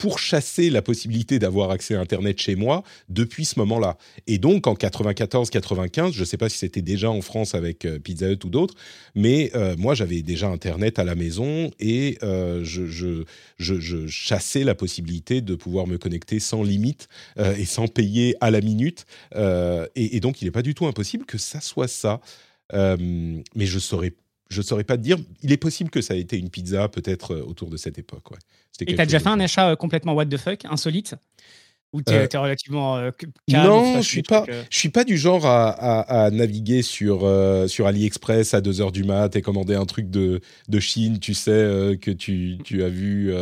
pourchassé 0.00 0.70
la 0.70 0.80
possibilité 0.80 1.38
d'avoir 1.38 1.70
accès 1.70 1.94
à 1.94 2.00
Internet 2.00 2.40
chez 2.40 2.56
moi 2.56 2.82
depuis 3.10 3.44
ce 3.44 3.58
moment-là. 3.58 3.98
Et 4.26 4.38
donc, 4.38 4.66
en 4.66 4.72
94-95, 4.72 6.12
je 6.12 6.20
ne 6.20 6.24
sais 6.24 6.38
pas 6.38 6.48
si 6.48 6.56
c'était 6.56 6.80
déjà 6.80 7.10
en 7.10 7.20
France 7.20 7.54
avec 7.54 7.84
euh, 7.84 7.98
Pizza 7.98 8.32
Hut 8.32 8.42
ou 8.44 8.48
d'autres, 8.48 8.74
mais 9.14 9.50
euh, 9.54 9.76
moi, 9.76 9.94
j'avais 9.94 10.22
déjà 10.22 10.48
Internet 10.48 10.98
à 10.98 11.04
la 11.04 11.14
maison 11.14 11.70
et 11.78 12.16
euh, 12.22 12.64
je, 12.64 14.06
chassais 14.06 14.64
la 14.64 14.74
possibilité 14.74 15.42
de 15.42 15.54
pouvoir 15.54 15.86
me 15.86 15.98
connecter 15.98 16.40
sans 16.40 16.62
limite 16.62 17.08
et 17.38 17.66
sans 17.66 17.86
payer 17.86 18.34
à 18.40 18.50
la 18.50 18.62
minute. 18.62 19.04
Et, 19.36 20.16
et 20.16 20.20
donc, 20.20 20.40
il 20.40 20.46
n'est 20.46 20.50
pas 20.50 20.62
du 20.62 20.74
tout 20.74 20.86
impossible 20.86 21.26
que 21.26 21.36
ça 21.36 21.60
soit 21.60 21.88
ça. 21.88 22.20
Mais 22.72 23.66
je 23.66 23.78
saurais 23.78 24.14
je 24.50 24.62
saurais 24.62 24.84
pas 24.84 24.96
te 24.96 25.02
dire. 25.02 25.16
Il 25.42 25.52
est 25.52 25.56
possible 25.56 25.90
que 25.90 26.00
ça 26.00 26.14
ait 26.14 26.20
été 26.20 26.38
une 26.38 26.50
pizza, 26.50 26.88
peut-être 26.88 27.34
euh, 27.34 27.42
autour 27.42 27.70
de 27.70 27.76
cette 27.76 27.98
époque. 27.98 28.30
Ouais. 28.32 28.38
Et 28.86 28.94
t'as 28.94 29.06
déjà 29.06 29.20
fait 29.20 29.28
un 29.28 29.40
achat 29.40 29.70
euh, 29.70 29.76
complètement 29.76 30.12
what 30.12 30.26
the 30.26 30.36
fuck, 30.36 30.64
insolite? 30.64 31.14
Ou 31.92 32.02
t'es 32.02 32.14
Euh, 32.14 32.26
t'es 32.28 32.38
relativement 32.38 32.98
euh, 32.98 33.10
calme 33.48 33.64
Non, 33.68 34.00
je 34.00 34.06
suis 34.06 34.22
pas. 34.22 34.42
trucs, 34.42 34.54
euh, 34.54 34.62
Je 34.70 34.78
suis 34.78 34.90
pas 34.90 35.02
du 35.02 35.18
genre 35.18 35.44
à, 35.44 35.70
à- 35.70 36.24
à 36.26 36.30
naviguer 36.30 36.82
sur 36.82 37.28
sur 37.68 37.86
AliExpress 37.86 38.54
à 38.54 38.60
2 38.60 38.80
heures 38.80 38.92
du 38.92 39.02
mat 39.02 39.34
et 39.34 39.42
commander 39.42 39.74
un 39.74 39.86
truc 39.86 40.08
de 40.08 40.40
de 40.68 40.80
Chine, 40.80 41.18
tu 41.18 41.34
sais 41.34 41.98
que 42.00 42.10
tu, 42.12 42.58
tu 42.64 42.84
as 42.84 42.88
vu 42.88 43.32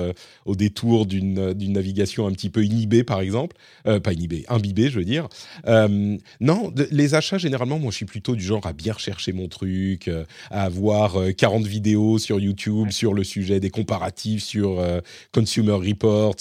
au 0.46 0.54
détour 0.56 1.04
d'une 1.04 1.52
d'une 1.52 1.72
navigation 1.74 2.26
un 2.26 2.32
petit 2.32 2.48
peu 2.50 2.64
inhibée 2.64 3.04
par 3.04 3.20
exemple, 3.20 3.56
pas 3.84 4.12
inhibée, 4.12 4.44
imbibée, 4.48 4.88
je 4.88 4.98
veux 4.98 5.04
dire. 5.04 5.28
Non, 6.40 6.70
de- 6.70 6.88
les 6.90 7.14
achats 7.14 7.38
généralement, 7.38 7.78
moi 7.78 7.90
je 7.90 7.96
suis 7.96 8.06
plutôt 8.06 8.34
du 8.34 8.42
genre 8.44 8.66
à 8.66 8.72
bien 8.72 8.94
rechercher 8.94 9.32
mon 9.32 9.48
truc, 9.48 10.10
à 10.50 10.62
avoir 10.64 11.16
euh, 11.20 11.32
40 11.32 11.66
vidéos 11.66 12.18
sur 12.18 12.40
YouTube 12.40 12.90
sur 12.90 13.12
le 13.12 13.24
sujet, 13.24 13.60
des 13.60 13.70
comparatifs 13.70 14.42
sur 14.42 14.82
Consumer 15.32 15.72
Reports, 15.72 16.36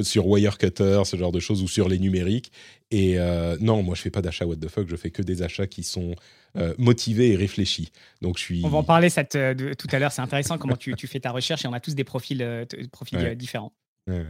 sur 0.00 0.26
Wirecutter, 0.26 1.02
ce 1.04 1.16
genre 1.16 1.25
de 1.32 1.40
choses, 1.40 1.62
ou 1.62 1.68
sur 1.68 1.88
les 1.88 1.98
numériques. 1.98 2.52
Et 2.90 3.18
euh, 3.18 3.56
non, 3.60 3.82
moi 3.82 3.94
je 3.94 4.02
fais 4.02 4.10
pas 4.10 4.22
d'achats 4.22 4.46
what 4.46 4.56
the 4.56 4.68
fuck, 4.68 4.88
je 4.88 4.96
fais 4.96 5.10
que 5.10 5.22
des 5.22 5.42
achats 5.42 5.66
qui 5.66 5.82
sont 5.82 6.14
euh, 6.56 6.74
motivés 6.78 7.32
et 7.32 7.36
réfléchis. 7.36 7.90
Donc 8.22 8.38
je 8.38 8.42
suis. 8.44 8.60
On 8.64 8.68
va 8.68 8.78
en 8.78 8.84
parler 8.84 9.10
cette, 9.10 9.34
euh, 9.36 9.54
de- 9.54 9.74
tout 9.74 9.88
à 9.92 9.98
l'heure. 9.98 10.12
C'est 10.12 10.22
intéressant 10.22 10.56
comment 10.58 10.76
tu, 10.76 10.94
tu 10.94 11.06
fais 11.06 11.20
ta 11.20 11.30
recherche 11.30 11.64
et 11.64 11.68
on 11.68 11.72
a 11.72 11.80
tous 11.80 11.94
des 11.94 12.04
profils, 12.04 12.40
euh, 12.42 12.64
profils 12.92 13.18
Ouais. 13.18 13.36
différents. 13.36 13.72
Ouais, 14.08 14.24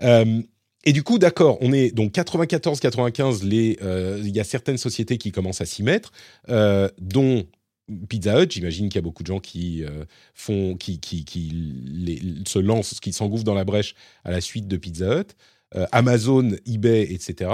ouais. 0.00 0.44
Et 0.88 0.92
du 0.92 1.02
coup, 1.02 1.18
d'accord, 1.18 1.58
on 1.62 1.72
est 1.72 1.90
donc 1.90 2.12
94-95. 2.12 3.42
Les, 3.42 3.76
euh, 3.82 4.20
il 4.24 4.34
y 4.34 4.38
a 4.40 4.44
certaines 4.44 4.78
sociétés 4.78 5.18
qui 5.18 5.32
commencent 5.32 5.60
à 5.60 5.66
s'y 5.66 5.82
mettre, 5.82 6.12
euh, 6.48 6.88
dont 7.00 7.44
Pizza 8.08 8.40
Hut. 8.40 8.46
J'imagine 8.50 8.88
qu'il 8.88 8.96
y 8.96 8.98
a 8.98 9.02
beaucoup 9.02 9.24
de 9.24 9.26
gens 9.28 9.40
qui 9.40 9.82
euh, 9.84 10.04
font, 10.34 10.76
qui, 10.76 11.00
qui, 11.00 11.24
qui 11.24 11.50
les- 11.84 12.22
se 12.46 12.60
lancent, 12.60 13.00
qui 13.00 13.12
s'engouffrent 13.12 13.42
dans 13.44 13.54
la 13.54 13.64
brèche 13.64 13.94
à 14.24 14.30
la 14.30 14.40
suite 14.40 14.68
de 14.68 14.76
Pizza 14.76 15.20
Hut. 15.20 15.34
Euh, 15.74 15.84
Amazon, 15.92 16.50
eBay, 16.64 17.02
etc. 17.12 17.50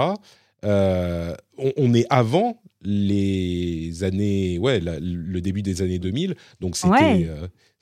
Euh, 0.63 1.35
on, 1.57 1.71
on 1.77 1.93
est 1.93 2.05
avant 2.09 2.61
les 2.81 4.03
années, 4.03 4.59
ouais, 4.59 4.79
la- 4.79 4.99
le 4.99 5.41
début 5.41 5.61
des 5.63 5.81
années 5.81 5.99
2000. 5.99 6.35
Donc 6.59 6.75
c'était, 6.75 6.93
Ouais. 6.93 7.27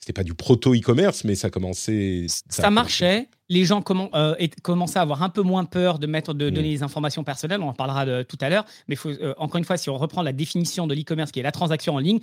C'était 0.02 0.12
pas 0.12 0.24
du 0.24 0.34
proto 0.34 0.74
e-commerce, 0.74 1.22
mais 1.22 1.36
ça 1.36 1.48
commençait. 1.48 2.26
Ça, 2.48 2.66
a 2.66 2.70
marchait. 2.70 3.28
Les 3.48 3.64
gens 3.66 3.82
commen- 3.82 4.08
euh, 4.14 4.34
et- 4.38 4.48
commençaient 4.48 4.98
à 4.98 5.02
avoir 5.02 5.22
un 5.22 5.28
peu 5.28 5.42
moins 5.42 5.64
peur 5.64 5.98
de 5.98 6.06
mettre, 6.06 6.32
de 6.32 6.48
Mm. 6.48 6.54
donner 6.54 6.70
des 6.70 6.82
informations 6.82 7.22
personnelles. 7.22 7.60
On 7.60 7.68
en 7.68 7.72
parlera 7.74 8.06
de- 8.06 8.22
tout 8.22 8.38
à 8.40 8.48
l'heure. 8.48 8.64
Mais 8.88 8.96
faut, 8.96 9.10
euh, 9.10 9.34
encore 9.36 9.58
une 9.58 9.64
fois, 9.64 9.76
si 9.76 9.90
on 9.90 9.98
reprend 9.98 10.22
la 10.22 10.32
définition 10.32 10.86
de 10.86 10.94
l'e-commerce, 10.94 11.30
qui 11.30 11.38
est 11.38 11.42
la 11.44 11.52
transaction 11.52 11.94
en 11.94 11.98
ligne, 11.98 12.18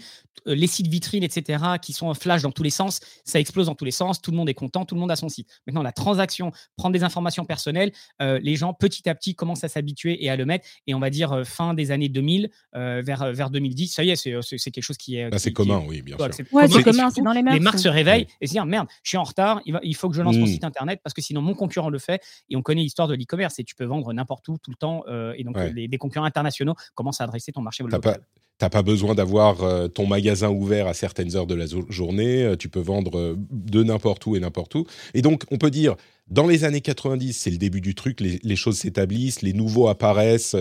euh, 0.47 0.55
les 0.55 0.65
sites 0.67 0.87
vitrines, 0.87 1.23
etc., 1.23 1.63
qui 1.81 1.93
sont 1.93 2.11
flash 2.15 2.41
dans 2.41 2.51
tous 2.51 2.63
les 2.63 2.69
sens, 2.71 2.99
ça 3.25 3.39
explose 3.39 3.67
dans 3.67 3.75
tous 3.75 3.85
les 3.85 3.91
sens. 3.91 4.21
Tout 4.21 4.31
le 4.31 4.37
monde 4.37 4.49
est 4.49 4.53
content, 4.55 4.83
tout 4.85 4.95
le 4.95 5.01
monde 5.01 5.11
a 5.11 5.15
son 5.15 5.29
site. 5.29 5.47
Maintenant, 5.67 5.83
la 5.83 5.91
transaction, 5.91 6.51
prendre 6.77 6.93
des 6.93 7.03
informations 7.03 7.45
personnelles, 7.45 7.91
euh, 8.21 8.39
les 8.41 8.55
gens 8.55 8.73
petit 8.73 9.07
à 9.07 9.13
petit 9.15 9.35
commencent 9.35 9.63
à 9.63 9.69
s'habituer 9.69 10.23
et 10.25 10.29
à 10.29 10.35
le 10.35 10.45
mettre. 10.45 10.67
Et 10.87 10.95
on 10.95 10.99
va 10.99 11.11
dire 11.11 11.43
fin 11.45 11.73
des 11.75 11.91
années 11.91 12.09
2000 12.09 12.49
vers, 12.73 13.31
vers 13.33 13.49
2010. 13.51 13.87
Ça 13.93 14.03
y 14.03 14.09
est, 14.09 14.15
c'est 14.15 14.31
quelque 14.71 14.81
chose 14.81 14.97
qui 14.97 15.15
est. 15.17 15.29
c'est 15.37 15.53
commun, 15.53 15.83
oui, 15.87 16.01
bien 16.01 16.17
sûr. 16.17 16.27
c'est 16.33 16.83
commun, 16.83 17.09
c'est 17.11 17.21
dans 17.21 17.31
les 17.33 17.43
mœurs. 17.43 17.68
Les 17.69 17.77
marques 17.77 17.79
se 17.79 17.89
réveillent 17.89 18.27
et 18.41 18.47
se 18.47 18.53
disent 18.53 18.61
merde, 18.65 18.87
je 19.03 19.09
suis 19.09 19.17
en 19.17 19.23
retard, 19.23 19.61
il, 19.65 19.95
faut 19.95 20.09
que 20.09 20.15
je 20.15 20.21
lance 20.21 20.37
mon 20.37 20.45
site 20.45 20.63
internet 20.63 20.99
parce 21.03 21.13
que 21.13 21.21
sinon 21.21 21.41
mon 21.41 21.53
concurrent 21.53 21.89
le 21.89 21.99
fait. 21.99 22.21
Et 22.49 22.55
on 22.55 22.61
connaît 22.61 22.81
l'histoire 22.81 23.07
de 23.07 23.15
l'e-commerce 23.15 23.59
et 23.59 23.63
tu 23.63 23.75
peux 23.75 23.85
vendre 23.85 24.11
n'importe 24.13 24.47
où, 24.47 24.57
tout 24.57 24.71
le 24.71 24.77
temps. 24.77 25.03
et 25.35 25.43
donc, 25.43 25.57
les, 25.73 25.87
des 25.87 25.97
concurrents 25.97 26.25
internationaux 26.25 26.75
commencent 26.95 27.21
à 27.21 27.25
adresser 27.25 27.51
ton 27.51 27.61
marché 27.61 27.83
local. 27.83 28.19
T'as 28.59 28.69
pas 28.69 28.83
besoin 28.83 29.15
d'avoir 29.15 29.63
euh, 29.63 29.87
ton 29.87 30.05
magasin 30.05 30.49
ouvert 30.49 30.87
à 30.87 30.93
certaines 30.93 31.37
heures 31.37 31.47
de 31.47 31.55
la 31.55 31.65
journée. 31.87 32.43
Euh, 32.43 32.55
tu 32.57 32.67
peux 32.67 32.81
vendre 32.81 33.17
euh, 33.17 33.35
de 33.51 33.83
n'importe 33.83 34.25
où 34.25 34.35
et 34.35 34.41
n'importe 34.41 34.75
où. 34.75 34.85
Et 35.13 35.21
donc, 35.21 35.45
on 35.49 35.57
peut 35.57 35.71
dire, 35.71 35.95
dans 36.29 36.45
les 36.45 36.65
années 36.65 36.81
90, 36.81 37.31
c'est 37.31 37.51
le 37.51 37.57
début 37.57 37.79
du 37.79 37.95
truc. 37.95 38.19
Les, 38.19 38.55
choses 38.57 38.77
s'établissent, 38.79 39.43
les 39.43 39.53
nouveaux 39.53 39.87
apparaissent 39.87 40.55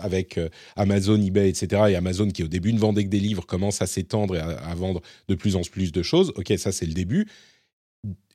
avec 0.00 0.40
Amazon, 0.74 1.20
eBay, 1.20 1.48
etc. 1.50 1.82
Et 1.90 1.94
Amazon, 1.94 2.28
qui 2.28 2.42
au 2.42 2.48
début 2.48 2.72
ne 2.72 2.80
vendait 2.80 3.04
que 3.04 3.10
des 3.10 3.20
livres, 3.20 3.46
commence 3.46 3.80
à 3.80 3.86
s'étendre 3.86 4.34
et 4.34 4.40
à, 4.40 4.74
vendre 4.74 5.02
de 5.28 5.36
plus 5.36 5.54
en 5.54 5.60
plus 5.60 5.92
de 5.92 6.02
choses. 6.02 6.32
Ok, 6.34 6.52
ça 6.56 6.72
c'est 6.72 6.86
le 6.86 6.94
début 6.94 7.28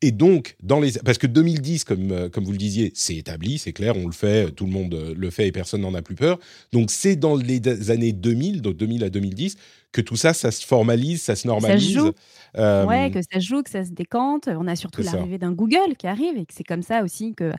et 0.01 0.11
donc, 0.11 0.55
dans 0.63 0.79
les, 0.79 0.93
parce 1.03 1.17
que 1.17 1.27
2010, 1.27 1.83
comme, 1.83 2.11
euh, 2.11 2.29
comme 2.29 2.45
vous 2.45 2.53
le 2.53 2.57
disiez, 2.57 2.91
c'est 2.95 3.15
établi, 3.15 3.57
c'est 3.57 3.73
clair, 3.73 3.97
on 3.97 4.05
le 4.05 4.13
fait, 4.13 4.49
tout 4.51 4.65
le 4.65 4.71
monde 4.71 4.93
euh, 4.93 5.13
le 5.15 5.29
fait 5.29 5.47
et 5.47 5.51
personne 5.51 5.81
n'en 5.81 5.93
a 5.93 6.01
plus 6.01 6.15
peur. 6.15 6.39
Donc, 6.71 6.89
c'est 6.89 7.17
dans 7.17 7.35
les 7.35 7.91
années 7.91 8.13
2000, 8.13 8.61
donc 8.61 8.77
2000 8.77 9.03
à 9.03 9.09
2010, 9.09 9.57
que 9.91 9.99
tout 9.99 10.15
ça, 10.15 10.33
ça 10.33 10.51
se 10.51 10.65
formalise, 10.65 11.21
ça 11.21 11.35
se 11.35 11.47
normalise. 11.47 11.93
Ça 11.93 11.99
joue. 11.99 12.11
Euh, 12.57 12.85
ouais, 12.85 13.11
que 13.11 13.19
ça 13.21 13.39
joue, 13.39 13.61
que 13.61 13.69
ça 13.69 13.83
se 13.83 13.91
décante. 13.91 14.47
On 14.47 14.67
a 14.67 14.77
surtout 14.77 15.01
l'arrivée 15.01 15.37
d'un 15.37 15.51
Google 15.51 15.97
qui 15.97 16.07
arrive 16.07 16.37
et 16.37 16.45
que 16.45 16.53
c'est 16.53 16.63
comme 16.63 16.83
ça 16.83 17.03
aussi 17.03 17.35
que 17.35 17.51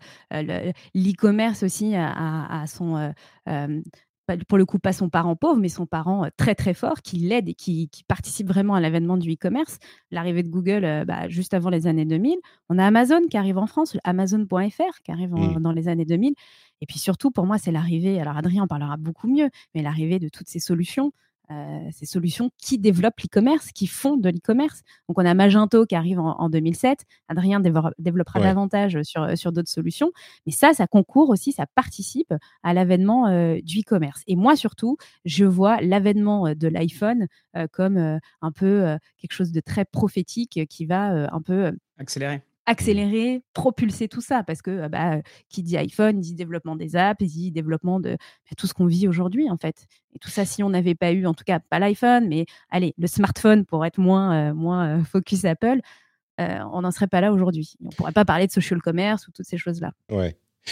l'e-commerce 0.94 1.62
aussi 1.62 1.94
a, 1.94 2.64
son 2.66 3.12
pour 4.48 4.58
le 4.58 4.66
coup 4.66 4.78
pas 4.78 4.92
son 4.92 5.08
parent 5.08 5.36
pauvre, 5.36 5.60
mais 5.60 5.68
son 5.68 5.86
parent 5.86 6.24
euh, 6.24 6.28
très 6.36 6.54
très 6.54 6.74
fort 6.74 7.02
qui 7.02 7.18
l'aide 7.18 7.48
et 7.48 7.54
qui, 7.54 7.88
participe 8.08 8.48
vraiment 8.48 8.74
à 8.74 8.80
l'avènement 8.80 9.16
du 9.16 9.32
e-commerce. 9.32 9.78
L'arrivée 10.10 10.42
de 10.42 10.48
Google 10.48 10.84
euh, 10.84 11.04
bah, 11.04 11.28
juste 11.28 11.54
avant 11.54 11.70
les 11.70 11.86
années 11.86 12.04
2000. 12.04 12.38
On 12.68 12.78
a 12.78 12.84
Amazon 12.84 13.20
qui 13.28 13.36
arrive 13.36 13.58
en 13.58 13.66
France, 13.66 13.96
Amazon.fr 14.04 15.02
qui 15.04 15.12
arrive 15.12 15.32
mmh. 15.32 15.60
dans 15.60 15.72
les 15.72 15.88
années 15.88 16.04
2000. 16.04 16.34
Et 16.80 16.86
puis 16.86 16.98
surtout, 16.98 17.30
pour 17.30 17.46
moi, 17.46 17.58
c'est 17.58 17.72
l'arrivée, 17.72 18.20
alors 18.20 18.36
Adrien 18.36 18.64
en 18.64 18.66
parlera 18.66 18.96
beaucoup 18.96 19.28
mieux, 19.28 19.50
mais 19.74 19.82
l'arrivée 19.82 20.18
de 20.18 20.28
toutes 20.28 20.48
ces 20.48 20.60
solutions 20.60 21.12
ces 21.90 22.06
solutions 22.06 22.50
qui 22.58 22.78
développent 22.78 23.20
l'e-commerce, 23.20 23.72
qui 23.72 23.86
font 23.86 24.16
de 24.16 24.28
l'e-commerce. 24.28 24.82
Donc, 25.08 25.18
on 25.18 25.26
a 25.26 25.34
Magento 25.34 25.86
qui 25.86 25.94
arrive 25.94 26.20
en, 26.20 26.48
2007. 26.48 27.04
Adrien 27.28 27.60
développera 27.60 28.40
davantage 28.40 29.02
sur, 29.02 29.36
sur 29.36 29.52
d'autres 29.52 29.70
solutions. 29.70 30.12
Mais 30.46 30.52
ça, 30.52 30.72
ça 30.72 30.86
concourt 30.86 31.30
aussi, 31.30 31.52
ça 31.52 31.66
participe 31.66 32.34
à 32.62 32.74
l'avènement 32.74 33.28
euh, 33.28 33.58
du 33.62 33.80
e-commerce. 33.80 34.22
Et 34.26 34.36
moi, 34.36 34.56
surtout, 34.56 34.96
je 35.24 35.44
vois 35.44 35.80
l'avènement 35.80 36.46
euh, 36.46 36.54
de 36.54 36.68
l'iPhone 36.68 37.26
comme 37.72 37.98
un 37.98 38.52
peu 38.52 38.96
quelque 39.18 39.32
chose 39.32 39.50
de 39.50 39.60
très 39.60 39.84
prophétique 39.84 40.60
qui 40.68 40.86
va 40.86 41.32
un 41.34 41.42
peu 41.42 41.72
accélérer 41.98 42.42
accélérer, 42.70 43.42
propulser 43.52 44.08
tout 44.08 44.20
ça, 44.20 44.42
parce 44.42 44.62
que 44.62 44.88
bah, 44.88 45.18
qui 45.48 45.62
dit 45.62 45.76
iPhone 45.76 46.20
dit 46.20 46.34
développement 46.34 46.76
des 46.76 46.96
apps, 46.96 47.22
dit 47.22 47.50
développement 47.50 48.00
de 48.00 48.10
bah, 48.10 48.54
tout 48.56 48.66
ce 48.66 48.74
qu'on 48.74 48.86
vit 48.86 49.08
aujourd'hui 49.08 49.50
en 49.50 49.56
fait. 49.56 49.86
Et 50.14 50.18
tout 50.18 50.30
ça, 50.30 50.44
si 50.44 50.62
on 50.62 50.70
n'avait 50.70 50.94
pas 50.94 51.12
eu, 51.12 51.26
en 51.26 51.34
tout 51.34 51.44
cas 51.44 51.58
pas 51.60 51.78
l'iPhone, 51.78 52.28
mais 52.28 52.46
allez, 52.70 52.94
le 52.96 53.06
smartphone 53.06 53.64
pour 53.66 53.84
être 53.84 53.98
moins, 53.98 54.54
moins 54.54 55.04
focus 55.04 55.44
Apple, 55.44 55.80
on 56.38 56.80
n'en 56.80 56.90
serait 56.90 57.08
pas 57.08 57.20
là 57.20 57.32
aujourd'hui. 57.32 57.74
On 57.82 57.88
ne 57.88 57.90
pourrait 57.90 58.12
pas 58.12 58.24
parler 58.24 58.46
de 58.46 58.52
social 58.52 58.80
commerce 58.80 59.28
ou 59.28 59.32
toutes 59.32 59.46
ces 59.46 59.58
choses-là. 59.58 59.92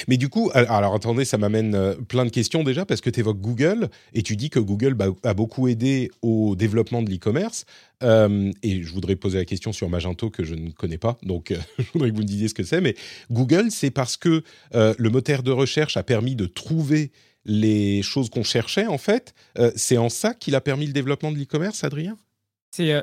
Mais 0.06 0.16
du 0.16 0.28
coup, 0.28 0.50
alors 0.54 0.94
attendez, 0.94 1.24
ça 1.24 1.38
m'amène 1.38 1.74
euh, 1.74 1.94
plein 1.94 2.24
de 2.24 2.30
questions 2.30 2.62
déjà 2.62 2.84
parce 2.84 3.00
que 3.00 3.10
tu 3.10 3.20
évoques 3.20 3.40
Google 3.40 3.88
et 4.12 4.22
tu 4.22 4.36
dis 4.36 4.50
que 4.50 4.58
Google 4.58 4.96
a 5.22 5.34
beaucoup 5.34 5.68
aidé 5.68 6.10
au 6.22 6.54
développement 6.56 7.02
de 7.02 7.10
l'e-commerce. 7.10 7.64
Euh, 8.02 8.52
et 8.62 8.82
je 8.82 8.92
voudrais 8.92 9.16
poser 9.16 9.38
la 9.38 9.44
question 9.44 9.72
sur 9.72 9.88
Magento 9.88 10.30
que 10.30 10.44
je 10.44 10.54
ne 10.54 10.70
connais 10.70 10.98
pas, 10.98 11.18
donc 11.22 11.50
euh, 11.50 11.58
je 11.78 11.84
voudrais 11.92 12.10
que 12.10 12.14
vous 12.14 12.22
me 12.22 12.26
disiez 12.26 12.48
ce 12.48 12.54
que 12.54 12.62
c'est. 12.62 12.80
Mais 12.80 12.94
Google, 13.30 13.70
c'est 13.70 13.90
parce 13.90 14.16
que 14.16 14.42
le 14.72 15.08
moteur 15.08 15.42
de 15.42 15.50
recherche 15.50 15.96
a 15.96 16.02
permis 16.02 16.36
de 16.36 16.46
trouver 16.46 17.10
les 17.44 18.02
choses 18.02 18.30
qu'on 18.30 18.42
cherchait 18.42 18.86
en 18.86 18.98
fait. 18.98 19.34
c'est 19.74 19.96
en 19.96 20.08
ça 20.08 20.34
qu'il 20.34 20.54
a 20.54 20.60
permis 20.60 20.86
le 20.86 20.92
développement 20.92 21.32
de 21.32 21.38
l'e-commerce, 21.38 21.82
Adrien? 21.84 22.16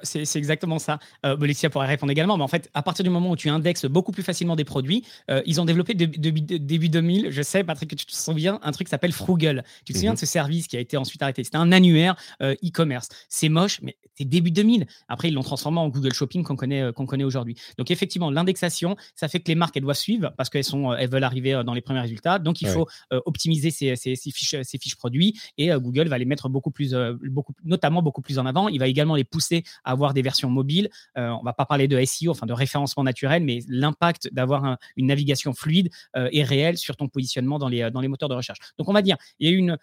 C'est 0.03 0.35
exactement 0.35 0.79
ça. 0.79 0.99
Euh, 1.25 1.35
pourrait 1.69 1.87
répondre 1.87 2.11
également, 2.11 2.37
mais 2.37 2.43
en 2.43 2.47
fait, 2.47 2.69
à 2.73 2.81
partir 2.81 3.03
du 3.03 3.09
moment 3.09 3.31
où 3.31 3.35
tu 3.35 3.49
indexes 3.49 3.85
beaucoup 3.85 4.11
plus 4.11 4.23
facilement 4.23 4.55
des 4.55 4.63
produits, 4.63 5.03
euh, 5.29 5.41
ils 5.45 5.59
ont 5.59 5.65
développé 5.65 5.93
de, 5.93 6.05
début 6.05 6.89
2000, 6.89 7.31
je 7.31 7.41
sais, 7.41 7.63
Patrick, 7.63 7.89
que 7.89 7.95
tu 7.95 8.05
te 8.05 8.13
souviens, 8.13 8.59
un 8.63 8.71
truc 8.71 8.87
qui 8.87 8.91
s'appelle 8.91 9.11
Frugal. 9.11 9.63
Tu 9.83 9.93
te 9.93 9.97
souviens 9.97 10.11
de 10.11 10.15
mhm. 10.15 10.19
ce 10.19 10.25
service 10.25 10.67
qui 10.67 10.77
a 10.77 10.79
été 10.79 10.97
ensuite 10.97 11.21
arrêté? 11.21 11.43
C'était 11.43 11.57
un 11.57 11.71
annuaire 11.71 12.15
euh, 12.41 12.55
e-commerce. 12.63 13.09
c'est 13.29 13.49
moche, 13.49 13.81
mais 13.81 13.97
c'est 14.15 14.25
début 14.25 14.51
2000. 14.51 14.87
Après, 15.09 15.27
ils 15.27 15.33
l'ont 15.33 15.43
transformé 15.43 15.79
en 15.79 15.89
Google 15.89 16.13
Shopping 16.13 16.43
qu'on 16.43 16.55
connaît, 16.55 16.93
qu'on 16.93 17.05
connaît 17.05 17.25
aujourd'hui. 17.25 17.55
Donc, 17.77 17.91
effectivement, 17.91 18.31
l'indexation, 18.31 18.95
ça 19.15 19.27
fait 19.27 19.39
que 19.39 19.47
les 19.49 19.55
marques, 19.55 19.75
elles 19.75 19.83
doivent 19.83 19.97
suivre 19.97 20.33
parce 20.37 20.49
qu'elles 20.49 20.63
sont, 20.63 20.93
elles 20.93 21.09
veulent 21.09 21.23
arriver 21.23 21.61
dans 21.65 21.73
les 21.73 21.81
premiers 21.81 21.99
résultats. 21.99 22.39
Donc, 22.39 22.61
il 22.61 22.69
faut 22.69 22.87
optimiser 23.11 23.71
ces, 23.71 23.95
ces, 23.97 24.15
fiches, 24.15 24.55
ces 24.63 24.77
fiches 24.77 24.95
produits 24.95 25.37
et 25.57 25.71
Google 25.71 26.07
va 26.07 26.17
les 26.17 26.25
mettre 26.25 26.47
beaucoup 26.47 26.71
plus, 26.71 26.95
beaucoup, 27.23 27.53
notamment 27.65 28.01
beaucoup 28.01 28.21
plus 28.21 28.39
en 28.39 28.45
avant. 28.45 28.69
Il 28.69 28.79
va 28.79 28.87
également 28.87 29.15
les 29.15 29.25
pousser 29.25 29.64
avoir 29.83 30.13
des 30.13 30.21
versions 30.21 30.49
mobiles. 30.49 30.89
Euh, 31.17 31.29
on 31.29 31.43
va 31.43 31.53
pas 31.53 31.65
parler 31.65 31.87
de 31.87 32.03
SEO, 32.03 32.31
enfin 32.31 32.45
de 32.45 32.53
référencement 32.53 33.03
naturel, 33.03 33.43
mais 33.43 33.59
l'impact 33.67 34.29
d'avoir 34.33 34.77
une 34.95 35.07
navigation 35.07 35.53
fluide 35.53 35.89
euh, 36.15 36.29
est 36.31 36.43
réel 36.43 36.77
sur 36.77 36.97
ton 36.97 37.07
positionnement 37.07 37.59
dans 37.59 37.69
les, 37.69 37.83
euh, 37.83 37.89
dans 37.89 38.01
les 38.01 38.07
moteurs 38.07 38.29
de 38.29 38.35
recherche. 38.35 38.59
Donc 38.77 38.89
on 38.89 38.93
va 38.93 39.01
dire, 39.01 39.17
il 39.39 39.49
y 39.49 39.53
a 39.53 39.55
une, 39.55 39.77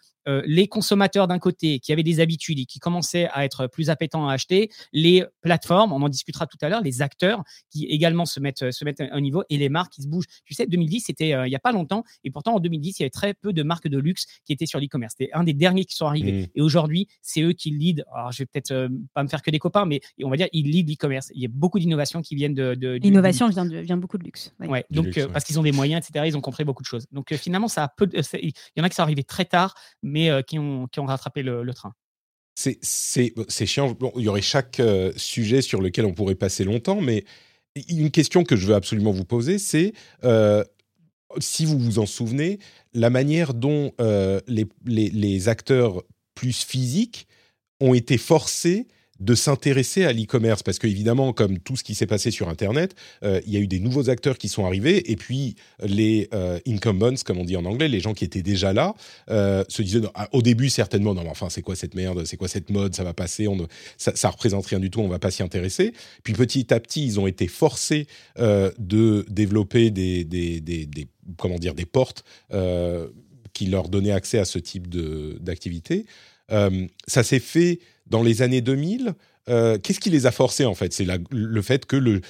les 0.45 0.69
consommateurs 0.69 1.27
d'un 1.27 1.41
côté 1.41 1.81
qui 1.81 1.93
avaient 1.93 2.05
des 2.05 2.21
habitudes 2.21 2.61
et 2.61 2.65
qui 2.65 2.79
commençaient 2.79 3.29
à 3.33 3.45
être 3.45 3.67
plus 3.67 3.91
appétents 3.91 4.29
à 4.29 4.35
acheter, 4.35 4.71
les 4.93 5.25
plateformes, 5.41 5.93
on 5.93 6.01
en 6.01 6.09
discutera 6.09 6.47
tout 6.47 6.59
à 6.61 6.69
l'heure, 6.69 6.81
les 6.81 7.03
acteurs 7.03 7.43
qui 7.71 7.87
également 7.87 8.25
se 8.25 8.39
mettent, 8.39 8.71
se 8.71 8.85
mettent 8.85 9.01
à 9.01 9.09
un 9.11 9.21
niveau 9.21 9.43
et 9.51 9.57
les 9.57 9.69
marques 9.69 9.95
qui 9.95 10.03
se 10.03 10.07
bougent. 10.07 10.29
Tu 10.45 10.55
sais, 10.55 10.67
2010, 10.67 11.01
c'était 11.07 11.31
il 11.31 11.49
n'y 11.49 11.57
a 11.57 11.59
pas 11.59 11.73
longtemps 11.73 12.05
et 12.23 12.31
pourtant 12.31 12.55
en 12.55 12.61
2010, 12.61 13.01
il 13.01 13.03
y 13.03 13.05
avait 13.05 13.11
très 13.11 13.35
peu 13.35 13.53
de 13.53 13.65
marques 13.65 13.89
de 13.89 13.99
luxe 13.99 14.27
qui 14.45 14.53
étaient 14.53 14.67
sur 14.67 14.79
l'e-commerce. 14.79 15.15
C'était 15.19 15.33
un 15.33 15.43
des 15.43 15.55
derniers 15.55 15.87
qui 15.87 15.97
sont 15.97 16.07
arrivés. 16.07 16.33
Mmh. 16.33 16.47
Et 16.55 16.63
aujourd'hui, 16.63 17.09
c'est 17.21 17.43
eux 17.43 17.53
qui 17.53 17.71
lead. 17.71 18.05
Alors, 18.15 18.31
je 18.31 18.39
vais 18.39 18.47
peut-être 18.47 18.89
pas 19.15 19.25
me 19.25 19.29
faire 19.29 19.43
que 19.43 19.51
des 19.51 19.59
copains, 19.63 19.87
mais 19.87 20.01
on 20.23 20.29
va 20.29 20.37
dire, 20.37 20.49
ils 20.53 20.69
lead 20.71 20.91
l'e-commerce. 20.91 21.31
Il 21.35 21.41
y 21.41 21.47
a 21.47 21.49
beaucoup 21.51 21.79
d'innovations 21.79 22.21
qui 22.21 22.35
viennent 22.35 22.55
de. 22.55 22.99
L'innovation 23.03 23.49
vient, 23.49 23.65
vient 23.65 23.97
beaucoup 23.97 24.19
de 24.19 24.25
luxe. 24.25 24.53
Ouais. 24.61 24.85
donc, 24.91 25.17
euh, 25.17 25.29
parce 25.29 25.45
qu'ils 25.45 25.59
ont 25.59 25.63
des 25.63 25.73
moyens, 25.73 26.05
etc., 26.05 26.27
ils 26.29 26.37
ont 26.37 26.41
compris 26.41 26.65
beaucoup 26.65 26.83
de 26.83 26.89
choses. 26.89 27.07
Donc, 27.13 27.33
euh, 27.33 27.37
finalement, 27.39 27.69
ça 27.69 27.85
a 27.85 27.89
peu 27.89 28.09
il 28.13 28.53
y 28.77 28.81
en 28.81 28.85
a 28.85 28.89
qui 28.89 28.97
sont 28.97 29.03
arrivés 29.03 29.25
très 29.25 29.45
tard, 29.45 29.75
mais 30.03 30.31
euh, 30.31 30.43
qui, 30.43 30.59
ont, 30.59 30.87
qui 30.89 31.01
ont 31.01 31.07
rattrapé 31.07 31.43
le, 31.43 31.73
train. 31.73 31.95
C'est 32.55 32.81
chiant. 33.67 33.93
Bon, 33.93 34.13
il 34.17 34.25
y 34.25 34.29
aurait 34.29 34.43
chaque 34.43 34.83
sujet 35.17 35.63
sur 35.63 35.81
lequel 35.81 36.05
on 36.05 36.13
pourrait 36.13 36.35
passer 36.35 36.65
longtemps, 36.65 37.01
mais 37.01 37.25
une 37.89 38.11
question 38.11 38.45
que 38.45 38.57
je 38.57 38.67
veux 38.67 38.75
absolument 38.75 39.13
vous 39.13 39.25
poser, 39.25 39.59
c'est 39.59 39.95
si 41.39 41.65
vous 41.65 41.79
vous 41.79 41.99
en 41.99 42.05
souvenez, 42.05 42.59
la 42.93 43.09
manière 43.09 43.55
dont 43.55 43.93
les, 43.99 44.67
les, 44.85 45.09
les, 45.09 45.49
acteurs 45.49 46.03
plus 46.35 46.63
physiques 46.65 47.27
ont 47.81 47.95
été 47.95 48.19
forcés 48.19 48.87
de 49.23 49.35
s'intéresser 49.37 50.05
à 50.05 50.13
l'e-commerce 50.13 50.63
parce 50.63 50.79
qu'évidemment, 50.79 51.33
comme 51.33 51.59
tout 51.59 51.77
ce 51.77 51.85
qui 51.85 51.95
s'est 51.95 52.07
passé 52.07 52.31
sur 52.31 52.49
Internet, 52.49 52.95
euh, 53.23 53.41
il 53.47 53.53
y 53.53 53.57
a 53.57 53.61
eu 53.61 53.69
des 53.69 53.79
nouveaux 53.79 54.11
acteurs 54.11 54.37
qui 54.37 54.49
sont 54.49 54.67
arrivés 54.67 55.11
et 55.13 55.17
puis 55.17 55.55
les 55.81 56.29
euh, 56.35 56.59
incumbents, 56.67 57.15
comme 57.25 57.39
on 57.39 57.45
dit 57.45 57.57
en 57.57 57.65
anglais, 57.65 57.89
les 57.89 58.01
gens 58.01 58.15
qui 58.15 58.25
étaient 58.25 58.43
déjà 58.43 58.73
là, 58.73 58.95
euh, 59.31 59.65
se 59.69 59.83
disaient 59.83 60.01
ah, 60.15 60.29
au 60.33 60.43
début 60.43 60.71
certainement 60.71 61.15
non, 61.15 61.23
mais 61.23 61.31
enfin 61.31 61.49
c'est 61.51 61.63
quoi 61.63 61.77
cette 61.77 61.95
merde, 61.95 62.25
c'est 62.25 62.37
quoi 62.37 62.49
cette 62.49 62.71
mode, 62.71 62.97
ça 62.97 63.05
va 63.05 63.15
passer, 63.15 63.47
on 63.47 63.55
ne, 63.55 63.65
ça, 63.97 64.29
représente 64.29 64.67
rien 64.67 64.81
du 64.81 64.91
tout, 64.91 65.01
on 65.01 65.09
va 65.09 65.21
pas 65.21 65.31
s'y 65.31 65.43
intéresser. 65.43 65.93
Puis 66.25 66.33
petit 66.33 66.75
à 66.75 66.81
petit, 66.81 67.05
ils 67.05 67.21
ont 67.21 67.29
été 67.29 67.47
forcés 67.47 68.07
de 68.37 69.25
développer 69.29 69.91
des, 69.91 70.25
des, 70.25 71.09
comment 71.37 71.59
dire 71.59 71.75
des 71.75 71.87
portes 71.87 72.25
qui 73.53 73.67
leur 73.67 73.89
donnaient 73.89 74.13
accès 74.13 74.39
à 74.39 74.45
ce 74.45 74.59
type 74.59 74.89
d'activité. 75.41 76.07
Ça 77.07 77.23
s'est 77.23 77.41
fait 77.41 77.81
dans 78.07 78.23
les 78.23 78.43
années 78.43 78.61
2000, 78.61 79.15
euh, 79.49 79.79
qu'est-ce 79.79 80.01
qui 80.01 80.11
les 80.11 80.27
a 80.27 80.31
forcés 80.31 80.65
en 80.65 80.75
fait? 80.75 80.93
C'est 80.93 81.07
le 81.31 81.63
fait 81.63 81.87
que 81.87 81.97
le, 81.97 82.21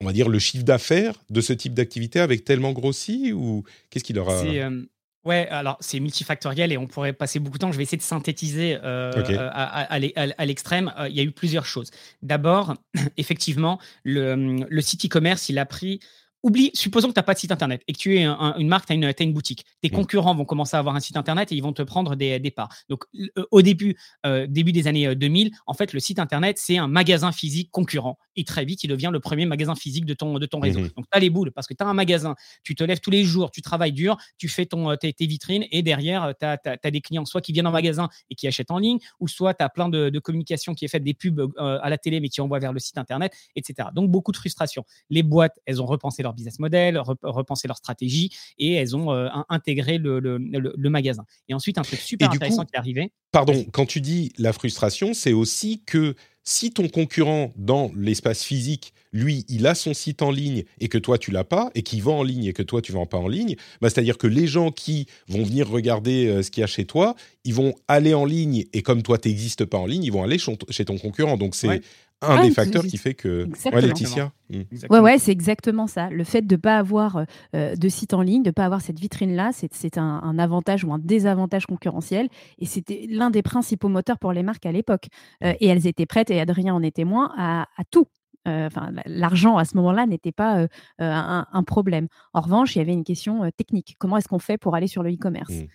on 0.00 0.06
va 0.06 0.12
dire 0.12 0.28
le 0.28 0.38
chiffre 0.38 0.64
d'affaires 0.64 1.14
de 1.30 1.40
ce 1.40 1.52
type 1.52 1.74
d'activité 1.74 2.20
avait 2.20 2.38
tellement 2.38 2.72
grossi 2.72 3.32
ou 3.32 3.64
qu'est-ce 3.90 4.04
qui 4.04 4.12
leur 4.12 4.28
a 4.28 4.44
euh, 4.44 4.82
Ouais, 5.24 5.48
alors 5.48 5.76
c'est 5.80 5.98
multifactoriel 5.98 6.72
et 6.72 6.78
on 6.78 6.86
pourrait 6.86 7.12
passer 7.12 7.40
beaucoup 7.40 7.58
de 7.58 7.62
temps. 7.62 7.72
Je 7.72 7.76
vais 7.76 7.82
essayer 7.82 7.98
de 7.98 8.02
synthétiser 8.02 8.78
euh, 8.84 9.12
à, 9.52 9.98
l'extrême. 10.46 10.92
Il 11.08 11.16
y 11.16 11.20
a 11.20 11.24
eu 11.24 11.32
plusieurs 11.32 11.66
choses. 11.66 11.90
D'abord, 12.22 12.74
effectivement, 13.16 13.80
le, 14.04 14.64
le 14.68 14.80
site 14.80 15.04
e-commerce, 15.04 15.48
il 15.48 15.58
a 15.58 15.66
pris 15.66 15.98
oublie, 16.42 16.70
supposons 16.74 17.08
que 17.08 17.14
tu 17.14 17.18
n'as 17.18 17.24
pas 17.24 17.34
de 17.34 17.38
site 17.38 17.52
internet 17.52 17.82
et 17.88 17.92
que 17.92 17.98
tu 17.98 18.16
es 18.16 18.24
une 18.24 18.68
marque, 18.68 18.86
tu 18.86 18.92
as, 18.92 19.22
une 19.22 19.32
boutique. 19.32 19.64
Tes 19.82 19.88
concurrents 19.88 20.34
vont 20.34 20.44
commencer 20.44 20.76
à 20.76 20.78
avoir 20.78 20.94
un 20.94 21.00
site 21.00 21.16
internet 21.16 21.52
et 21.52 21.56
ils 21.56 21.62
vont 21.62 21.72
te 21.72 21.82
prendre 21.82 22.14
des, 22.14 22.38
des 22.38 22.50
parts. 22.50 22.68
Donc, 22.88 23.04
euh, 23.14 23.44
au 23.50 23.62
début, 23.62 23.96
euh, 24.24 24.46
début 24.48 24.72
des 24.72 24.86
années 24.86 25.14
2000, 25.14 25.48
euh, 25.48 25.50
en 25.66 25.74
fait, 25.74 25.92
le 25.92 26.00
site 26.00 26.18
internet, 26.18 26.58
c'est 26.58 26.78
un 26.78 26.88
magasin 26.88 27.32
physique 27.32 27.70
concurrent 27.70 28.18
et 28.36 28.44
très 28.44 28.64
vite, 28.64 28.84
il 28.84 28.88
devient 28.88 29.10
le 29.12 29.20
premier 29.20 29.46
magasin 29.46 29.74
physique 29.74 30.04
de 30.04 30.14
ton, 30.14 30.38
de 30.38 30.46
ton 30.46 30.60
réseau. 30.60 30.80
Mhm. 30.80 30.90
Donc, 30.96 31.06
tu 31.10 31.16
as 31.16 31.20
les 31.20 31.30
boules 31.30 31.52
parce 31.52 31.66
que 31.66 31.74
tu 31.74 31.82
as 31.82 31.86
un 31.86 31.94
magasin, 31.94 32.34
tu 32.62 32.74
te 32.74 32.84
lèves 32.84 33.00
tous 33.00 33.10
les 33.10 33.24
jours, 33.24 33.50
tu 33.50 33.62
travailles 33.62 33.92
dur, 33.92 34.16
tu 34.38 34.48
fais 34.48 34.66
ton, 34.66 34.94
tes, 34.96 35.12
tes 35.12 35.26
vitrines 35.26 35.64
et 35.70 35.82
derrière, 35.82 36.32
tu 36.38 36.46
as, 36.46 36.90
des 36.90 37.00
clients 37.00 37.24
soit 37.24 37.40
qui 37.40 37.52
viennent 37.52 37.66
en 37.66 37.72
magasin 37.72 38.08
et 38.30 38.34
qui 38.34 38.46
achètent 38.46 38.70
en 38.70 38.78
ligne, 38.78 38.98
ou 39.20 39.28
soit 39.28 39.54
tu 39.54 39.64
as 39.64 39.68
plein 39.68 39.88
de, 39.88 40.10
de 40.10 40.18
communication 40.18 40.74
qui 40.74 40.84
est 40.84 40.88
faite 40.88 41.02
des 41.02 41.14
pubs 41.14 41.40
euh, 41.40 41.78
à 41.82 41.90
la 41.90 41.98
télé 41.98 42.20
mais 42.20 42.28
qui 42.28 42.40
envoient 42.40 42.58
vers 42.58 42.72
le 42.72 42.78
site 42.78 42.98
internet, 42.98 43.32
etc. 43.56 43.88
Donc, 43.94 44.10
beaucoup 44.10 44.32
de 44.32 44.36
frustration. 44.36 44.84
Les 45.10 45.22
boîtes, 45.22 45.58
elles 45.66 45.82
ont 45.82 45.86
repensé 45.86 46.22
leur 46.22 46.34
business 46.36 46.58
model, 46.58 46.98
repensé 47.22 47.66
leur 47.66 47.76
stratégie 47.76 48.30
et 48.58 48.74
elles 48.74 48.94
ont 48.96 49.12
euh, 49.12 49.28
intégré 49.48 49.98
le, 49.98 50.20
le, 50.20 50.38
le, 50.38 50.90
magasin. 50.90 51.24
Et 51.48 51.54
ensuite, 51.54 51.78
un 51.78 51.82
truc 51.82 51.98
super 51.98 52.30
intéressant 52.30 52.64
qui 52.64 52.74
est 52.74 52.78
arrivé. 52.78 53.12
Pardon, 53.32 53.66
quand 53.72 53.86
tu 53.86 54.00
dis 54.00 54.32
la 54.38 54.52
frustration, 54.52 55.14
c'est 55.14 55.32
aussi 55.32 55.82
que 55.84 56.14
si 56.48 56.70
ton 56.70 56.88
concurrent 56.88 57.52
dans 57.56 57.90
l'espace 57.96 58.44
physique, 58.44 58.94
lui, 59.12 59.44
il 59.48 59.66
a 59.66 59.74
son 59.74 59.94
site 59.94 60.22
en 60.22 60.30
ligne 60.30 60.62
et 60.78 60.88
que 60.88 60.96
toi 60.96 61.18
tu 61.18 61.32
l'as 61.32 61.44
pas, 61.44 61.70
et 61.74 61.82
qui 61.82 62.00
vend 62.00 62.20
en 62.20 62.22
ligne 62.22 62.44
et 62.44 62.52
que 62.52 62.62
toi 62.62 62.80
tu 62.80 62.92
vends 62.92 63.04
pas 63.04 63.18
en 63.18 63.26
ligne, 63.26 63.56
bah, 63.80 63.90
c'est-à-dire 63.90 64.16
que 64.16 64.28
les 64.28 64.46
gens 64.46 64.70
qui 64.70 65.06
vont 65.28 65.42
venir 65.42 65.68
regarder 65.68 66.28
euh, 66.28 66.42
ce 66.42 66.52
qu'il 66.52 66.60
y 66.60 66.64
a 66.64 66.68
chez 66.68 66.84
toi, 66.84 67.16
ils 67.44 67.52
vont 67.52 67.74
aller 67.88 68.14
en 68.14 68.24
ligne 68.24 68.64
et 68.72 68.82
comme 68.82 69.02
toi 69.02 69.18
tu 69.18 69.28
n'existes 69.28 69.64
pas 69.64 69.78
en 69.78 69.86
ligne, 69.86 70.04
ils 70.04 70.12
vont 70.12 70.22
aller 70.22 70.38
chez 70.38 70.84
ton 70.84 70.98
concurrent. 70.98 71.36
Donc 71.36 71.56
c'est 71.56 71.82
un 72.22 72.42
des 72.42 72.50
facteurs 72.50 72.82
qui 72.84 72.96
fait 72.96 73.14
que. 73.14 73.46
Ouais, 73.72 73.80
Laetitia. 73.80 74.32
Hmm. 74.48 74.62
Ouais, 74.90 75.00
ouais, 75.00 75.18
c'est 75.18 75.32
exactement 75.32 75.86
ça. 75.86 76.08
Le 76.10 76.24
fait 76.24 76.42
de 76.42 76.54
ne 76.54 76.60
pas 76.60 76.78
avoir 76.78 77.24
euh, 77.54 77.76
de 77.76 77.88
site 77.88 78.14
en 78.14 78.22
ligne, 78.22 78.42
de 78.42 78.48
ne 78.48 78.52
pas 78.52 78.64
avoir 78.64 78.80
cette 78.80 78.98
vitrine-là, 78.98 79.50
c'est 79.52 79.98
un, 79.98 80.38
avantage 80.38 80.84
ou 80.84 80.92
un 80.92 80.98
désavantage 80.98 81.66
concurrentiel. 81.66 82.28
Et 82.58 82.66
c'était 82.66 83.06
l'un 83.10 83.30
des 83.30 83.42
principaux 83.42 83.88
moteurs 83.88 84.18
pour 84.18 84.32
les 84.32 84.42
marques 84.42 84.66
à 84.66 84.72
l'époque. 84.72 85.08
Euh, 85.44 85.54
et 85.60 85.66
elles 85.66 85.86
étaient 85.86 86.06
prêtes, 86.06 86.30
et 86.30 86.40
Adrien 86.40 86.74
en 86.74 86.82
est 86.82 86.94
témoin, 86.94 87.32
à, 87.36 87.66
tout. 87.90 88.06
Euh, 88.48 88.66
enfin, 88.66 88.92
l'argent 89.06 89.56
à 89.56 89.64
ce 89.64 89.76
moment-là 89.76 90.06
n'était 90.06 90.32
pas 90.32 90.66
un, 90.98 91.62
problème. 91.64 92.08
En 92.32 92.40
revanche, 92.40 92.76
il 92.76 92.78
y 92.78 92.82
avait 92.82 92.92
une 92.92 93.04
question 93.04 93.50
technique. 93.56 93.96
Comment 93.98 94.16
est-ce 94.16 94.28
qu'on 94.28 94.38
fait 94.38 94.58
pour 94.58 94.74
aller 94.74 94.86
sur 94.86 95.02
le 95.02 95.12
e-commerce? 95.12 95.52
Hmm. 95.52 95.66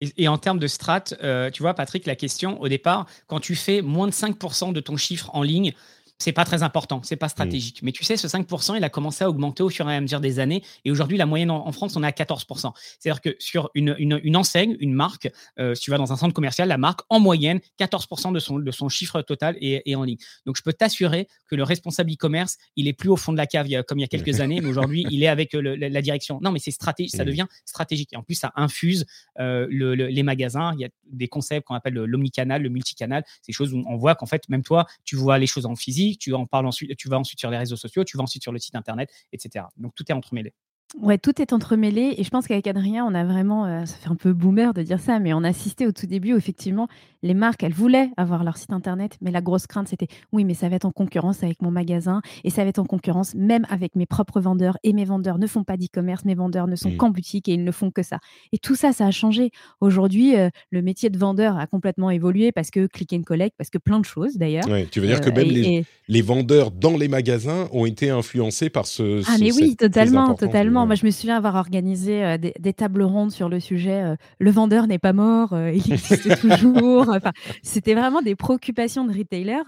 Et, 0.00 0.28
en 0.28 0.38
termes 0.38 0.60
de 0.60 0.66
strat, 0.68 1.04
euh, 1.22 1.50
tu 1.50 1.62
vois, 1.62 1.74
Patrick, 1.74 2.06
la 2.06 2.14
question 2.14 2.60
au 2.60 2.68
départ, 2.68 3.06
quand 3.26 3.40
tu 3.40 3.56
fais 3.56 3.82
moins 3.82 4.06
de 4.06 4.12
5% 4.12 4.72
de 4.72 4.80
ton 4.80 4.96
chiffre 4.96 5.30
en 5.34 5.42
ligne, 5.42 5.74
c'est 6.18 6.32
pas 6.32 6.44
très 6.44 6.62
important, 6.62 7.00
c'est 7.04 7.16
pas 7.16 7.26
mmh. 7.26 7.30
stratégique. 7.30 7.82
Mais 7.82 7.92
tu 7.92 8.02
sais, 8.02 8.16
ce 8.16 8.26
5%, 8.26 8.76
il 8.76 8.82
a 8.82 8.88
commencé 8.88 9.22
à 9.22 9.30
augmenter 9.30 9.62
au 9.62 9.70
fur 9.70 9.88
et 9.88 9.94
à 9.94 10.00
mesure 10.00 10.20
des 10.20 10.40
années. 10.40 10.62
Et 10.84 10.90
aujourd'hui, 10.90 11.16
la 11.16 11.26
moyenne 11.26 11.50
en, 11.50 11.70
France, 11.70 11.94
on 11.96 12.02
est 12.02 12.06
à 12.06 12.10
14%. 12.10 12.72
C'est-à-dire 12.98 13.20
que 13.20 13.36
sur 13.38 13.70
une, 13.74 13.94
une, 13.98 14.36
enseigne, 14.36 14.76
une 14.80 14.92
marque, 14.92 15.30
euh, 15.60 15.74
si 15.74 15.82
tu 15.82 15.90
vas 15.92 15.98
dans 15.98 16.12
un 16.12 16.16
centre 16.16 16.34
commercial, 16.34 16.68
la 16.68 16.78
marque, 16.78 17.00
en 17.08 17.20
moyenne, 17.20 17.60
14% 17.78 18.32
de 18.32 18.40
son, 18.40 18.58
de 18.58 18.70
son 18.72 18.88
chiffre 18.88 19.22
total 19.22 19.56
est, 19.60 19.94
en 19.94 20.02
ligne. 20.02 20.18
Donc, 20.44 20.56
je 20.56 20.62
peux 20.62 20.72
t'assurer 20.72 21.28
que 21.46 21.54
le 21.54 21.62
responsable 21.62 22.12
e-commerce, 22.12 22.56
il 22.76 22.88
est 22.88 22.92
plus 22.92 23.10
au 23.10 23.16
fond 23.16 23.32
de 23.32 23.36
la 23.36 23.46
cave 23.46 23.68
comme 23.86 23.98
il 23.98 24.02
y 24.02 24.04
a 24.04 24.08
quelques 24.08 24.40
années, 24.40 24.60
mais 24.60 24.68
aujourd'hui, 24.68 25.06
il 25.10 25.22
est 25.22 25.28
avec 25.28 25.54
euh, 25.54 25.76
la, 25.76 26.02
direction. 26.02 26.40
Non, 26.42 26.50
mais 26.50 26.58
c'est 26.58 26.70
stratégique, 26.72 27.14
ça 27.14 27.22
mmh. 27.22 27.26
devient 27.26 27.46
stratégique. 27.64 28.12
Et 28.12 28.16
en 28.16 28.22
plus, 28.24 28.34
ça 28.34 28.52
infuse 28.56 29.06
euh, 29.38 29.68
les 29.70 30.22
magasins. 30.24 30.72
Il 30.74 30.80
y 30.80 30.84
a 30.84 30.88
des 31.12 31.28
concepts 31.28 31.66
qu'on 31.66 31.74
appelle 31.74 31.94
l'omnicanal, 31.94 32.62
le 32.62 32.68
multicanal. 32.70 33.22
C'est 33.42 33.52
des 33.52 33.52
choses 33.52 33.72
où 33.72 33.84
on 33.86 33.96
voit 33.96 34.16
qu'en 34.16 34.26
fait, 34.26 34.48
même 34.48 34.64
toi, 34.64 34.86
tu 35.04 35.14
vois 35.14 35.38
les 35.38 35.46
choses 35.46 35.66
en 35.66 35.76
physique 35.76 36.07
tu 36.16 36.32
en 36.34 36.46
parles 36.46 36.66
ensuite, 36.66 36.96
tu 36.96 37.08
vas 37.08 37.18
ensuite 37.18 37.40
sur 37.40 37.50
les 37.50 37.58
réseaux 37.58 37.76
sociaux, 37.76 38.04
tu 38.04 38.16
vas 38.16 38.22
ensuite 38.22 38.42
sur 38.42 38.52
le 38.52 38.58
site 38.58 38.74
internet, 38.74 39.10
etc. 39.32 39.66
Donc 39.76 39.94
tout 39.94 40.04
est 40.08 40.14
entremêlé. 40.14 40.54
Ouais, 40.96 41.18
tout 41.18 41.40
est 41.42 41.52
entremêlé 41.52 42.14
et 42.16 42.24
je 42.24 42.30
pense 42.30 42.46
qu'avec 42.46 42.66
Adrien, 42.66 43.04
on 43.04 43.14
a 43.14 43.22
vraiment, 43.22 43.66
euh, 43.66 43.84
ça 43.84 43.94
fait 43.96 44.08
un 44.08 44.14
peu 44.14 44.32
boomer 44.32 44.72
de 44.72 44.82
dire 44.82 45.00
ça, 45.00 45.18
mais 45.18 45.34
on 45.34 45.44
a 45.44 45.48
assisté 45.48 45.86
au 45.86 45.92
tout 45.92 46.06
début 46.06 46.32
où 46.32 46.38
effectivement 46.38 46.88
les 47.22 47.34
marques, 47.34 47.62
elles 47.62 47.74
voulaient 47.74 48.10
avoir 48.16 48.42
leur 48.42 48.56
site 48.56 48.72
internet, 48.72 49.18
mais 49.20 49.30
la 49.30 49.42
grosse 49.42 49.66
crainte 49.66 49.88
c'était 49.88 50.06
oui, 50.32 50.44
mais 50.44 50.54
ça 50.54 50.70
va 50.70 50.76
être 50.76 50.86
en 50.86 50.90
concurrence 50.90 51.42
avec 51.42 51.60
mon 51.60 51.70
magasin 51.70 52.22
et 52.42 52.48
ça 52.48 52.62
va 52.62 52.70
être 52.70 52.78
en 52.78 52.86
concurrence 52.86 53.34
même 53.34 53.66
avec 53.68 53.96
mes 53.96 54.06
propres 54.06 54.40
vendeurs 54.40 54.78
et 54.82 54.94
mes 54.94 55.04
vendeurs 55.04 55.38
ne 55.38 55.46
font 55.46 55.62
pas 55.62 55.76
d'e-commerce, 55.76 56.24
mes 56.24 56.34
vendeurs 56.34 56.68
ne 56.68 56.76
sont 56.76 56.90
mmh. 56.90 56.96
qu'en 56.96 57.10
boutique 57.10 57.50
et 57.50 57.52
ils 57.52 57.64
ne 57.64 57.72
font 57.72 57.90
que 57.90 58.02
ça. 58.02 58.18
Et 58.52 58.58
tout 58.58 58.74
ça, 58.74 58.92
ça 58.92 59.06
a 59.06 59.10
changé. 59.10 59.50
Aujourd'hui, 59.82 60.36
euh, 60.36 60.48
le 60.70 60.80
métier 60.80 61.10
de 61.10 61.18
vendeur 61.18 61.58
a 61.58 61.66
complètement 61.66 62.10
évolué 62.10 62.50
parce 62.50 62.70
que 62.70 62.86
click 62.86 63.12
and 63.12 63.22
collect, 63.22 63.54
parce 63.58 63.68
que 63.68 63.78
plein 63.78 64.00
de 64.00 64.06
choses 64.06 64.36
d'ailleurs. 64.36 64.64
tu 64.90 65.00
veux 65.00 65.06
dire 65.06 65.20
que 65.20 65.28
euh, 65.28 65.34
même 65.34 65.48
les, 65.48 65.84
les, 66.08 66.22
vendeurs 66.22 66.70
dans 66.70 66.96
les 66.96 67.08
magasins 67.08 67.68
ont 67.72 67.84
été 67.84 68.08
influencés 68.08 68.70
par 68.70 68.86
ce. 68.86 69.22
Ah 69.28 69.36
mais 69.38 69.52
oui, 69.52 69.76
totalement, 69.76 70.34
totalement. 70.34 70.77
Moi, 70.86 70.94
je 70.94 71.04
me 71.04 71.10
souviens 71.10 71.36
avoir 71.36 71.56
organisé 71.56 72.24
euh, 72.24 72.38
des, 72.38 72.72
tables 72.72 73.02
rondes 73.02 73.32
sur 73.32 73.48
le 73.48 73.60
sujet. 73.60 74.02
Euh, 74.02 74.16
le 74.38 74.50
vendeur 74.50 74.86
n'est 74.86 74.98
pas 74.98 75.12
mort, 75.12 75.52
euh, 75.52 75.72
il 75.72 75.92
existe 75.92 76.40
toujours. 76.40 77.08
Enfin, 77.08 77.32
c'était 77.62 77.94
vraiment 77.94 78.22
des 78.22 78.36
préoccupations 78.36 79.04
de 79.04 79.16
retailers 79.16 79.64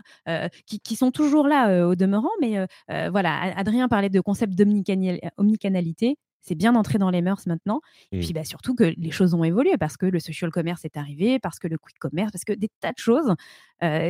qui, 0.67 0.97
sont 0.97 1.11
toujours 1.11 1.47
là 1.49 1.87
au 1.87 1.95
demeurant. 1.95 2.31
Mais 2.41 2.67
voilà, 3.11 3.53
Adrien 3.57 3.89
parlait 3.89 4.11
de 4.11 4.21
concept 4.21 4.55
d'omnicanalité 4.55 6.17
c'est 6.41 6.55
bien 6.55 6.75
entré 6.75 6.99
dans 6.99 7.11
les 7.11 7.23
mœurs 7.23 7.47
maintenant. 7.47 7.81
Et 8.13 8.19
mmh. 8.19 8.21
puis 8.21 8.33
bah, 8.33 8.45
surtout 8.45 8.75
que 8.75 8.85
les 8.97 9.11
choses 9.11 9.35
ont 9.35 9.45
évolué 9.45 9.77
parce 9.79 9.97
que 9.97 10.07
le 10.07 10.21
social 10.21 10.51
commerce 10.51 10.85
est 10.85 10.97
arrivé, 10.97 11.39
parce 11.39 11.59
que 11.59 11.69
le 11.69 11.79
quick 11.79 11.99
commerce, 11.99 12.33
parce 12.33 12.45
que 12.45 12.53
des 12.53 12.69
tas 12.81 12.93
de 12.93 12.99
choses 12.99 13.35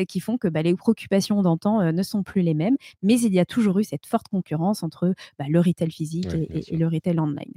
qui 0.08 0.18
font 0.18 0.36
que 0.36 0.48
bah, 0.48 0.62
les 0.62 0.74
préoccupations 0.74 1.42
d'antan 1.42 1.92
ne 1.92 2.02
sont 2.02 2.22
plus 2.24 2.42
les 2.42 2.54
mêmes. 2.54 2.76
Mais 3.02 3.20
il 3.20 3.32
y 3.32 3.38
a 3.38 3.44
toujours 3.44 3.78
eu 3.78 3.84
cette 3.84 4.06
forte 4.06 4.28
concurrence 4.28 4.82
entre 4.82 5.14
bah, 5.38 5.44
le 5.48 5.60
retail 5.60 5.90
physique 5.90 6.28
et, 6.34 6.76
le 6.76 6.86
retail 6.86 7.18
online. 7.20 7.52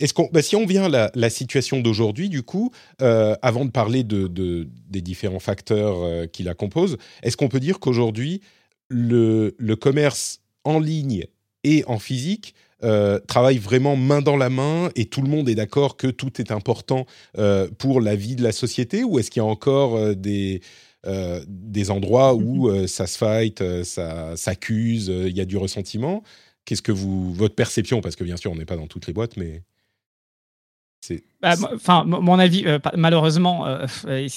Est-ce 0.00 0.14
qu'on, 0.14 0.28
si 0.40 0.56
on 0.56 0.66
vient 0.66 0.92
à 0.92 1.10
la, 1.12 1.30
situation 1.30 1.80
d'aujourd'hui, 1.80 2.28
du 2.28 2.42
coup, 2.42 2.70
avant 2.98 3.64
de 3.64 3.70
parler 3.70 4.04
de, 4.04 4.28
des 4.88 5.00
différents 5.00 5.40
facteurs 5.40 6.30
qui 6.30 6.42
la 6.42 6.54
composent, 6.54 6.98
est-ce 7.22 7.36
qu'on 7.36 7.48
peut 7.48 7.60
dire 7.60 7.80
qu'aujourd'hui, 7.80 8.40
le, 8.88 9.54
le 9.58 9.76
commerce 9.76 10.40
en 10.64 10.78
ligne 10.78 11.26
et 11.64 11.84
en 11.86 11.98
physique 11.98 12.54
euh, 12.84 13.18
travaillent 13.20 13.58
vraiment 13.58 13.96
main 13.96 14.20
dans 14.20 14.36
la 14.36 14.50
main 14.50 14.90
et 14.96 15.06
tout 15.06 15.22
le 15.22 15.28
monde 15.28 15.48
est 15.48 15.54
d'accord 15.54 15.96
que 15.96 16.08
tout 16.08 16.40
est 16.40 16.50
important 16.50 17.06
euh, 17.38 17.68
pour 17.78 18.02
la 18.02 18.16
vie 18.16 18.36
de 18.36 18.42
la 18.42 18.52
société 18.52 19.02
ou 19.02 19.18
est-ce 19.18 19.30
qu'il 19.30 19.40
y 19.40 19.46
a 19.46 19.48
encore 19.48 19.96
euh, 19.96 20.14
des, 20.14 20.60
des 21.46 21.90
endroits 21.90 22.34
où 22.34 22.68
mm-hmm. 22.68 22.86
ça 22.88 23.06
se 23.06 23.16
fight, 23.16 23.82
ça 23.84 24.36
s'accuse, 24.36 25.06
il 25.06 25.36
y 25.36 25.40
a 25.40 25.44
du 25.44 25.56
ressentiment? 25.56 26.22
Qu'est-ce 26.64 26.82
que 26.82 26.92
vous, 26.92 27.32
votre 27.32 27.54
perception, 27.54 28.00
parce 28.00 28.16
que 28.16 28.24
bien 28.24 28.36
sûr 28.36 28.50
on 28.50 28.56
n'est 28.56 28.64
pas 28.64 28.76
dans 28.76 28.88
toutes 28.88 29.06
les 29.06 29.12
boîtes, 29.12 29.36
mais 29.36 29.62
bah, 31.08 31.16
enfin, 31.74 32.04
mon 32.04 32.38
avis, 32.38 32.64
euh, 32.66 32.78
malheureusement, 32.96 33.66
euh, 33.66 33.86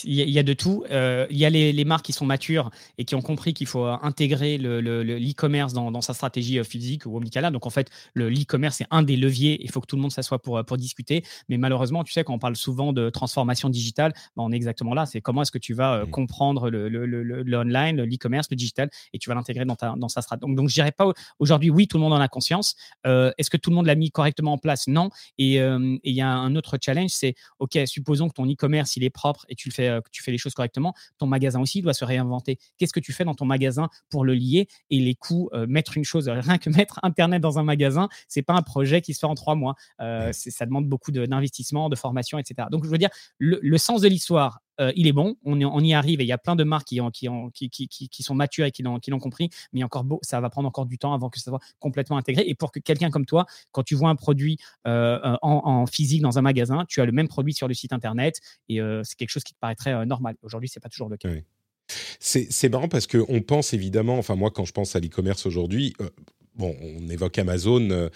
il 0.04 0.14
y, 0.14 0.40
a 0.40 0.44
de 0.44 0.54
tout. 0.54 0.84
Euh, 0.92 1.26
il 1.30 1.38
y 1.38 1.46
a 1.46 1.50
les, 1.50 1.86
marques 1.86 2.06
qui 2.06 2.14
sont 2.14 2.26
matures 2.26 2.70
et 2.98 3.06
qui 3.06 3.16
ont 3.16 3.22
compris 3.22 3.54
qu'il 3.54 3.68
faut 3.68 3.86
intégrer 3.86 4.58
l'e-commerce 4.58 5.74
le, 5.74 5.92
dans, 5.92 6.02
sa 6.02 6.14
stratégie 6.14 6.64
physique 6.64 7.06
ou 7.06 7.18
omnicanal. 7.18 7.52
Donc, 7.52 7.66
en 7.66 7.70
fait, 7.70 7.90
le 8.14 8.30
e-commerce 8.30 8.82
est 8.82 8.88
un 8.92 9.02
des 9.02 9.18
leviers. 9.18 9.60
Il 9.62 9.72
faut 9.72 9.82
que 9.82 9.88
tout 9.88 9.96
le 9.96 10.02
monde 10.02 10.12
s'assoie 10.12 10.40
pour, 10.40 10.64
pour 10.64 10.78
discuter. 10.78 11.24
Mais 11.48 11.58
malheureusement, 11.58 12.04
tu 12.04 12.12
sais, 12.12 12.24
quand 12.24 12.34
on 12.34 12.40
parle 12.40 12.56
souvent 12.56 12.94
de 12.94 13.10
transformation 13.10 13.70
digitale, 13.70 14.14
bah, 14.36 14.44
on 14.44 14.52
est 14.52 14.56
exactement 14.56 14.94
là. 14.94 15.06
C'est 15.06 15.22
comment 15.22 15.42
est-ce 15.42 15.52
que 15.52 15.58
tu 15.58 15.74
vas 15.74 16.06
mmh. 16.06 16.12
comprendre 16.12 16.70
le, 16.70 16.88
l'e-commerce, 16.88 18.48
le, 18.52 18.56
digital, 18.56 18.90
et 19.14 19.20
tu 19.20 19.30
vas 19.30 19.36
l'intégrer 19.36 19.66
dans, 19.66 19.76
ta, 19.76 19.96
dans 19.98 20.10
sa 20.10 20.22
stratégie. 20.22 20.48
Donc, 20.48 20.58
donc 20.58 20.70
je 20.70 20.74
dirais 20.74 20.92
pas 20.92 21.12
aujourd'hui, 21.40 21.70
oui, 21.70 21.88
tout 21.88 21.98
le 21.98 22.02
monde 22.02 22.14
en 22.14 22.20
a 22.20 22.28
conscience. 22.28 22.76
est-ce 23.06 23.50
que 23.50 23.58
tout 23.58 23.70
le 23.70 23.76
monde 23.76 23.88
l'a 23.88 23.96
mis 23.96 24.12
correctement 24.12 24.54
en 24.54 24.58
place? 24.58 24.88
Non. 24.88 25.10
Et 25.38 25.56
il 25.58 26.00
y 26.04 26.22
a 26.22 26.30
un 26.30 26.56
autre 26.56 26.78
challenge, 26.82 26.99
c'est 27.08 27.36
OK, 27.60 27.78
supposons 27.86 28.28
que 28.28 28.34
ton 28.34 28.46
e-commerce 28.46 28.96
il 28.98 29.04
est 29.04 29.10
propre 29.10 29.46
et 29.50 29.56
tu 29.56 29.70
le 29.70 29.74
fais, 29.74 29.88
euh, 29.88 30.02
que 30.02 30.10
tu 30.12 30.24
fais 30.24 30.32
les 30.32 30.38
choses 30.38 30.54
correctement, 30.54 30.94
ton 31.18 31.28
magasin 31.28 31.60
aussi 31.62 31.82
doit 31.82 31.94
se 31.94 32.06
réinventer. 32.06 32.58
Qu'est-ce 32.78 32.94
que 32.94 33.00
tu 33.00 33.14
fais 33.14 33.24
dans 33.24 33.36
ton 33.36 33.46
magasin 33.46 33.90
pour 34.10 34.26
le 34.26 34.34
lier 34.34 34.68
et 34.90 35.00
les 35.00 35.16
coûts 35.16 35.50
euh, 35.54 35.68
Mettre 35.68 35.98
une 35.98 36.04
chose, 36.04 36.28
rien 36.28 36.58
que 36.58 36.70
mettre 36.70 37.00
Internet 37.04 37.42
dans 37.42 37.60
un 37.60 37.64
magasin, 37.64 38.10
c'est 38.28 38.42
pas 38.42 38.54
un 38.54 38.62
projet 38.62 39.02
qui 39.02 39.14
se 39.14 39.20
fait 39.20 39.28
en 39.28 39.36
trois 39.36 39.56
mois. 39.56 39.76
Euh, 40.02 40.32
ça 40.34 40.66
demande 40.66 40.88
beaucoup 40.88 41.12
d'investissement, 41.12 41.90
de, 41.90 41.96
formation, 41.96 42.40
etc. 42.40 42.68
Donc 42.72 42.86
je 42.86 42.90
veux 42.90 42.98
dire, 42.98 43.10
le 43.40 43.78
sens 43.78 44.02
de 44.02 44.08
l'histoire 44.08 44.62
euh, 44.80 44.92
il 44.96 45.08
est 45.08 45.12
bon, 45.14 45.36
on, 45.44 45.84
y 45.84 45.94
arrive 45.94 46.22
et 46.22 46.24
il 46.24 46.28
y 46.28 46.32
a 46.32 46.38
plein 46.38 46.56
de 46.56 46.64
marques 46.64 46.88
qui, 46.88 47.02
ont, 47.02 47.12
qui, 47.12 47.28
ont, 47.30 47.50
qui, 47.50 47.70
qui, 47.70 47.88
qui, 47.88 48.24
sont 48.24 48.36
matures 48.36 48.66
et 48.66 48.72
qui 48.72 48.84
l'ont 48.84 49.20
compris, 49.20 49.50
mais 49.74 49.84
encore 49.84 50.06
ça 50.22 50.40
va 50.40 50.50
prendre 50.50 50.68
encore 50.68 50.86
du 50.86 50.98
temps 50.98 51.14
avant 51.14 51.30
que 51.30 51.40
ça 51.40 51.52
soit 51.52 51.60
complètement 51.80 52.18
intégré. 52.18 52.44
Et 52.48 52.56
pour 52.56 52.72
que 52.72 52.80
quelqu'un 52.80 53.10
comme 53.10 53.26
toi, 53.26 53.46
quand 53.72 53.84
tu 53.84 53.96
vois 53.96 54.10
un 54.10 54.16
produit 54.16 54.58
euh, 54.88 55.38
en, 55.42 55.86
physique 55.86 56.22
dans 56.22 56.38
un 56.38 56.42
magasin, 56.42 56.86
tu 56.88 57.02
as 57.02 57.06
le 57.06 57.12
même 57.12 57.28
produit 57.28 57.54
sur 57.54 57.68
le 57.68 57.74
site 57.74 57.94
internet 57.94 58.40
et 58.68 58.82
euh, 58.82 59.02
c'est 59.04 59.16
quelque 59.16 59.30
chose 59.30 59.44
qui 59.44 59.54
te 59.54 59.60
paraîtrait 59.60 60.06
normal. 60.06 60.36
Aujourd'hui, 60.42 60.70
c'est 60.70 60.80
pas 60.80 60.90
toujours 60.90 61.10
le 61.10 61.18
cas. 61.18 61.30
C'est 62.20 62.70
marrant 62.70 62.88
parce 62.88 63.08
qu'on 63.08 63.42
pense 63.42 63.74
évidemment, 63.74 64.18
enfin 64.18 64.36
moi 64.36 64.52
quand 64.52 64.66
je 64.66 64.72
pense 64.72 64.96
à 64.96 65.00
l'e-commerce 65.00 65.46
aujourd'hui, 65.46 65.94
bon, 66.60 66.76
on 66.82 67.10
évoque 67.10 67.40
Amazon 67.40 68.10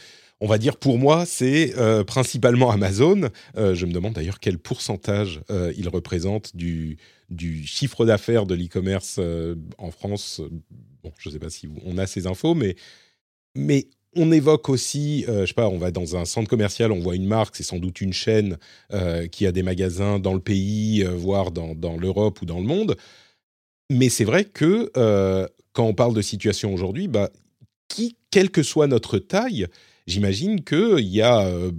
on 0.44 0.48
va 0.48 0.58
dire 0.58 0.76
pour 0.76 0.98
moi, 0.98 1.26
c'est 1.26 1.74
euh, 1.78 2.04
principalement 2.04 2.70
Amazon. 2.70 3.30
Euh, 3.56 3.76
je 3.76 3.86
me 3.86 3.94
demande 3.94 4.12
d'ailleurs 4.12 4.42
quel 4.42 4.60
pourcentage 4.60 5.40
euh, 5.50 5.72
il 5.78 5.88
représente 5.88 6.54
du, 6.54 6.98
du 7.30 7.66
chiffre 7.66 8.06
d'affaires 8.06 8.46
de 8.46 8.54
l'e-commerce 8.54 9.22
en 9.78 9.92
France. 9.92 10.42
Bon, 11.02 11.14
je 11.18 11.30
ne 11.30 11.34
sais 11.34 11.40
pas 11.40 11.50
si 11.50 11.70
on 11.86 11.98
a 11.98 12.08
ces 12.08 12.28
infos, 12.28 12.56
mais, 12.56 12.76
mais 13.56 13.88
on 14.18 14.34
évoque 14.34 14.68
aussi, 14.68 15.24
je 15.28 15.46
sais 15.46 15.54
pas, 15.54 15.70
on 15.70 15.78
va 15.78 15.92
dans 15.92 16.18
un 16.18 16.26
centre 16.26 16.50
commercial, 16.50 16.92
on 16.92 17.00
voit 17.00 17.16
une 17.16 17.26
marque, 17.26 17.56
c'est 17.56 17.64
sans 17.64 17.80
doute 17.80 18.02
une 18.02 18.14
chaîne 18.14 18.58
qui 19.32 19.48
a 19.48 19.54
des 19.54 19.64
magasins 19.64 20.20
dans 20.20 20.34
le 20.34 20.42
pays, 20.42 21.04
voire 21.04 21.52
dans, 21.52 21.74
dans 21.74 21.96
l'Europe 21.96 22.42
ou 22.42 22.46
dans 22.46 22.60
le 22.60 22.66
monde. 22.66 22.98
Mais 23.90 24.10
c'est 24.10 24.26
vrai 24.26 24.44
que 24.44 24.92
quand 25.72 25.86
on 25.86 25.94
parle 25.94 26.14
de 26.14 26.22
situation 26.22 26.74
aujourd'hui, 26.74 27.08
bah, 27.08 27.32
qui, 27.94 28.18
quelle 28.32 28.50
que 28.50 28.64
soit 28.64 28.88
notre 28.88 29.20
taille, 29.20 29.68
j'imagine 30.08 30.64
qu'il 30.64 31.08
y 31.08 31.22
a 31.22 31.46
euh, 31.46 31.72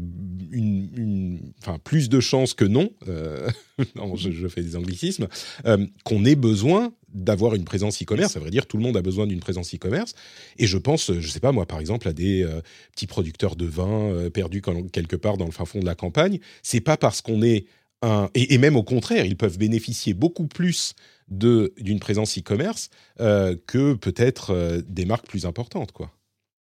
une, 0.53 1.41
enfin, 1.61 1.79
plus 1.83 2.09
de 2.09 2.21
chances 2.21 2.55
que 2.55 2.65
non, 2.65 2.91
euh, 3.09 3.51
je, 4.17 4.47
fais 4.47 4.63
des 4.63 4.77
anglicismes, 4.77 5.27
euh, 5.67 5.85
qu'on 6.05 6.25
ait 6.25 6.37
besoin 6.37 6.93
d'avoir 7.13 7.57
une 7.57 7.65
présence 7.65 8.01
e-commerce. 8.01 8.33
Ça 8.33 8.39
veut 8.39 8.51
dire 8.51 8.67
tout 8.67 8.77
le 8.77 8.85
monde 8.85 8.97
a 8.97 9.03
besoin 9.03 9.27
d'une 9.27 9.41
présence 9.41 9.75
e-commerce. 9.75 10.15
Et 10.59 10.69
je 10.69 10.79
pense, 10.79 11.13
je 11.13 11.29
sais 11.29 11.41
pas 11.41 11.51
moi, 11.51 11.67
par 11.67 11.81
exemple, 11.81 12.07
à 12.07 12.13
des 12.13 12.45
petits 12.93 13.07
producteurs 13.07 13.55
de 13.55 13.67
vin 13.67 14.29
perdus 14.31 14.63
quelque 14.93 15.15
part 15.15 15.37
dans 15.37 15.45
le 15.45 15.53
fin 15.53 15.65
fond 15.65 15.79
de 15.79 15.87
la 15.87 15.95
campagne. 15.95 16.41
C'est 16.65 16.81
pas 16.81 16.97
parce 16.97 17.21
qu'on 17.21 17.41
est 17.43 17.67
un, 18.03 18.31
et, 18.35 18.59
même 18.59 18.75
au 18.75 18.83
contraire, 18.83 19.25
ils 19.27 19.37
peuvent 19.37 19.59
bénéficier 19.59 20.13
beaucoup 20.13 20.49
plus 20.49 20.95
d'une 21.29 22.01
présence 22.01 22.39
e-commerce 22.39 22.91
que 23.19 23.95
peut-être 23.95 24.83
des 24.87 25.05
marques 25.05 25.27
plus 25.27 25.47
importantes, 25.47 25.93
quoi. 25.93 26.11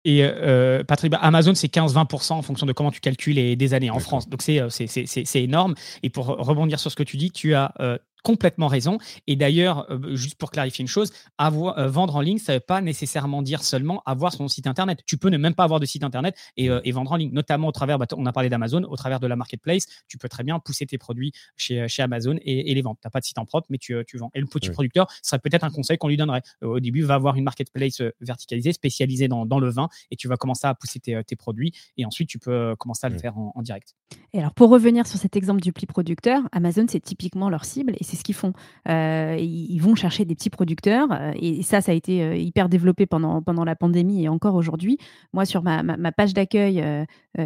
Et 0.05 0.23
euh, 0.23 0.85
Patrick, 0.85 1.11
bah, 1.13 1.19
Amazon, 1.21 1.55
c'est 1.55 1.73
15-20% 1.73 2.33
en 2.33 2.43
fonction 2.43 2.67
de 2.67 2.73
comment 2.73 2.91
tu 2.91 3.01
calcules 3.01 3.39
et 3.39 3.57
des 3.57 3.75
années 3.75 3.91
en 3.91 3.99
France. 3.99 4.29
Donc, 4.29 4.43
euh, 4.49 4.69
c'est 4.71 5.43
énorme. 5.43 5.75
Et 6.03 6.09
pour 6.09 6.27
rebondir 6.27 6.81
sur 6.81 6.91
ce 6.91 6.97
que 6.97 7.03
tu 7.03 7.17
dis, 7.17 7.31
tu 7.31 7.55
as 7.55 7.75
euh, 7.81 7.99
complètement 8.23 8.67
raison. 8.67 8.99
Et 9.27 9.37
d'ailleurs, 9.37 9.91
euh, 9.91 10.15
juste 10.17 10.37
pour 10.37 10.51
clarifier 10.51 10.83
une 10.83 10.89
chose, 10.89 11.13
avoir, 11.39 11.79
euh, 11.79 11.89
vendre 11.89 12.17
en 12.17 12.21
ligne, 12.21 12.39
ça 12.39 12.53
ne 12.53 12.57
veut 12.59 12.65
pas 12.65 12.81
nécessairement 12.81 13.43
dire 13.43 13.63
seulement 13.63 14.03
avoir 14.07 14.33
son 14.33 14.49
site 14.49 14.67
internet. 14.67 15.01
Tu 15.07 15.17
peux 15.17 15.29
ne 15.29 15.39
même 15.39 15.55
pas 15.55 15.65
avoir 15.65 15.81
de 15.81 15.87
site 15.87 16.05
internet 16.05 16.37
et, 16.57 16.71
euh, 16.71 16.81
vendre 16.93 17.13
en 17.13 17.17
ligne, 17.17 17.31
notamment 17.33 17.69
au 17.69 17.73
travers, 17.73 17.99
bah, 17.99 18.07
on 18.17 18.27
a 18.27 18.33
parlé 18.33 18.49
d'Amazon, 18.49 18.83
au 18.85 18.97
travers 18.97 19.21
de 19.21 19.27
la 19.27 19.37
marketplace, 19.37 19.87
tu 20.09 20.19
peux 20.19 20.29
très 20.29 20.43
bien 20.43 20.59
pousser 20.59 20.87
tes 20.87 20.99
produits 20.99 21.33
chez, 21.57 21.87
chez 21.87 22.03
Amazon 22.03 22.37
et, 22.43 22.75
les 22.75 22.83
vendre. 22.83 22.97
Tu 23.01 23.07
n'as 23.07 23.11
pas 23.11 23.21
de 23.21 23.25
site 23.25 23.39
en 23.39 23.45
propre, 23.45 23.67
mais 23.71 23.79
tu, 23.79 23.95
tu 24.07 24.19
vends. 24.19 24.31
Et 24.35 24.41
le 24.41 24.47
petit 24.47 24.71
producteur, 24.71 25.07
ce 25.11 25.31
serait 25.31 25.39
peut-être 25.39 25.65
un 25.65 25.71
conseil 25.71 25.99
qu'on 25.99 26.09
lui 26.09 26.17
donnerait. 26.17 26.43
au 26.63 26.81
début, 26.81 27.03
va 27.03 27.15
avoir 27.15 27.37
une 27.37 27.45
marketplace 27.45 28.03
verticalisée, 28.21 28.73
spécialisée 28.73 29.29
dans, 29.29 29.47
dans, 29.47 29.59
le 29.59 29.71
vin, 29.71 29.89
et 30.11 30.17
tu 30.17 30.29
vas 30.29 30.37
commencer 30.37 30.67
à 30.67 30.75
pousser 30.75 30.99
tes, 31.01 31.23
tes 31.25 31.37
produits, 31.37 31.73
et 31.97 32.05
ensuite 32.05 32.29
tu 32.29 32.39
peux 32.39 32.75
commencer 32.77 33.07
à 33.07 33.11
le 33.11 33.19
faire 33.19 33.39
en, 33.39 33.53
en 33.55 33.63
direct. 33.63 33.95
Et 34.33 34.39
alors, 34.39 34.53
pour 34.53 34.71
revenir 34.71 35.07
sur 35.07 35.19
cet 35.19 35.37
exemple 35.37 35.61
du 35.61 35.73
pli 35.73 35.87
producteur, 35.87 36.43
Amazon, 36.53 36.87
c'est 36.89 37.01
typiquement 37.01 37.49
leur 37.49 37.65
cible, 37.65 37.95
et 37.99 38.05
c'est 38.09 38.17
ce 38.17 38.25
qu'ils 38.25 38.35
font. 38.35 38.53
Euh, 38.89 39.37
ils 39.39 39.79
vont 39.79 39.95
chercher 39.95 40.25
des 40.25 40.35
petits 40.35 40.51
producteurs 40.51 41.09
euh, 41.13 41.33
et 41.37 41.63
ça, 41.63 41.81
ça 41.81 41.93
a 41.93 41.95
été 41.95 42.23
euh, 42.23 42.37
hyper 42.37 42.69
développé 42.69 43.07
pendant, 43.07 43.43
pendant 43.43 43.65
la 43.65 43.77
pandémie 43.77 44.25
et 44.25 44.29
encore 44.29 44.55
aujourd'hui. 44.55 44.99
Moi, 45.33 45.45
sur 45.45 45.63
ma, 45.63 45.83
ma, 45.83 46.13
page 46.13 46.33
d'accueil 46.33 46.83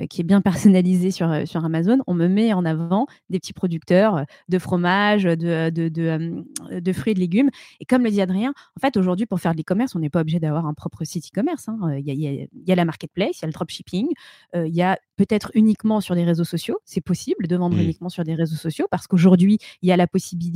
qui 0.08 0.20
est 0.20 0.24
bien 0.24 0.40
personnalisée 0.40 1.10
sur, 1.10 1.46
sur 1.46 1.64
Amazon, 1.64 1.98
on 2.06 2.14
me 2.14 2.28
met 2.28 2.52
en 2.52 2.64
avant 2.64 3.06
des 3.28 3.38
petits 3.38 3.52
producteurs 3.52 4.24
de 4.48 4.58
fromage, 4.58 5.24
de, 5.24 5.68
de, 5.70 5.88
de, 5.88 6.92
fruits 6.92 7.10
et 7.10 7.14
de 7.14 7.20
légumes. 7.20 7.50
Et 7.80 7.84
comme 7.84 8.04
le 8.04 8.10
dit 8.10 8.22
Adrien, 8.22 8.50
en 8.50 8.80
fait, 8.80 8.96
aujourd'hui, 8.96 9.26
pour 9.26 9.40
faire 9.40 9.52
de 9.52 9.58
l'e-commerce, 9.58 9.94
on 9.94 9.98
n'est 9.98 10.08
pas 10.08 10.20
obligé 10.20 10.38
d'avoir 10.38 10.64
un 10.66 10.74
propre 10.74 11.04
site 11.04 11.26
e-commerce. 11.26 11.68
Hein. 11.68 11.78
Il, 11.98 12.06
y 12.06 12.10
a, 12.10 12.14
il, 12.14 12.48
y 12.66 12.72
a, 12.72 12.74
la 12.74 12.84
marketplace, 12.84 13.40
il 13.40 13.42
y 13.42 13.44
a 13.44 13.48
le 13.48 13.52
dropshipping, 13.52 14.06
il 14.54 14.74
y 14.74 14.82
a 14.82 14.98
peut-être 15.16 15.50
uniquement 15.54 16.00
sur 16.00 16.14
des 16.14 16.24
réseaux 16.24 16.44
sociaux. 16.44 16.78
C'est 16.84 17.00
possible 17.00 17.46
de 17.46 17.56
vendre 17.56 17.76
mmh. 17.76 17.82
uniquement 17.82 18.08
sur 18.08 18.24
des 18.24 18.34
réseaux 18.34 18.56
sociaux 18.56 18.86
parce 18.90 19.06
qu'aujourd'hui, 19.06 19.58
il 19.82 19.88
y 19.88 19.92
a 19.92 19.96
la 19.96 20.06
possibilité 20.06 20.51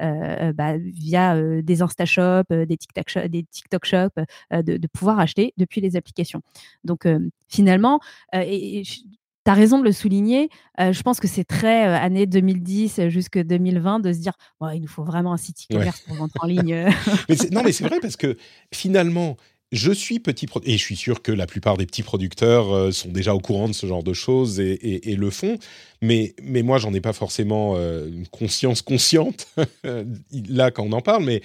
euh, 0.00 0.52
bah, 0.52 0.76
via 0.78 1.34
euh, 1.34 1.62
des 1.62 1.82
InstaShop, 1.82 2.44
euh, 2.52 2.66
des 2.66 2.76
TikTok 2.76 3.08
Shop, 3.08 3.28
des 3.28 3.44
TikTok 3.44 3.84
Shop 3.84 4.08
de, 4.50 4.86
pouvoir 4.92 5.18
acheter 5.18 5.52
depuis 5.56 5.80
les 5.80 5.96
applications. 5.96 6.42
Donc 6.84 7.06
finalement, 7.48 8.00
et, 8.32 8.82
tu 8.84 9.50
as 9.50 9.54
raison 9.54 9.78
de 9.78 9.84
le 9.84 9.92
souligner. 9.92 10.48
je 10.78 11.02
pense 11.02 11.20
que 11.20 11.28
c'est 11.28 11.44
très 11.44 11.84
année 11.84 12.26
2010 12.26 13.08
jusqu'à 13.08 13.44
2020 13.44 14.00
de 14.00 14.12
se 14.12 14.18
dire 14.18 14.32
il 14.72 14.80
nous 14.80 14.88
faut 14.88 15.04
vraiment 15.04 15.32
un 15.32 15.36
site 15.36 15.66
e-commerce 15.70 16.00
pour 16.00 16.16
vendre 16.16 16.32
en 16.40 16.46
ligne. 16.46 16.88
non, 17.52 17.62
mais 17.62 17.72
c'est 17.72 17.86
vrai 17.86 18.00
parce 18.00 18.16
que 18.16 18.36
finalement, 18.72 19.36
je 19.72 19.90
suis 19.90 20.20
petit 20.20 20.46
et 20.64 20.78
je 20.78 20.82
suis 20.82 20.96
sûr 20.96 21.22
que 21.22 21.32
la 21.32 21.46
plupart 21.46 21.76
des 21.76 21.86
petits 21.86 22.04
producteurs 22.04 22.72
euh, 22.72 22.92
sont 22.92 23.08
déjà 23.08 23.34
au 23.34 23.40
courant 23.40 23.68
de 23.68 23.72
ce 23.72 23.86
genre 23.86 24.04
de 24.04 24.12
choses 24.12 24.60
et, 24.60 25.16
le 25.16 25.30
font. 25.30 25.58
Mais, 26.02 26.34
mais 26.42 26.62
moi, 26.62 26.78
j'en 26.78 26.92
ai 26.92 27.00
pas 27.00 27.12
forcément 27.12 27.74
euh, 27.76 28.06
une 28.06 28.28
conscience 28.28 28.82
consciente 28.82 29.48
là 30.48 30.70
quand 30.70 30.84
on 30.84 30.92
en 30.92 31.00
parle. 31.00 31.24
Mais 31.24 31.42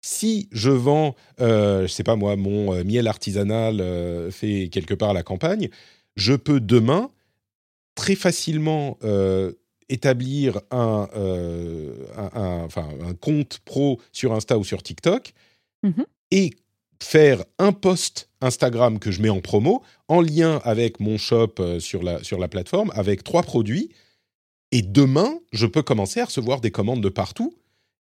si 0.00 0.48
je 0.50 0.70
vends, 0.70 1.14
euh, 1.40 1.82
je 1.82 1.92
sais 1.92 2.02
pas 2.02 2.16
moi, 2.16 2.34
mon 2.34 2.74
euh, 2.74 2.84
miel 2.84 3.06
artisanal 3.06 3.80
fait 4.32 4.68
quelque 4.70 4.94
part 4.94 5.10
à 5.10 5.14
la 5.14 5.22
campagne, 5.22 5.68
je 6.16 6.34
peux 6.34 6.58
demain 6.58 7.10
très 7.94 8.16
facilement 8.16 8.98
établir 9.88 10.60
un, 10.70 11.08
enfin, 12.64 12.88
un 13.06 13.14
compte 13.14 13.60
pro 13.64 14.00
sur 14.10 14.32
Insta 14.32 14.58
ou 14.58 14.64
sur 14.64 14.82
TikTok. 14.82 15.32
Mmh 15.84 16.02
et 16.32 16.50
faire 17.02 17.44
un 17.58 17.72
post 17.72 18.28
Instagram 18.40 18.98
que 18.98 19.10
je 19.10 19.22
mets 19.22 19.28
en 19.28 19.40
promo 19.40 19.82
en 20.08 20.20
lien 20.20 20.60
avec 20.64 21.00
mon 21.00 21.18
shop 21.18 21.54
euh, 21.60 21.80
sur 21.80 22.02
la, 22.02 22.22
sur 22.22 22.38
la 22.38 22.48
plateforme 22.48 22.90
avec 22.94 23.24
trois 23.24 23.42
produits. 23.42 23.90
Et 24.70 24.82
demain, 24.82 25.38
je 25.52 25.66
peux 25.66 25.82
commencer 25.82 26.20
à 26.20 26.24
recevoir 26.24 26.60
des 26.60 26.70
commandes 26.70 27.02
de 27.02 27.08
partout 27.08 27.54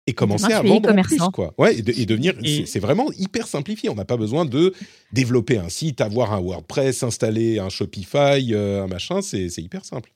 et 0.05 0.13
commencer 0.13 0.51
à 0.53 0.61
vendre 0.61 0.89
en 0.89 1.01
plus, 1.01 1.19
quoi. 1.33 1.53
Ouais, 1.57 1.77
et, 1.77 2.05
devenir, 2.05 2.33
c'est 2.65 2.79
vraiment 2.79 3.11
hyper 3.17 3.47
simplifié. 3.47 3.89
On 3.89 3.95
n'a 3.95 4.05
pas 4.05 4.17
besoin 4.17 4.45
de 4.45 4.73
développer 5.11 5.57
un 5.57 5.69
site, 5.69 6.01
avoir 6.01 6.33
un 6.33 6.39
WordPress, 6.39 7.03
installer 7.03 7.59
un 7.59 7.69
Shopify, 7.69 8.53
euh, 8.53 8.83
un 8.83 8.87
machin. 8.87 9.21
C'est 9.21 9.49
hyper 9.57 9.85
simple. 9.85 10.11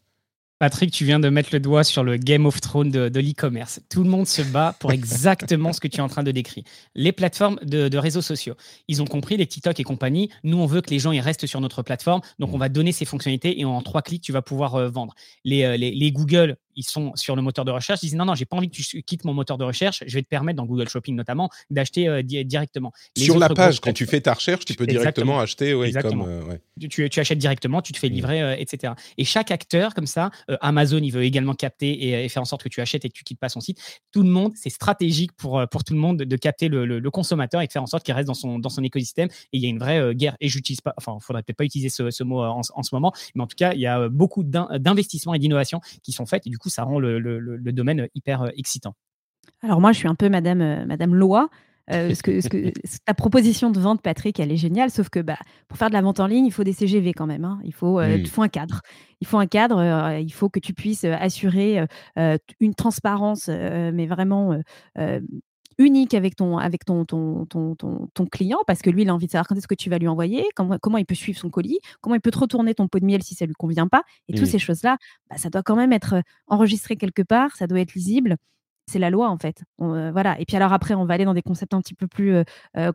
Patrick, 0.60 0.92
tu 0.92 1.04
viens 1.04 1.20
de 1.20 1.30
mettre 1.30 1.50
le 1.52 1.60
doigt 1.60 1.84
sur 1.84 2.04
le 2.04 2.18
Game 2.18 2.46
of 2.46 2.62
Thrones 2.62 2.90
de, 2.90 3.20
l'e-commerce. 3.20 3.82
Tout 3.90 4.04
le 4.04 4.10
monde 4.10 4.28
se 4.28 4.42
bat 4.42 4.76
pour 4.80 4.92
exactement 4.94 5.74
ce 5.74 5.80
que 5.80 5.88
tu 5.88 5.98
es 5.98 6.02
en 6.02 6.08
train 6.08 6.24
de 6.24 6.32
décrire. 6.32 6.64
Les 6.96 7.12
plateformes 7.12 7.60
de, 7.64 7.98
réseaux 7.98 8.22
sociaux, 8.22 8.56
ils 8.88 9.02
ont 9.02 9.06
compris, 9.06 9.36
les 9.36 9.48
TikTok 9.48 9.80
et 9.80 9.84
compagnie, 9.84 10.30
nous, 10.44 10.58
on 10.58 10.66
veut 10.66 10.82
que 10.82 10.90
les 10.90 11.00
gens 11.00 11.12
ils 11.12 11.20
restent 11.20 11.48
sur 11.48 11.60
notre 11.60 11.82
plateforme, 11.84 12.22
donc 12.40 12.54
on 12.54 12.58
va 12.58 12.70
donner 12.70 12.92
ces 12.92 13.06
fonctionnalités 13.06 13.60
et 13.60 13.66
en 13.66 13.82
trois 13.82 14.02
clics, 14.02 14.22
tu 14.22 14.32
vas 14.32 14.42
pouvoir 14.42 14.76
euh, 14.76 14.90
vendre. 14.90 15.16
Les, 15.44 15.64
euh, 15.64 15.76
les, 15.76 15.92
les 15.92 16.12
Google, 16.12 16.56
ils 16.76 16.84
sont 16.84 17.12
sur 17.16 17.36
le 17.36 17.42
moteur 17.42 17.66
de 17.66 17.72
recherche, 17.72 18.00
ils 18.04 18.08
disent 18.08 18.16
non, 18.16 18.26
non, 18.26 18.36
j'ai 18.36 18.46
pas 18.46 18.58
envie 18.58 18.70
que 18.70 18.76
tu 18.76 19.04
quittes 19.04 19.26
mon 19.26 19.34
moteur 19.34 19.58
de 19.58 19.64
recherche, 19.64 20.04
je 20.06 20.14
vais 20.14 20.22
te 20.22 20.28
permettre 20.28 20.58
dans 20.58 20.66
Google 20.66 20.90
Shopping 20.90 21.16
notamment 21.16 21.50
d'acheter 21.70 22.08
euh, 22.08 22.22
directement. 22.24 22.92
sur 23.18 23.38
la 23.38 23.50
page, 23.50 23.80
quand 23.80 23.94
tu 23.94 24.06
fais 24.06 24.22
ta 24.22 24.34
recherche, 24.34 24.66
tu 24.66 24.74
peux 24.76 24.88
directement 24.88 25.40
acheter. 25.40 25.72
exactement. 25.84 26.26
Euh, 26.28 26.58
tu, 26.90 27.10
tu, 27.10 27.20
achètes 27.20 27.38
directement, 27.38 27.82
tu 27.82 27.94
te 27.94 28.00
fais 28.00 28.10
mmh. 28.10 28.14
livrer, 28.14 28.42
euh, 28.42 28.56
etc. 28.58 28.94
Et 29.18 29.26
chaque 29.26 29.52
acteur, 29.52 29.94
comme 29.94 30.08
ça, 30.08 30.32
Amazon, 30.62 31.00
il 31.00 31.12
veut 31.12 31.24
également 31.24 31.54
capter 31.54 32.24
et, 32.24 32.30
faire 32.30 32.42
en 32.42 32.46
sorte 32.46 32.64
que 32.64 32.70
tu 32.70 32.82
achètes 32.82 33.06
et 33.06 33.10
que 33.10 33.14
tu 33.14 33.24
quittes 33.24 33.40
pas 33.40 33.50
son 33.50 33.60
site. 33.60 33.80
Tout 34.12 34.24
le 34.24 34.30
monde, 34.30 34.54
c'est 34.56 34.70
stratégique 34.70 35.34
pour, 35.34 35.62
pour 35.70 35.84
tout 35.84 35.94
le 35.94 36.00
monde 36.00 36.18
de, 36.18 36.36
capter 36.36 36.68
le, 36.68 37.12
consommateur 37.12 37.62
et 37.62 37.68
de 37.68 37.72
faire 37.72 37.84
en 37.84 37.88
sorte 37.88 38.04
qu'il 38.04 38.14
reste 38.14 38.28
dans 38.28 38.34
son, 38.34 38.60
dans 38.60 38.70
son 38.70 38.84
écosystème. 38.84 39.30
Et 39.52 39.58
il 39.58 39.64
y 39.64 39.66
a 39.66 39.70
une 39.70 39.80
vraie 39.80 40.16
guerre. 40.16 40.36
Et 40.40 40.50
j'utilise 40.50 40.82
pas, 40.82 40.94
enfin, 40.98 41.18
il 41.20 41.24
faudrait 41.24 41.44
peut-être 41.44 41.58
pas 41.58 41.66
utiliser 41.66 41.90
ce, 41.90 42.24
mot 42.24 42.42
en, 42.42 42.62
en, 42.74 42.84
ce 42.84 42.96
moment, 42.96 43.14
mais 43.36 43.44
en 43.44 43.48
tout 43.48 43.56
cas, 43.56 43.74
il 43.74 43.80
y 43.80 43.88
a 43.88 44.10
beaucoup 44.10 44.44
d'investissements 44.44 45.34
et 45.34 45.40
d'innovations 45.40 45.82
qui 46.02 46.12
sont 46.12 46.26
faites. 46.26 46.48
Et 46.48 46.50
du 46.50 46.58
coup, 46.64 46.70
ça 46.70 46.84
rend 46.84 47.00
le, 47.00 47.72
domaine 47.72 48.08
hyper 48.16 48.44
euh, 48.44 48.50
excitant. 48.58 48.96
Alors 49.62 49.82
moi, 49.82 49.92
je 49.92 50.00
suis 50.00 50.08
un 50.08 50.16
peu 50.16 50.30
Madame, 50.30 50.62
euh, 50.62 50.86
Madame 50.86 51.14
Loi. 51.14 51.50
Euh, 51.92 52.14
que, 52.24 52.48
que, 52.48 52.72
ta 53.06 53.14
proposition 53.14 53.70
de 53.70 53.80
vente, 53.80 54.02
Patrick, 54.02 54.40
elle 54.40 54.52
est 54.52 54.58
géniale, 54.58 54.90
sauf 54.90 55.10
que 55.10 55.20
bah, 55.20 55.38
pour 55.68 55.78
faire 55.78 55.90
de 55.90 55.94
la 55.94 56.02
vente 56.02 56.22
en 56.22 56.28
ligne, 56.28 56.46
il 56.46 56.52
faut 56.52 56.64
des 56.64 56.72
CGV 56.72 57.14
quand 57.14 57.28
même. 57.28 57.44
Hein. 57.44 57.60
Il, 57.66 57.74
faut, 57.74 58.02
il 58.02 58.28
faut 58.28 58.42
un 58.42 58.48
cadre. 58.48 58.82
Il 59.20 59.28
faut 59.28 59.38
un 59.38 59.48
cadre. 59.48 60.18
il 60.18 60.32
faut 60.32 60.50
que 60.50 60.60
tu 60.60 60.74
puisses 60.74 61.04
assurer 61.04 61.86
une 62.62 62.74
transparence, 62.76 63.50
mais 63.50 64.06
vraiment 64.08 64.58
unique 65.78 66.14
avec 66.14 66.36
ton, 66.36 66.58
avec 66.58 66.86
ton, 66.86 67.06
ton, 67.06 67.46
ton, 67.46 67.76
ton, 67.76 68.26
client 68.26 68.60
parce 68.68 68.82
que 68.82 68.90
lui, 68.90 69.04
il 69.04 69.10
a 69.10 69.14
envie 69.16 69.28
de 69.28 69.32
savoir 69.32 69.48
quand 69.48 69.56
est-ce 69.56 69.68
que 69.68 69.76
tu 69.76 69.90
vas 69.90 69.98
lui 69.98 70.08
envoyer, 70.08 70.46
comment, 70.56 70.78
comment 70.80 70.98
il 70.98 71.06
peut 71.06 71.16
suivre 71.16 71.38
son 71.38 71.50
colis, 71.50 71.80
comment 72.02 72.16
il 72.16 72.22
peut 72.22 72.32
te 72.32 72.40
retourner 72.40 72.74
ton 72.74 72.88
pot 72.88 73.00
de 73.00 73.06
miel 73.06 73.24
si 73.24 73.36
ça 73.36 73.46
lui 73.46 73.54
convient 73.54 73.88
pas. 73.88 74.04
Et 74.28 74.34
toutes 74.34 74.48
ces 74.48 74.60
choses-là, 74.60 74.98
bah, 75.30 75.38
ça 75.38 75.50
doit 75.50 75.64
quand 75.64 75.76
même 75.76 75.94
être 75.94 76.22
enregistré 76.48 76.96
quelque 76.96 77.22
part, 77.22 77.56
ça 77.56 77.68
doit 77.68 77.80
être 77.80 77.94
lisible. 77.94 78.38
C'est 78.88 79.00
la 79.00 79.10
loi 79.10 79.30
en 79.30 79.38
fait. 79.38 79.64
voilà. 79.78 80.40
Et 80.40 80.46
puis 80.46 80.58
alors 80.58 80.74
après, 80.74 80.94
on 80.94 81.06
va 81.06 81.14
aller 81.14 81.26
dans 81.26 81.34
des 81.34 81.42
concepts 81.42 81.74
un 81.74 81.82
petit 81.82 81.94
peu 81.94 82.08
plus 82.08 82.44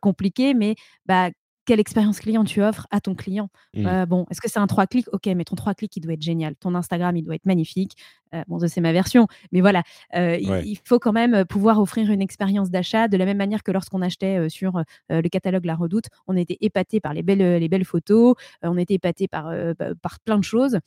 compliqués, 0.01 0.55
mais 0.55 0.75
bah, 1.07 1.31
quelle 1.69 1.81
expérience 1.81 2.21
client 2.21 2.45
tu 2.45 2.63
offres 2.63 2.87
à 2.91 2.99
ton 2.99 3.15
client. 3.15 3.51
Mmh. 3.75 3.87
Euh, 3.87 4.07
bon, 4.07 4.25
est-ce 4.31 4.41
que 4.41 4.49
c'est 4.49 4.59
un 4.59 4.67
trois 4.67 4.87
clics? 4.87 5.07
Ok, 5.13 5.27
mais 5.27 5.45
ton 5.45 5.55
trois 5.55 5.75
clics, 5.75 5.95
il 5.97 6.01
doit 6.01 6.15
être 6.15 6.23
génial. 6.23 6.57
Ton 6.57 6.75
Instagram, 6.75 7.15
il 7.15 7.23
doit 7.23 7.35
être 7.35 7.45
magnifique. 7.45 7.93
Euh, 8.35 8.43
bon, 8.49 8.59
c'est 8.67 8.81
ma 8.81 8.95
version, 8.95 9.27
mais 9.53 9.61
voilà, 9.61 9.83
euh, 10.17 10.39
il, 10.41 10.79
faut 10.83 10.99
quand 10.99 11.13
même 11.13 11.45
pouvoir 11.45 11.79
offrir 11.79 12.11
une 12.11 12.23
expérience 12.23 12.71
d'achat 12.71 13.07
de 13.07 13.19
la 13.19 13.27
même 13.27 13.37
manière 13.37 13.63
que 13.63 13.71
lorsqu'on 13.71 14.01
achetait 14.01 14.49
sur 14.49 14.83
le 15.11 15.29
catalogue 15.29 15.67
La 15.67 15.75
Redoute, 15.75 16.07
on 16.27 16.39
était 16.39 16.57
épaté 16.63 17.01
par 17.01 17.13
les 17.13 17.23
belles, 17.23 17.59
les 17.61 17.69
belles 17.69 17.85
photos, 17.85 18.35
on 18.63 18.79
était 18.79 18.95
épaté 18.95 19.29
par, 19.29 19.53
bah, 19.79 19.95
par 20.01 20.21
plein 20.21 20.39
de 20.39 20.45
choses. 20.45 20.79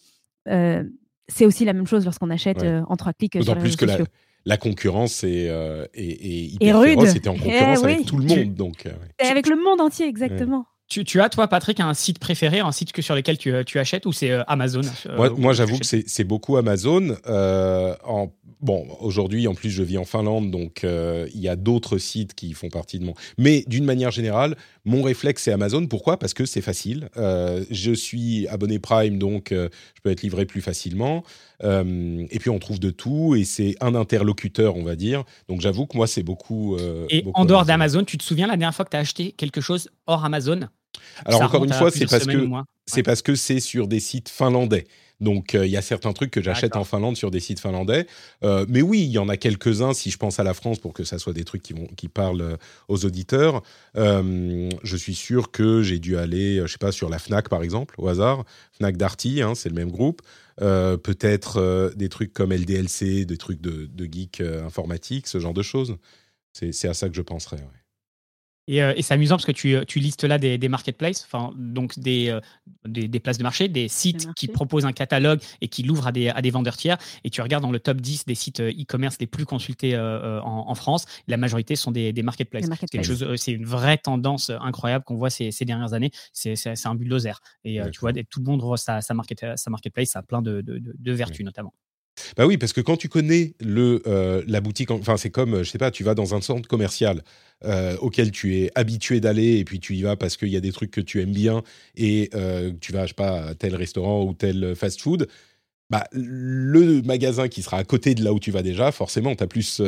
c'est 0.45 1.45
aussi 1.45 1.63
la 1.63 1.73
même 1.73 1.87
chose 1.87 2.05
lorsqu'on 2.05 2.31
achète 2.31 2.63
en 2.63 2.95
trois 2.95 3.13
clics 3.13 3.43
sur 3.43 3.53
les 3.53 3.61
plus 3.61 3.75
que 3.75 3.85
La 3.85 3.97
concurrence 4.57 5.23
est, 5.23 5.49
hyper 5.95 6.81
féroce, 6.81 7.09
c'était 7.09 7.29
en 7.29 7.35
eh 7.35 7.39
concurrence 7.39 7.83
avec 7.83 8.05
tout 8.05 8.17
le 8.17 8.25
monde. 8.25 8.53
Donc, 8.55 8.85
Et 9.19 9.27
avec 9.27 9.47
le 9.47 9.55
monde 9.55 9.81
entier, 9.81 10.07
exactement. 10.07 10.65
Tu, 10.91 11.21
as, 11.21 11.29
toi, 11.29 11.47
Patrick, 11.47 11.79
un 11.79 11.93
site 11.93 12.19
préféré, 12.19 12.59
un 12.59 12.73
site 12.73 12.91
que 12.91 13.01
sur 13.01 13.15
lequel 13.15 13.37
tu, 13.37 13.79
achètes 13.79 14.05
ou 14.05 14.11
c'est 14.11 14.29
euh, 14.29 14.43
Amazon 14.47 14.81
euh, 15.07 15.29
Moi, 15.37 15.53
j'avoue 15.53 15.79
que 15.79 15.85
c'est 15.85 16.23
beaucoup 16.25 16.57
Amazon. 16.57 17.15
Euh, 17.27 17.95
bon, 18.59 18.85
aujourd'hui, 18.99 19.47
en 19.47 19.55
plus, 19.55 19.69
je 19.69 19.83
vis 19.83 19.97
en 19.97 20.03
Finlande, 20.03 20.51
donc 20.51 20.83
euh, 20.83 21.29
il 21.33 21.39
y 21.39 21.47
a 21.47 21.55
d'autres 21.55 21.97
sites 21.97 22.33
qui 22.33 22.51
font 22.51 22.67
partie 22.67 22.99
de 22.99 23.05
mon. 23.05 23.13
Mais 23.37 23.63
d'une 23.67 23.85
manière 23.85 24.11
générale, 24.11 24.57
mon 24.83 25.01
réflexe, 25.01 25.43
c'est 25.43 25.53
Amazon. 25.53 25.87
Pourquoi? 25.87 26.19
Parce 26.19 26.33
que 26.33 26.43
c'est 26.45 26.59
facile. 26.59 27.07
Euh, 27.15 27.63
je 27.71 27.93
suis 27.93 28.45
abonné 28.49 28.77
Prime, 28.77 29.17
donc 29.17 29.51
je 29.51 30.01
peux 30.03 30.11
être 30.11 30.23
livré 30.23 30.45
plus 30.45 30.61
facilement. 30.61 31.23
Et 31.63 32.39
puis, 32.39 32.49
on 32.49 32.59
trouve 32.59 32.79
de 32.79 32.89
tout, 32.89 33.35
et 33.35 33.43
c'est 33.43 33.75
un 33.81 33.95
interlocuteur, 33.95 34.75
on 34.75 34.83
va 34.83 34.95
dire. 34.95 35.23
Donc, 35.47 35.61
j'avoue 35.61 35.85
que 35.85 35.95
moi, 35.95 36.07
c'est 36.07 36.23
beaucoup. 36.23 36.77
et 37.09 37.23
en 37.33 37.45
dehors 37.45 37.65
d'Amazon, 37.65 38.03
tu 38.03 38.17
te 38.17 38.23
souviens 38.23 38.47
la 38.47 38.57
dernière 38.57 38.75
fois 38.75 38.85
que 38.85 38.91
tu 38.91 38.97
as 38.97 39.01
acheté 39.01 39.31
quelque 39.31 39.61
chose 39.61 39.89
hors 40.07 40.25
Amazon? 40.25 40.67
Alors 41.25 41.41
encore 41.41 41.63
une 41.63 41.73
fois, 41.73 41.91
c'est 41.91 42.05
parce 42.05 42.25
que 42.25 42.49
c'est 42.85 43.03
parce 43.03 43.21
que 43.21 43.35
c'est 43.35 43.59
sur 43.59 43.87
des 43.87 43.99
sites 43.99 44.29
finlandais. 44.29 44.85
Donc 45.21 45.53
euh, 45.53 45.65
il 45.65 45.71
y 45.71 45.77
a 45.77 45.81
certains 45.81 46.13
trucs 46.13 46.31
que 46.31 46.41
j'achète 46.41 46.75
en 46.75 46.83
Finlande 46.83 47.15
sur 47.15 47.31
des 47.31 47.39
sites 47.39 47.59
finlandais. 47.59 48.07
Euh, 48.43 48.65
mais 48.67 48.81
oui, 48.81 49.03
il 49.03 49.11
y 49.11 49.19
en 49.19 49.29
a 49.29 49.37
quelques-uns 49.37 49.93
si 49.93 50.09
je 50.09 50.17
pense 50.17 50.39
à 50.39 50.43
la 50.43 50.55
France 50.55 50.79
pour 50.79 50.93
que 50.93 51.03
ça 51.03 51.19
soit 51.19 51.33
des 51.33 51.43
trucs 51.43 51.61
qui, 51.61 51.73
vont, 51.73 51.87
qui 51.95 52.07
parlent 52.07 52.41
euh, 52.41 52.57
aux 52.87 53.05
auditeurs. 53.05 53.61
je 53.95 54.97
suis 54.97 55.15
sûr 55.15 55.51
que 55.51 55.83
j'ai 55.83 55.99
dû 55.99 56.17
aller, 56.17 56.61
je 56.65 56.71
sais 56.71 56.79
pas, 56.79 56.91
sur 56.91 57.07
la 57.07 57.19
Fnac 57.19 57.49
par 57.49 57.61
exemple, 57.61 57.95
au 57.99 58.07
hasard. 58.07 58.43
Fnac 58.73 58.97
Darty, 58.97 59.43
hein, 59.43 59.53
c'est 59.53 59.69
le 59.69 59.75
même 59.75 59.91
groupe. 59.91 60.21
Peut-être 60.61 61.93
des 61.95 62.09
trucs 62.09 62.33
comme 62.33 62.53
LDLC, 62.53 63.25
des 63.25 63.37
trucs 63.37 63.61
de, 63.61 63.87
de 63.87 64.05
geek 64.05 64.41
informatique, 64.41 65.27
ce 65.27 65.39
genre 65.39 65.53
de 65.53 65.63
choses. 65.63 65.97
C'est 66.53 66.87
à 66.87 66.93
ça 66.93 67.09
que 67.09 67.15
je 67.15 67.21
penserais. 67.21 67.63
Euh, 68.69 68.93
et, 68.95 69.01
c'est 69.01 69.13
amusant 69.13 69.35
parce 69.35 69.45
que 69.45 69.51
tu, 69.51 69.75
tu 69.87 69.99
listes 69.99 70.23
là 70.23 70.37
des, 70.37 70.57
des 70.57 70.69
marketplaces, 70.69 71.23
enfin, 71.25 71.51
donc 71.55 71.97
des, 71.99 72.29
euh, 72.29 72.39
des, 72.85 73.07
des, 73.07 73.19
places 73.19 73.37
de 73.37 73.43
marché, 73.43 73.67
des 73.67 73.87
sites 73.87 74.33
qui 74.35 74.47
proposent 74.47 74.85
un 74.85 74.93
catalogue 74.93 75.39
et 75.61 75.67
qui 75.67 75.83
l'ouvrent 75.83 76.07
à 76.07 76.11
des, 76.11 76.29
à 76.29 76.41
des 76.41 76.51
vendeurs 76.51 76.77
tiers. 76.77 76.97
Et 77.23 77.29
tu 77.29 77.41
regardes 77.41 77.63
dans 77.63 77.71
le 77.71 77.79
top 77.79 77.97
10 77.97 78.25
des 78.25 78.35
sites 78.35 78.59
euh, 78.59 78.71
e-commerce 78.71 79.17
les 79.19 79.27
plus 79.27 79.45
consultés 79.45 79.97
en, 79.97 80.65
en, 80.67 80.75
France, 80.75 81.05
la 81.27 81.37
majorité 81.37 81.75
sont 81.75 81.91
des, 81.91 82.13
marketplaces. 82.23 82.65
C'est 83.35 83.51
une 83.51 83.65
vraie 83.65 83.97
tendance 83.97 84.49
incroyable 84.49 85.03
qu'on 85.05 85.15
voit 85.15 85.29
ces, 85.29 85.51
ces, 85.51 85.65
dernières 85.65 85.93
années. 85.93 86.11
C'est 86.33 86.85
un 86.85 86.95
bulldozer. 86.95 87.41
Et 87.63 87.79
tu 87.91 87.99
vois, 87.99 88.13
tout 88.13 88.39
le 88.39 88.45
monde 88.45 88.61
voit 88.61 88.77
sa, 88.77 89.01
sa, 89.01 89.13
market, 89.13 89.45
sa 89.55 89.69
marketplace, 89.69 90.09
ça 90.09 90.19
a 90.19 90.23
plein 90.23 90.41
de, 90.41 90.61
de, 90.61 90.81
de 90.81 91.11
vertus 91.11 91.45
notamment. 91.45 91.73
Bah 92.37 92.45
oui, 92.45 92.57
parce 92.57 92.73
que 92.73 92.81
quand 92.81 92.97
tu 92.97 93.09
connais 93.09 93.53
le, 93.59 94.01
euh, 94.07 94.43
la 94.47 94.61
boutique, 94.61 94.91
enfin 94.91 95.17
c'est 95.17 95.29
comme, 95.29 95.63
je 95.63 95.69
sais 95.69 95.77
pas, 95.77 95.91
tu 95.91 96.03
vas 96.03 96.13
dans 96.15 96.35
un 96.35 96.41
centre 96.41 96.67
commercial 96.67 97.23
euh, 97.63 97.95
auquel 97.97 98.31
tu 98.31 98.57
es 98.57 98.71
habitué 98.75 99.19
d'aller 99.19 99.57
et 99.57 99.65
puis 99.65 99.79
tu 99.79 99.95
y 99.95 100.01
vas 100.01 100.15
parce 100.15 100.37
qu'il 100.37 100.49
y 100.49 100.57
a 100.57 100.61
des 100.61 100.71
trucs 100.71 100.91
que 100.91 101.01
tu 101.01 101.21
aimes 101.21 101.33
bien 101.33 101.63
et 101.95 102.29
euh, 102.35 102.71
tu 102.81 102.91
vas, 102.91 103.03
je 103.03 103.09
sais 103.09 103.13
pas, 103.15 103.47
à 103.47 103.55
tel 103.55 103.75
restaurant 103.75 104.23
ou 104.23 104.33
tel 104.33 104.75
fast-food. 104.75 105.27
Bah, 105.89 106.05
le 106.13 107.01
magasin 107.01 107.49
qui 107.49 107.61
sera 107.61 107.77
à 107.77 107.83
côté 107.83 108.15
de 108.15 108.23
là 108.23 108.33
où 108.33 108.39
tu 108.39 108.51
vas 108.51 108.61
déjà, 108.63 108.91
forcément, 108.93 109.35
tu 109.35 109.43
as, 109.43 109.47
plus, 109.47 109.81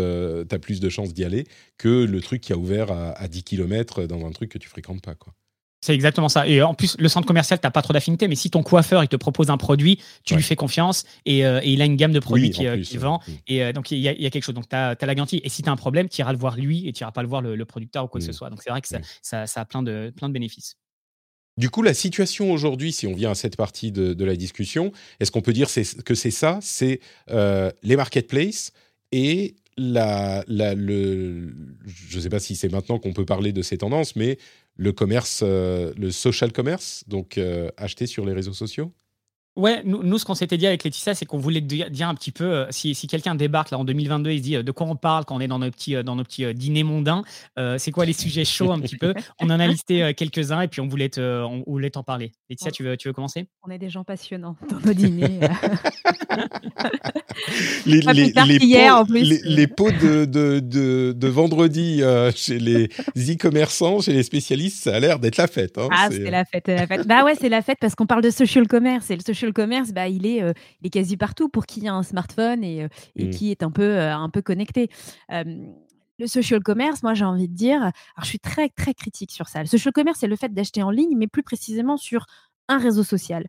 plus 0.61 0.79
de 0.81 0.89
chances 0.89 1.13
d'y 1.13 1.23
aller 1.23 1.45
que 1.77 2.03
le 2.03 2.21
truc 2.21 2.41
qui 2.41 2.51
a 2.51 2.57
ouvert 2.57 2.91
à, 2.91 3.11
à 3.11 3.27
10 3.29 3.43
km 3.43 4.03
dans 4.05 4.25
un 4.25 4.31
truc 4.31 4.51
que 4.51 4.57
tu 4.57 4.67
fréquentes 4.67 5.01
pas. 5.01 5.15
Quoi. 5.15 5.33
C'est 5.83 5.93
exactement 5.93 6.29
ça. 6.29 6.47
Et 6.47 6.61
en 6.61 6.73
plus, 6.73 6.95
le 6.97 7.09
centre 7.09 7.27
commercial, 7.27 7.59
tu 7.59 7.67
n'as 7.67 7.71
pas 7.71 7.81
trop 7.81 7.91
d'affinité, 7.91 8.29
mais 8.29 8.35
si 8.35 8.49
ton 8.49 8.63
coiffeur 8.63 9.03
il 9.03 9.09
te 9.09 9.17
propose 9.17 9.49
un 9.49 9.57
produit, 9.57 9.99
tu 10.23 10.33
lui 10.33 10.41
fais 10.41 10.55
confiance 10.55 11.03
et, 11.25 11.45
euh, 11.45 11.59
et, 11.61 11.73
il 11.73 11.81
a 11.81 11.85
une 11.85 11.97
gamme 11.97 12.13
de 12.13 12.21
produits 12.21 12.51
qui, 12.51 12.65
euh, 12.65 12.81
vend. 12.93 13.19
Et 13.47 13.61
euh, 13.61 13.73
donc, 13.73 13.91
il 13.91 13.97
y, 13.97 14.07
a, 14.07 14.13
y, 14.13 14.25
a 14.25 14.29
quelque 14.29 14.45
chose. 14.45 14.55
Donc, 14.55 14.69
tu 14.69 14.77
as, 14.77 14.95
la 15.01 15.13
garantie. 15.13 15.41
Et 15.43 15.49
si 15.49 15.61
tu 15.61 15.67
as 15.67 15.73
un 15.73 15.75
problème, 15.75 16.07
tu 16.07 16.21
iras 16.21 16.31
le 16.31 16.37
voir 16.37 16.55
lui 16.55 16.87
et 16.87 16.93
tu 16.93 17.03
n'iras 17.03 17.11
pas 17.11 17.21
le 17.21 17.27
voir 17.27 17.41
le, 17.41 17.65
producteur 17.65 18.05
ou 18.05 18.07
quoi 18.07 18.21
que 18.21 18.25
ce 18.25 18.31
mm. 18.31 18.33
soit. 18.33 18.49
Donc, 18.49 18.61
c'est 18.63 18.69
vrai 18.69 18.79
que 18.79 18.87
ça, 18.87 18.99
ça, 19.21 19.45
ça, 19.45 19.59
a 19.59 19.65
plein 19.65 19.83
de, 19.83 20.13
plein 20.15 20.29
de 20.29 20.33
bénéfices. 20.33 20.77
Du 21.57 21.69
coup, 21.69 21.81
la 21.81 21.93
situation 21.93 22.53
aujourd'hui, 22.53 22.93
si 22.93 23.05
on 23.05 23.13
vient 23.13 23.31
à 23.31 23.35
cette 23.35 23.57
partie 23.57 23.91
de, 23.91 24.13
de 24.13 24.23
la 24.23 24.37
discussion, 24.37 24.93
est-ce 25.19 25.31
qu'on 25.31 25.41
peut 25.41 25.51
dire 25.51 25.67
que 26.05 26.15
c'est 26.15 26.31
ça? 26.31 26.59
C'est 26.61 27.01
les 27.27 27.95
marketplaces 27.97 28.71
et 29.11 29.55
la, 29.77 30.43
la, 30.47 30.75
le, 30.75 31.53
je 32.09 32.17
ne 32.17 32.21
sais 32.21 32.29
pas 32.29 32.39
si 32.39 32.55
c'est 32.55 32.71
maintenant 32.71 32.99
qu'on 32.99 33.13
peut 33.13 33.25
parler 33.25 33.51
de 33.51 33.61
ces 33.61 33.77
tendances, 33.77 34.15
mais 34.15 34.37
le 34.75 34.91
commerce, 34.91 35.41
euh, 35.43 35.93
le 35.97 36.11
social 36.11 36.51
commerce, 36.51 37.03
donc 37.07 37.37
euh, 37.37 37.69
acheter 37.77 38.07
sur 38.07 38.25
les 38.25 38.33
réseaux 38.33 38.53
sociaux? 38.53 38.93
Ouais, 39.55 39.81
nous, 39.85 40.17
ce 40.17 40.25
qu'on 40.25 40.33
s'était 40.33 40.57
dit 40.57 40.65
avec 40.65 40.83
Laetitia, 40.83 41.13
c'est 41.13 41.25
qu'on 41.25 41.37
voulait 41.37 41.61
dire 41.61 42.07
un 42.07 42.15
petit 42.15 42.31
peu, 42.31 42.43
euh, 42.43 42.65
si, 42.71 42.95
quelqu'un 43.07 43.35
débarque 43.35 43.71
là 43.71 43.77
en 43.77 43.83
2022 43.83 44.31
il 44.31 44.37
se 44.39 44.43
dit 44.43 44.63
de 44.63 44.71
quoi 44.71 44.87
on 44.87 44.95
parle 44.95 45.25
quand 45.25 45.35
on 45.35 45.39
est 45.39 45.47
dans 45.47 45.59
nos 45.59 45.69
petits, 45.69 46.01
dans 46.03 46.15
nos 46.15 46.23
petits 46.23 46.53
dîners 46.53 46.83
mondains, 46.83 47.23
c'est 47.77 47.91
quoi 47.91 48.05
les 48.05 48.13
sujets 48.13 48.45
chauds 48.45 48.71
un 48.71 48.79
petit 48.79 48.97
peu? 48.97 49.13
On 49.39 49.49
en 49.49 49.59
a 49.59 49.67
listé 49.67 50.13
quelques-uns 50.15 50.61
et 50.61 50.67
puis 50.67 50.81
on 50.81 50.87
voulait, 50.87 51.11
on 51.19 51.63
voulait 51.67 51.91
t'en 51.91 52.03
parler. 52.03 52.31
Laetitia, 52.49 52.71
tu 52.71 52.83
veux, 52.83 52.97
tu 52.97 53.07
veux 53.07 53.13
commencer? 53.13 53.47
On 53.63 53.71
est 53.71 53.77
des 53.77 53.89
gens 53.89 54.03
passionnants 54.03 54.55
dans 54.69 54.79
nos 54.79 54.93
dîners. 54.93 55.39
les, 57.85 58.01
les, 58.01 58.33
les, 59.43 59.67
pots, 59.67 59.91
de, 59.91 60.25
de, 60.25 60.59
de, 60.59 61.27
vendredi 61.27 62.01
euh, 62.01 62.31
chez 62.35 62.59
les 62.59 62.89
e-commerçants, 63.17 64.01
chez 64.01 64.13
les 64.13 64.23
spécialistes, 64.23 64.83
ça 64.83 64.95
a 64.95 64.99
l'air 64.99 65.19
d'être 65.19 65.37
la 65.37 65.47
fête. 65.47 65.77
Hein, 65.77 65.89
ah, 65.91 66.07
c'est 66.11 66.29
la 66.29 66.45
fête, 66.45 66.67
la 66.67 66.87
fête. 66.87 67.07
bah 67.07 67.23
ouais, 67.23 67.35
c'est 67.39 67.49
la 67.49 67.61
fête 67.61 67.77
parce 67.79 67.95
qu'on 67.95 68.05
parle 68.05 68.21
de 68.21 68.29
social 68.29 68.67
commerce 68.67 69.09
et 69.11 69.15
le 69.15 69.21
social 69.21 69.42
commerce, 69.51 69.91
bah, 69.91 70.07
il, 70.07 70.25
est, 70.25 70.41
euh, 70.41 70.53
il 70.81 70.87
est 70.87 70.89
quasi 70.89 71.17
partout 71.17 71.49
pour 71.49 71.65
qui 71.65 71.87
a 71.87 71.93
un 71.93 72.03
smartphone 72.03 72.63
et, 72.63 72.83
euh, 72.83 72.87
et 73.15 73.25
mm. 73.25 73.29
qui 73.31 73.51
est 73.51 73.63
un 73.63 73.71
peu, 73.71 73.99
un 73.99 74.29
peu 74.29 74.41
connecté. 74.41 74.89
le 75.29 76.27
social 76.27 76.61
commerce, 76.61 77.03
moi 77.03 77.13
j'ai 77.13 77.25
envie 77.25 77.49
de 77.49 77.55
dire, 77.55 77.81
alors 77.81 77.93
je 78.21 78.27
suis 78.27 78.39
très 78.39 78.69
très 78.69 78.93
critique 78.93 79.31
sur 79.31 79.47
ça. 79.49 79.61
Le 79.61 79.67
social 79.67 79.91
commerce, 79.91 80.19
c'est 80.19 80.27
le 80.27 80.35
fait 80.35 80.53
d'acheter 80.53 80.83
en 80.83 80.91
ligne, 80.91 81.17
mais 81.17 81.27
plus 81.27 81.43
précisément 81.43 81.97
sur 81.97 82.25
un 82.69 82.77
réseau 82.77 83.03
social 83.03 83.45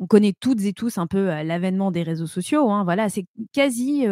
on 0.00 0.06
connaît 0.08 0.32
toutes 0.38 0.62
et 0.64 0.72
tous 0.72 0.98
un 0.98 1.06
peu 1.06 1.26
l'avènement 1.26 1.90
des 1.90 2.02
réseaux 2.02 2.26
sociaux. 2.26 2.70
Hein, 2.70 2.84
voilà, 2.84 3.08
c'est 3.08 3.24
quasi 3.52 4.04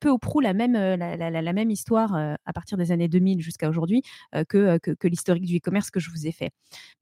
peu 0.00 0.10
ou 0.10 0.18
prou 0.18 0.40
la 0.40 0.52
même, 0.52 0.72
la, 0.72 1.52
même 1.52 1.70
histoire 1.70 2.14
à 2.14 2.52
partir 2.52 2.76
des 2.76 2.92
années 2.92 3.08
2000 3.08 3.40
jusqu'à 3.40 3.68
aujourd'hui 3.68 4.02
que, 4.48 4.78
que, 4.78 5.08
l'historique 5.08 5.44
du 5.44 5.58
e-commerce 5.58 5.90
que 5.90 6.00
je 6.00 6.10
vous 6.10 6.26
ai 6.26 6.32
fait. 6.32 6.50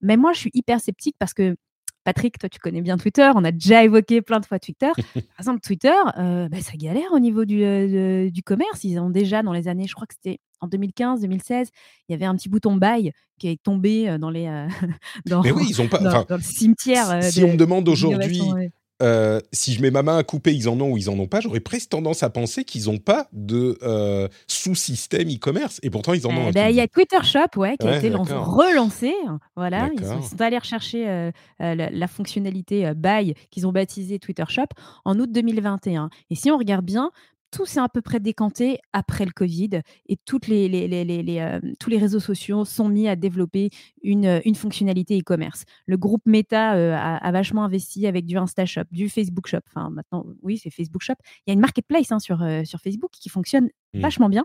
Mais 0.01 0.17
moi, 0.17 0.33
je 0.33 0.41
suis 0.41 0.51
hyper 0.55 0.81
sceptique 0.81 1.17
parce 1.19 1.35
que 1.35 1.57
Patrick, 2.05 2.39
toi, 2.39 2.49
tu 2.49 2.59
connais 2.59 2.81
bien 2.81 2.97
Twitter. 2.97 3.31
On 3.35 3.45
a 3.45 3.53
déjà 3.53 3.85
évoqué 3.85 4.23
plein 4.23 4.41
de 4.41 4.47
fois 4.47 4.59
Twitter. 4.59 4.91
Par 5.15 5.39
exemple, 5.39 5.61
Twitter, 5.61 5.95
bah, 6.17 6.61
ça 6.61 6.73
galère 6.77 7.13
au 7.13 7.19
niveau 7.19 7.45
du, 7.45 8.31
du 8.31 8.43
commerce. 8.43 8.85
Ils 8.85 8.99
ont 8.99 9.11
déjà, 9.11 9.43
dans 9.43 9.53
les 9.53 9.69
années, 9.69 9.87
je 9.87 9.95
crois 9.95 10.07
que 10.07 10.15
c'était 10.15 10.41
en 10.61 10.67
2015, 10.67 11.21
2016, 11.23 11.71
il 12.09 12.13
y 12.13 12.15
avait 12.15 12.27
un 12.27 12.37
petit 12.37 12.51
bouton 12.51 12.77
buy 12.77 13.13
qui 13.39 13.49
est 13.49 13.63
tombé 13.63 14.19
dans 14.19 14.31
les 14.31 14.45
dans, 15.27 15.43
Mais 15.43 15.53
oui, 15.53 15.67
ils 15.71 15.81
ont 15.81 15.89
pas, 15.89 15.99
dans, 15.99 16.37
le 16.37 16.43
cimetière. 16.43 17.23
Si, 17.23 17.43
on 17.45 17.53
me 17.53 17.57
demande 17.57 17.89
aujourd'hui. 17.89 18.43
Si 19.53 19.75
je 19.75 19.83
mets 19.83 19.91
ma 19.91 20.03
main 20.03 20.19
à 20.19 20.23
couper, 20.23 20.55
ils 20.55 20.69
en 20.69 20.81
ont 20.81 20.93
ou 20.93 20.97
ils 20.97 21.11
en 21.11 21.19
ont 21.19 21.27
pas, 21.27 21.41
j'aurais 21.41 21.61
presque 21.61 21.91
tendance 21.91 22.23
à 22.23 22.31
penser 22.31 22.65
qu'ils 22.65 22.87
n'ont 22.87 22.99
pas 22.99 23.29
de 23.33 23.79
sous-système 24.47 25.29
e-commerce. 25.29 25.81
Et 25.83 25.91
pourtant, 25.91 26.15
ils 26.15 26.27
en 26.27 26.31
ont. 26.31 26.49
Eh 26.49 26.53
ben, 26.53 26.69
il 26.69 26.77
y 26.77 26.81
a 26.81 26.89
Twitter 26.89 27.23
Shop, 27.23 27.57
ouais, 27.57 27.77
qui 27.79 27.87
a 27.87 27.99
été 27.99 28.11
relancé. 28.11 29.13
Voilà, 29.57 29.91
ils 29.93 30.05
sont, 30.05 30.41
allés 30.41 30.59
rechercher 30.59 31.31
la, 31.59 31.75
la, 31.75 32.07
fonctionnalité 32.09 32.93
buy 32.95 33.35
qu'ils 33.51 33.67
ont 33.67 33.73
baptisé 33.73 34.19
Twitter 34.19 34.45
Shop 34.49 34.67
en 35.05 35.19
août 35.19 35.31
2021. 35.31 36.11
Et 36.31 36.35
si 36.35 36.51
on 36.51 36.59
regarde 36.59 36.85
bien, 36.85 37.11
tout 37.51 37.67
s'est 37.67 37.81
à 37.81 37.89
peu 37.89 38.01
près 38.01 38.21
décanté 38.21 38.79
après 38.93 39.25
le 39.25 39.33
Covid 39.33 39.81
et 40.07 40.17
toutes 40.17 40.47
les, 40.47 41.39
euh, 41.41 41.61
tous 41.79 41.91
les 41.91 41.99
réseaux 41.99 42.21
sociaux 42.21 42.65
sont 42.65 42.89
mis 42.89 43.09
à 43.09 43.17
développer 43.17 43.71
une, 44.03 44.27
euh, 44.27 44.41
une 44.45 44.55
fonctionnalité 44.55 45.19
e-commerce. 45.19 45.65
Le 45.87 45.97
groupe 45.97 46.23
Meta 46.27 46.75
euh, 46.75 46.97
a, 46.97 47.33
vachement 47.33 47.65
investi 47.65 48.07
avec 48.07 48.27
du 48.27 48.37
InstaShop, 48.37 48.85
du 48.91 49.09
Facebook 49.09 49.47
Shop. 49.47 49.61
Enfin, 49.69 49.91
maintenant, 49.91 50.25
oui, 50.43 50.59
c'est 50.59 50.71
Facebook 50.71 51.03
Shop. 51.03 51.15
Il 51.47 51.51
y 51.51 51.51
a 51.51 51.55
une 51.55 51.61
marketplace 51.61 52.13
hein, 52.13 52.19
sur, 52.19 52.45
sur 52.65 52.81
Facebook 52.81 53.11
qui 53.13 53.29
fonctionne 53.29 53.69
mmh. 53.95 54.01
vachement 54.01 54.29
bien, 54.29 54.45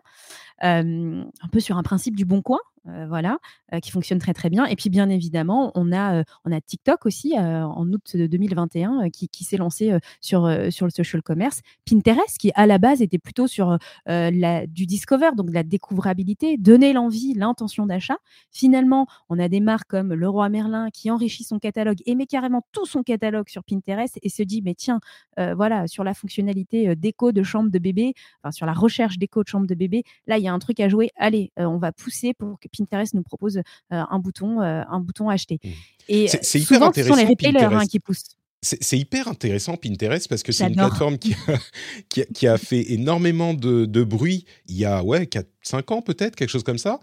un 0.61 1.47
peu 1.51 1.59
sur 1.59 1.77
un 1.77 1.83
principe 1.83 2.15
du 2.15 2.25
bon 2.25 2.41
coin. 2.41 2.59
Euh, 2.87 3.07
voilà, 3.07 3.39
euh, 3.73 3.79
qui 3.79 3.89
fonctionne 3.89 4.19
très 4.19 4.33
très 4.33 4.51
bien. 4.51 4.65
Et 4.65 4.75
puis 4.75 4.91
bien 4.91 5.09
évidemment, 5.09 5.71
on 5.73 5.91
a, 5.91 6.17
euh, 6.19 6.23
on 6.45 6.51
a 6.51 6.61
TikTok 6.61 7.07
aussi 7.07 7.33
en 7.37 7.91
août 7.91 8.15
2021 8.15 9.09
qui, 9.09 9.27
qui 9.27 9.43
s'est 9.43 9.57
lancé 9.57 9.97
sur, 10.21 10.49
sur 10.69 10.85
le 10.85 10.91
social 10.91 11.21
commerce. 11.23 11.61
Pinterest, 11.89 12.37
qui 12.37 12.51
à 12.53 12.67
la 12.67 12.77
base 12.77 13.01
était 13.01 13.17
plutôt 13.17 13.47
sur 13.47 13.77
la, 14.05 14.67
du 14.67 14.85
discover, 14.85 15.31
donc 15.35 15.47
de 15.49 15.53
la 15.53 15.63
découvrabilité, 15.63 16.57
donner 16.57 16.93
l'envie, 16.93 17.33
l'intention 17.33 17.85
d'achat. 17.85 18.17
Finalement, 18.51 19.07
on 19.29 19.39
a 19.39 19.47
des 19.47 19.59
marques 19.59 19.89
comme 19.89 20.13
Leroy 20.13 20.49
Merlin 20.49 20.89
qui 20.91 21.09
enrichit 21.09 21.43
son 21.43 21.59
catalogue 21.59 21.97
et 22.05 22.15
met 22.15 22.27
carrément 22.27 22.63
tout 22.71 22.85
son 22.85 23.03
catalogue 23.03 23.49
sur 23.49 23.63
Pinterest 23.63 24.19
et 24.21 24.29
se 24.29 24.43
dit, 24.43 24.61
mais 24.61 24.75
tiens, 24.75 24.99
voilà, 25.37 25.87
sur 25.87 26.03
la 26.03 26.13
fonctionnalité 26.13 26.95
d'écho 26.95 27.31
de 27.31 27.43
chambre 27.43 27.71
de 27.71 27.79
bébé, 27.79 28.13
enfin 28.43 28.51
sur 28.51 28.65
la 28.65 28.73
recherche 28.73 29.17
d'écho 29.17 29.43
de 29.43 29.47
chambre 29.47 29.67
de 29.67 29.75
bébé, 29.75 30.03
là, 30.27 30.37
il 30.37 30.43
y 30.43 30.47
a 30.47 30.53
un 30.53 30.59
truc 30.59 30.79
à 30.79 30.89
jouer. 30.89 31.11
Allez, 31.17 31.51
on 31.57 31.77
va 31.77 31.91
pousser 31.91 32.33
pour 32.33 32.59
que 32.59 32.67
Pinterest 32.77 33.13
nous 33.13 33.23
propose 33.23 33.61
un 33.89 34.19
bouton, 34.19 34.61
un 34.61 34.99
bouton 34.99 35.29
acheter. 35.29 35.59
Mmh. 35.63 35.69
Et 36.09 36.27
c'est 36.27 36.59
hyper 36.59 36.83
intéressant. 36.83 37.15
Ce 37.15 37.21
sont 37.21 37.25
les 37.25 37.29
retailers 37.29 37.75
hein, 37.75 37.85
qui 37.85 37.99
poussent. 37.99 38.35
C'est 38.61 38.97
hyper 38.97 39.27
intéressant 39.27 39.77
Pinterest 39.77 40.27
parce 40.27 40.41
que 40.41 40.51
c'est 40.51 40.65
une 40.67 40.75
plateforme 40.75 41.17
qui 41.19 41.35
a, 41.35 42.25
qui, 42.33 42.47
a, 42.47 42.57
fait 42.57 42.93
énormément 42.93 43.53
de, 43.53 43.85
de, 43.85 44.03
bruit 44.03 44.45
il 44.67 44.75
y 44.75 44.85
a 44.85 45.03
ouais, 45.03 45.27
4, 45.27 45.47
5 45.61 45.91
ans 45.91 46.01
peut-être, 46.01 46.35
quelque 46.35 46.49
chose 46.49 46.63
comme 46.63 46.79
ça, 46.79 46.99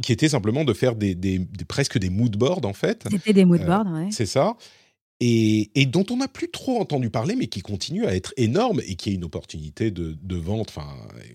qui 0.00 0.12
était 0.12 0.30
simplement 0.30 0.64
de 0.64 0.72
faire 0.72 0.94
des, 0.94 1.14
des, 1.14 1.46
presque 1.68 1.98
des 1.98 2.08
mood 2.08 2.34
boards 2.34 2.64
en 2.64 2.72
fait. 2.72 3.04
C'était 3.10 3.34
des 3.34 3.44
mood 3.44 3.64
boards, 3.66 3.92
ouais. 3.92 4.08
C'est 4.10 4.26
ça. 4.26 4.56
Et, 5.20 5.86
dont 5.86 6.06
on 6.10 6.16
n'a 6.16 6.28
plus 6.28 6.50
trop 6.50 6.80
entendu 6.80 7.10
parler, 7.10 7.36
mais 7.36 7.46
qui 7.46 7.60
continue 7.60 8.06
à 8.06 8.14
être 8.14 8.32
énorme 8.36 8.80
et 8.86 8.94
qui 8.94 9.10
est 9.10 9.14
une 9.14 9.24
opportunité 9.24 9.90
de, 9.90 10.36
vente, 10.36 10.68
enfin, 10.70 10.88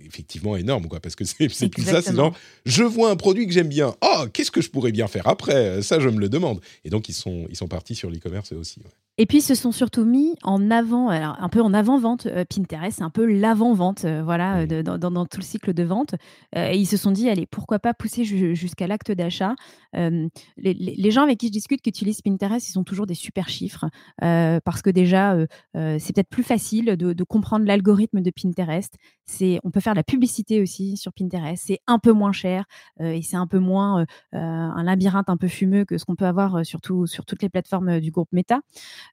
effectivement 0.05 0.55
énorme, 0.55 0.87
quoi, 0.87 0.99
parce 0.99 1.15
que 1.15 1.23
c'est 1.25 1.69
plus 1.69 1.83
ça, 1.83 2.01
c'est 2.01 2.15
genre, 2.15 2.35
je 2.65 2.83
vois 2.83 3.11
un 3.11 3.15
produit 3.15 3.45
que 3.45 3.53
j'aime 3.53 3.69
bien, 3.69 3.95
oh, 4.01 4.25
qu'est-ce 4.33 4.51
que 4.51 4.61
je 4.61 4.69
pourrais 4.69 4.91
bien 4.91 5.07
faire 5.07 5.27
après? 5.27 5.81
Ça, 5.83 5.99
je 5.99 6.09
me 6.09 6.19
le 6.19 6.29
demande. 6.29 6.61
Et 6.83 6.89
donc, 6.89 7.09
ils 7.09 7.13
sont, 7.13 7.45
ils 7.49 7.55
sont 7.55 7.67
partis 7.67 7.95
sur 7.95 8.09
l'e-commerce 8.09 8.51
aussi. 8.53 8.79
Et 9.17 9.25
puis, 9.25 9.37
ils 9.37 9.41
se 9.41 9.55
sont 9.55 9.71
surtout 9.71 10.03
mis 10.03 10.35
en 10.43 10.69
avant, 10.69 11.07
alors 11.07 11.37
un 11.39 11.47
peu 11.47 11.61
en 11.61 11.73
avant-vente. 11.73 12.25
Euh, 12.25 12.43
Pinterest, 12.43 12.97
c'est 12.97 13.03
un 13.03 13.09
peu 13.09 13.25
l'avant-vente, 13.25 14.03
euh, 14.03 14.21
voilà, 14.21 14.65
dans, 14.65 15.25
tout 15.25 15.39
le 15.39 15.43
cycle 15.43 15.73
de 15.73 15.83
vente. 15.83 16.15
Euh, 16.55 16.71
et 16.71 16.77
ils 16.77 16.85
se 16.85 16.97
sont 16.97 17.11
dit, 17.11 17.29
allez, 17.29 17.45
pourquoi 17.45 17.79
pas 17.79 17.93
pousser 17.93 18.25
jusqu'à 18.25 18.87
l'acte 18.87 19.11
d'achat. 19.11 19.55
Les, 19.93 21.11
gens 21.11 21.23
avec 21.23 21.37
qui 21.37 21.47
je 21.47 21.51
discute 21.53 21.81
qui 21.81 21.89
utilisent 21.89 22.21
Pinterest, 22.21 22.69
ils 22.69 22.77
ont 22.77 22.83
toujours 22.83 23.05
des 23.05 23.13
super 23.13 23.47
chiffres 23.47 23.85
parce 24.19 24.81
que 24.81 24.89
déjà, 24.89 25.37
c'est 25.73 26.13
peut-être 26.13 26.29
plus 26.29 26.43
facile 26.43 26.97
de, 26.97 27.23
comprendre 27.23 27.65
l'algorithme 27.65 28.21
de 28.21 28.31
Pinterest. 28.31 28.95
C'est, 29.25 29.59
on 29.63 29.71
peut 29.71 29.79
faire 29.79 29.93
de 29.93 29.99
la 29.99 30.03
publicité 30.03 30.61
aussi 30.61 30.97
sur 30.97 31.13
Pinterest. 31.13 31.63
C'est 31.65 31.79
un 31.87 31.99
peu 31.99 32.11
moins 32.11 32.31
cher 32.31 32.65
et 32.99 33.21
c'est 33.21 33.37
un 33.37 33.47
peu 33.47 33.59
moins 33.59 34.05
un 34.31 34.83
labyrinthe 34.83 35.29
un 35.29 35.37
peu 35.37 35.47
fumeux 35.47 35.85
que 35.85 35.97
ce 35.97 36.05
qu'on 36.05 36.15
peut 36.15 36.25
avoir 36.25 36.65
surtout 36.65 37.07
sur 37.07 37.25
toutes 37.25 37.41
les 37.41 37.49
plateformes 37.49 37.99
du 37.99 38.11
groupe 38.11 38.29
Meta 38.31 38.61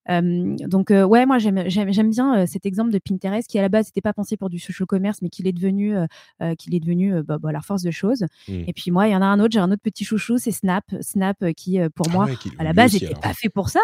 donc 0.09 0.91
ouais, 0.91 1.27
moi 1.27 1.39
j'aime 1.39 1.65
j'aime 1.67 2.11
bien 2.11 2.47
cet 2.47 2.67
exemple 2.67 2.91
de 2.91 2.99
Pinterest 2.99 3.49
qui 3.49 3.59
à 3.59 3.63
la 3.63 3.69
base 3.69 3.87
n'était 3.87 4.01
pas 4.01 4.13
pensé 4.13 4.37
pour 4.37 4.51
du 4.51 4.59
social 4.59 4.87
commerce, 4.87 5.23
mais 5.23 5.29
qu'il 5.29 5.47
est 5.47 5.53
devenu 5.53 5.97
qu'il 6.59 6.75
est 6.75 6.81
devenu 6.81 7.23
bah, 7.23 7.39
bah, 7.39 7.53
la 7.53 7.61
force 7.61 7.83
de 7.83 7.91
choses. 7.91 8.25
Mmh. 8.49 8.65
Et 8.67 8.73
puis 8.73 8.91
moi, 8.91 9.09
il 9.09 9.13
y 9.13 9.17
en 9.17 9.23
a 9.23 9.27
un 9.27 9.41
autre, 9.41 9.53
j'ai 9.53 9.61
un 9.61 9.71
autre 9.71 9.83
petit 9.83 10.05
chouchou, 10.05 10.39
c'est 10.39 10.51
Snap, 10.51 10.85
Snap 11.01 11.53
qui 11.57 11.79
pour 11.95 12.07
ah 12.11 12.13
moi 12.13 12.29
à 12.59 12.65
la 12.65 12.73
base 12.73 12.95
n'était 12.95 13.15
pas 13.15 13.35
fait 13.35 13.49
pour 13.49 13.69
ça, 13.69 13.81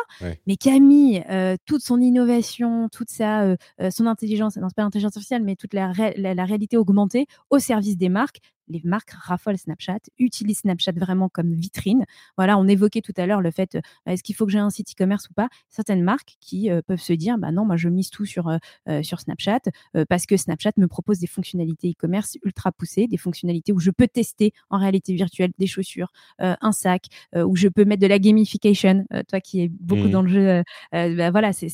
mais 0.47 0.57
qui 0.57 0.70
a 0.70 0.79
mis 0.79 1.20
toute 1.66 1.83
son 1.83 2.01
innovation, 2.01 2.89
toute 2.89 3.11
sa 3.11 3.57
son 3.91 4.07
intelligence, 4.07 4.57
non 4.57 4.68
c'est 4.68 4.76
pas 4.76 4.83
l'intelligence 4.83 5.16
artificielle, 5.16 5.43
mais 5.43 5.57
toute 5.57 5.74
la, 5.74 5.93
la 6.19 6.45
réalité 6.45 6.77
augmentée 6.77 7.27
au 7.51 7.59
service 7.59 7.97
des 7.97 8.09
marques 8.09 8.41
les 8.69 8.81
marques 8.85 9.11
raffolent 9.11 9.59
Snapchat, 9.59 10.01
utilisent 10.19 10.59
Snapchat 10.59 10.93
vraiment 10.93 11.29
comme 11.29 11.55
vitrine. 11.55 12.05
Voilà, 12.37 12.59
on 12.59 12.66
évoquait 12.66 13.01
tout 13.01 13.12
à 13.16 13.27
l'heure 13.27 13.41
le 13.41 13.51
fait, 13.51 13.75
euh, 13.75 13.81
est-ce 14.07 14.23
qu'il 14.23 14.35
faut 14.35 14.47
que 14.47 14.53
j'ai 14.53 14.59
un 14.59 14.71
site 14.71 14.93
e-commerce 14.93 15.29
ou 15.31 15.35
pas? 15.35 15.49
Certaines 15.69 16.03
marques 16.03 16.37
qui 16.41 16.71
euh, 16.71 16.83
peuvent 16.87 17.01
se 17.01 17.12
dire, 17.12 17.39
bah 17.39 17.53
non, 17.53 17.64
moi 17.64 17.77
je 17.77 17.89
mise 17.89 18.11
tout 18.11 18.25
sur, 18.25 18.49
euh, 18.49 19.03
sur 19.03 19.21
Snapchat 19.21 19.61
parce 20.09 20.27
que 20.27 20.37
Snapchat 20.37 20.73
me 20.77 20.87
propose 20.87 21.19
des 21.19 21.27
fonctionnalités 21.27 21.91
e-commerce 21.91 22.39
ultra 22.43 22.73
poussées, 22.73 23.07
des 23.07 23.16
fonctionnalités 23.16 23.73
où 23.73 23.81
je 23.81 23.91
peux 23.91 24.07
tester 24.07 24.53
en 24.71 24.79
réalité 24.79 25.14
virtuelle 25.14 25.51
des 25.59 25.66
chaussures, 25.66 26.12
un 26.39 26.73
sac, 26.73 27.07
où 27.37 27.57
je 27.57 27.69
peux 27.69 27.85
mettre 27.85 28.03
de 28.03 28.07
la 28.07 28.19
gamification. 28.19 29.07
toi 29.29 29.41
qui 29.41 29.62
es 29.62 29.69
beaucoup 29.69 30.09
mmh. 30.09 30.11
dans 30.11 30.23
le 30.23 30.29
jeu, 30.29 30.62
bah 30.93 31.31
voilà, 31.31 31.53
c'est, 31.53 31.69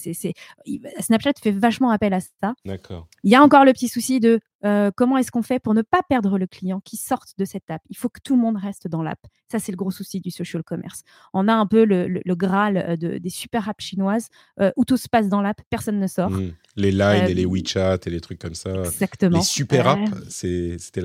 Snapchat 1.00 1.32
fait 1.42 1.50
vachement 1.50 1.90
appel 1.90 2.14
à 2.14 2.20
ça. 2.20 2.54
D'accord. 2.64 3.06
Il 3.22 3.30
y 3.30 3.34
a 3.34 3.42
encore 3.42 3.64
le 3.64 3.72
petit 3.72 3.88
souci 3.88 4.20
de 4.20 4.40
euh, 4.64 4.90
comment 4.94 5.18
est-ce 5.18 5.30
qu'on 5.30 5.42
fait 5.42 5.58
pour 5.58 5.74
ne 5.74 5.82
pas 5.82 6.00
perdre 6.08 6.38
le 6.38 6.46
client 6.46 6.80
qui 6.80 6.96
sorte 6.96 7.34
de 7.38 7.44
cette 7.44 7.70
app? 7.70 7.82
Il 7.90 7.96
faut 7.96 8.08
que 8.08 8.20
tout 8.22 8.34
le 8.34 8.40
monde 8.40 8.56
reste 8.56 8.88
dans 8.88 9.02
l'app. 9.02 9.18
Ça, 9.50 9.58
c'est 9.58 9.72
le 9.72 9.76
gros 9.76 9.90
souci 9.90 10.20
du 10.20 10.30
social 10.30 10.62
commerce. 10.62 11.02
On 11.34 11.48
a 11.48 11.52
un 11.52 11.66
peu 11.66 11.84
le, 11.84 12.22
Graal 12.34 12.76
euh, 12.76 13.18
des 13.18 13.30
super 13.30 13.68
apps 13.68 13.84
chinoises 13.84 14.28
euh, 14.60 14.70
où 14.76 14.84
tout 14.84 14.96
se 14.96 15.08
passe 15.08 15.28
dans 15.28 15.42
l'app, 15.42 15.60
personne 15.68 16.00
ne 16.00 16.06
sort. 16.06 16.30
Mmh. 16.30 16.52
Les 16.76 16.90
Line 16.90 17.26
et 17.28 17.34
les 17.34 17.46
WeChat 17.46 17.98
et 18.06 18.10
les 18.10 18.20
trucs 18.20 18.38
comme 18.38 18.54
ça. 18.54 18.70
Exactement. 18.84 19.38
Les 19.38 19.44
super 19.44 19.86
apps, 19.86 20.10
c'était 20.28 21.02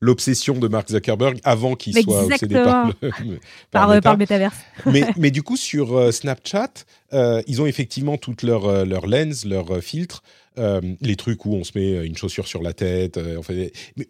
l'obsession 0.00 0.58
de 0.58 0.66
Mark 0.66 0.88
Zuckerberg 0.88 1.38
avant 1.44 1.76
qu'il 1.76 1.96
soit 1.96 2.24
obsédé 2.24 2.54
par 2.54 2.88
le, 2.88 3.38
par, 3.70 4.00
par, 4.00 4.18
métaverse. 4.18 4.56
mais, 4.86 5.04
mais, 5.16 5.30
du 5.30 5.42
coup, 5.42 5.56
sur 5.56 6.12
Snapchat, 6.12 6.84
ils 7.12 7.62
ont 7.62 7.66
effectivement 7.66 8.16
toutes 8.16 8.42
leurs 8.42 8.84
leur 8.84 9.06
lens, 9.06 9.44
leurs 9.44 9.80
filtres. 9.80 10.22
Euh, 10.56 10.80
les 11.00 11.16
trucs 11.16 11.44
où 11.46 11.54
on 11.54 11.64
se 11.64 11.76
met 11.76 12.06
une 12.06 12.16
chaussure 12.16 12.46
sur 12.46 12.62
la 12.62 12.72
tête. 12.72 13.16
Euh, 13.16 13.40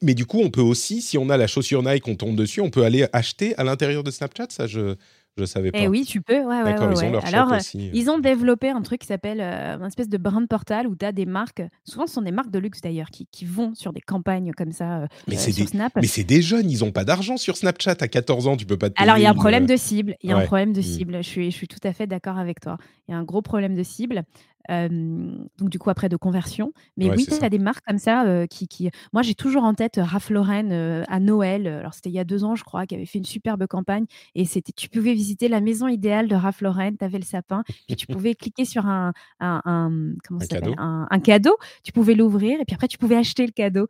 mais, 0.02 0.12
du 0.12 0.26
coup, 0.26 0.40
on 0.40 0.50
peut 0.50 0.60
aussi, 0.60 1.00
si 1.00 1.16
on 1.16 1.30
a 1.30 1.38
la 1.38 1.46
chaussure 1.46 1.82
Nike, 1.82 2.06
on 2.06 2.16
tombe 2.16 2.36
dessus, 2.36 2.60
on 2.60 2.68
peut 2.68 2.84
aller 2.84 3.06
acheter 3.14 3.56
à 3.56 3.64
l'intérieur 3.64 4.04
de 4.04 4.10
Snapchat. 4.10 4.48
Ça, 4.50 4.66
je 4.66 4.94
je 5.36 5.44
savais 5.44 5.70
eh 5.74 5.84
pas. 5.84 5.88
oui, 5.88 6.04
tu 6.04 6.20
peux. 6.20 6.44
Ouais, 6.44 6.62
ouais, 6.62 6.76
ils 6.78 7.04
ont 7.04 7.18
Alors, 7.18 7.52
euh, 7.52 7.58
ils 7.74 8.08
ont 8.08 8.18
développé 8.18 8.70
un 8.70 8.82
truc 8.82 9.00
qui 9.00 9.08
s'appelle 9.08 9.40
euh, 9.40 9.76
une 9.76 9.86
espèce 9.86 10.08
de 10.08 10.16
brand 10.16 10.46
portal 10.46 10.86
où 10.86 10.94
tu 10.94 11.04
as 11.04 11.10
des 11.10 11.26
marques, 11.26 11.62
souvent 11.82 12.06
ce 12.06 12.14
sont 12.14 12.22
des 12.22 12.30
marques 12.30 12.52
de 12.52 12.60
luxe 12.60 12.80
d'ailleurs, 12.80 13.10
qui, 13.10 13.26
qui, 13.32 13.44
vont 13.44 13.74
sur 13.74 13.92
des 13.92 14.00
campagnes 14.00 14.52
comme 14.56 14.70
ça 14.70 15.08
mais 15.26 15.36
sur 15.36 15.52
des, 15.52 15.66
Snap. 15.66 15.92
Mais 15.96 16.06
c'est 16.06 16.22
des 16.22 16.40
jeunes, 16.40 16.70
ils 16.70 16.80
n'ont 16.80 16.92
pas 16.92 17.04
d'argent 17.04 17.36
sur 17.36 17.56
Snapchat. 17.56 17.96
À 17.98 18.08
14 18.08 18.46
ans, 18.46 18.56
tu 18.56 18.64
peux 18.64 18.76
pas 18.76 18.90
te 18.90 19.02
Alors, 19.02 19.18
il 19.18 19.22
y 19.22 19.26
a 19.26 19.30
un 19.30 19.34
problème 19.34 19.66
de 19.66 19.76
cible. 19.76 20.16
Il 20.22 20.30
y 20.30 20.32
a 20.32 20.36
un 20.36 20.46
problème 20.46 20.72
de 20.72 20.80
hmm. 20.80 20.84
cible. 20.84 21.16
Je 21.16 21.28
suis, 21.28 21.50
je 21.50 21.56
suis 21.56 21.68
tout 21.68 21.80
à 21.82 21.92
fait 21.92 22.06
d'accord 22.06 22.38
avec 22.38 22.60
toi. 22.60 22.78
Il 23.08 23.12
y 23.12 23.14
a 23.14 23.18
un 23.18 23.24
gros 23.24 23.42
problème 23.42 23.74
de 23.74 23.82
cible 23.82 24.22
donc 24.68 25.70
du 25.70 25.78
coup 25.78 25.90
après 25.90 26.08
de 26.08 26.16
conversion. 26.16 26.72
Mais 26.96 27.10
oui, 27.10 27.26
tu 27.26 27.44
as 27.44 27.50
des 27.50 27.58
marques 27.58 27.84
comme 27.86 27.98
ça 27.98 28.46
qui, 28.48 28.68
qui, 28.68 28.90
Moi 29.12 29.22
j'ai 29.22 29.34
toujours 29.34 29.64
en 29.64 29.74
tête 29.74 30.00
Ralph 30.02 30.30
Lauren 30.30 31.04
à 31.08 31.20
Noël. 31.20 31.66
Alors 31.66 31.94
c'était 31.94 32.10
il 32.10 32.14
y 32.14 32.18
a 32.18 32.24
deux 32.24 32.44
ans 32.44 32.54
je 32.54 32.64
crois, 32.64 32.86
qui 32.86 32.94
avait 32.94 33.06
fait 33.06 33.18
une 33.18 33.24
superbe 33.24 33.66
campagne 33.66 34.06
et 34.34 34.44
c'était 34.44 34.72
tu 34.72 34.88
pouvais 34.88 35.14
visiter 35.14 35.48
la 35.48 35.60
maison 35.60 35.88
idéale 35.88 36.28
de 36.28 36.34
Ralph 36.34 36.60
Lauren, 36.60 36.92
tu 36.98 37.04
avais 37.04 37.18
le 37.18 37.24
sapin, 37.24 37.62
puis 37.86 37.96
tu 37.96 38.06
pouvais 38.06 38.34
cliquer 38.34 38.64
sur 38.64 38.86
un, 38.86 39.12
un, 39.40 39.90
comment 40.26 40.40
un, 40.40 40.46
cadeau. 40.46 40.74
Un, 40.78 41.20
cadeau, 41.20 41.56
tu 41.82 41.92
pouvais 41.92 42.14
l'ouvrir 42.14 42.60
et 42.60 42.64
puis 42.64 42.74
après 42.74 42.88
tu 42.88 42.98
pouvais 42.98 43.16
acheter 43.16 43.46
le 43.46 43.52
cadeau. 43.52 43.86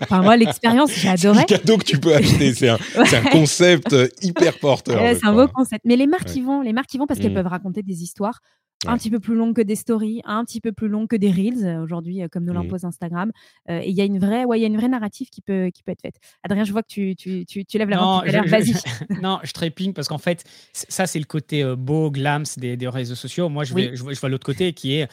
Enfin 0.00 0.22
moi 0.22 0.36
l'expérience 0.36 0.92
adoré. 1.06 1.40
Le 1.40 1.44
cadeau 1.44 1.78
que 1.78 1.84
tu 1.84 1.98
peux 1.98 2.14
acheter, 2.14 2.54
c'est 2.54 2.68
un, 2.68 2.78
concept 3.32 3.94
hyper 4.22 4.58
porteur. 4.58 5.00
c'est 5.16 5.26
un 5.26 5.32
beau 5.32 5.48
concept. 5.48 5.84
Mais 5.84 5.96
les 5.96 6.06
marques 6.06 6.28
qui 6.28 6.40
vont, 6.40 6.62
les 6.62 6.72
marques 6.72 6.88
qui 6.88 6.98
vont 6.98 7.06
parce 7.06 7.20
qu'elles 7.20 7.32
mmh. 7.32 7.34
peuvent 7.34 7.46
raconter 7.46 7.82
des 7.82 8.02
histoires 8.02 8.40
un 8.86 8.96
petit 8.96 9.10
peu 9.10 9.18
plus 9.18 9.34
long 9.34 9.52
que 9.52 9.60
des 9.60 9.74
stories, 9.74 10.20
un 10.24 10.44
petit 10.44 10.60
peu 10.60 10.72
plus 10.72 10.88
long 10.88 11.06
que 11.06 11.16
des 11.16 11.30
reels 11.30 11.64
euh, 11.64 11.82
aujourd'hui, 11.82 12.22
euh, 12.22 12.28
comme 12.28 12.44
nous 12.44 12.52
l'impose 12.52 12.84
Instagram. 12.84 13.32
Euh, 13.68 13.80
et 13.80 13.90
il 13.90 13.96
y 13.96 14.00
a 14.00 14.04
une 14.04 14.18
vraie, 14.18 14.44
ouais, 14.44 14.58
il 14.58 14.62
y 14.62 14.64
a 14.64 14.68
une 14.68 14.76
vraie 14.76 14.88
narrative 14.88 15.28
qui 15.30 15.40
peut, 15.40 15.70
qui 15.74 15.82
peut 15.82 15.92
être 15.92 16.02
faite. 16.02 16.16
Adrien, 16.44 16.64
je 16.64 16.70
vois 16.70 16.82
que 16.82 16.88
tu, 16.88 17.16
tu, 17.16 17.44
tu, 17.44 17.64
tu 17.64 17.78
lèves 17.78 17.88
la 17.88 17.96
main. 17.96 18.22
Vas-y. 18.46 18.74
non, 19.22 19.40
je 19.42 19.52
trépigne 19.52 19.92
parce 19.92 20.06
qu'en 20.06 20.18
fait, 20.18 20.44
ça 20.72 21.06
c'est 21.06 21.18
le 21.18 21.24
côté 21.24 21.64
beau, 21.76 22.10
glams 22.10 22.44
des, 22.56 22.76
des, 22.76 22.88
réseaux 22.88 23.16
sociaux. 23.16 23.48
Moi, 23.48 23.64
je, 23.64 23.74
vais, 23.74 23.96
je, 23.96 24.02
vois, 24.02 24.28
l'autre 24.28 24.46
côté 24.46 24.72
qui 24.72 24.94
est 24.94 25.08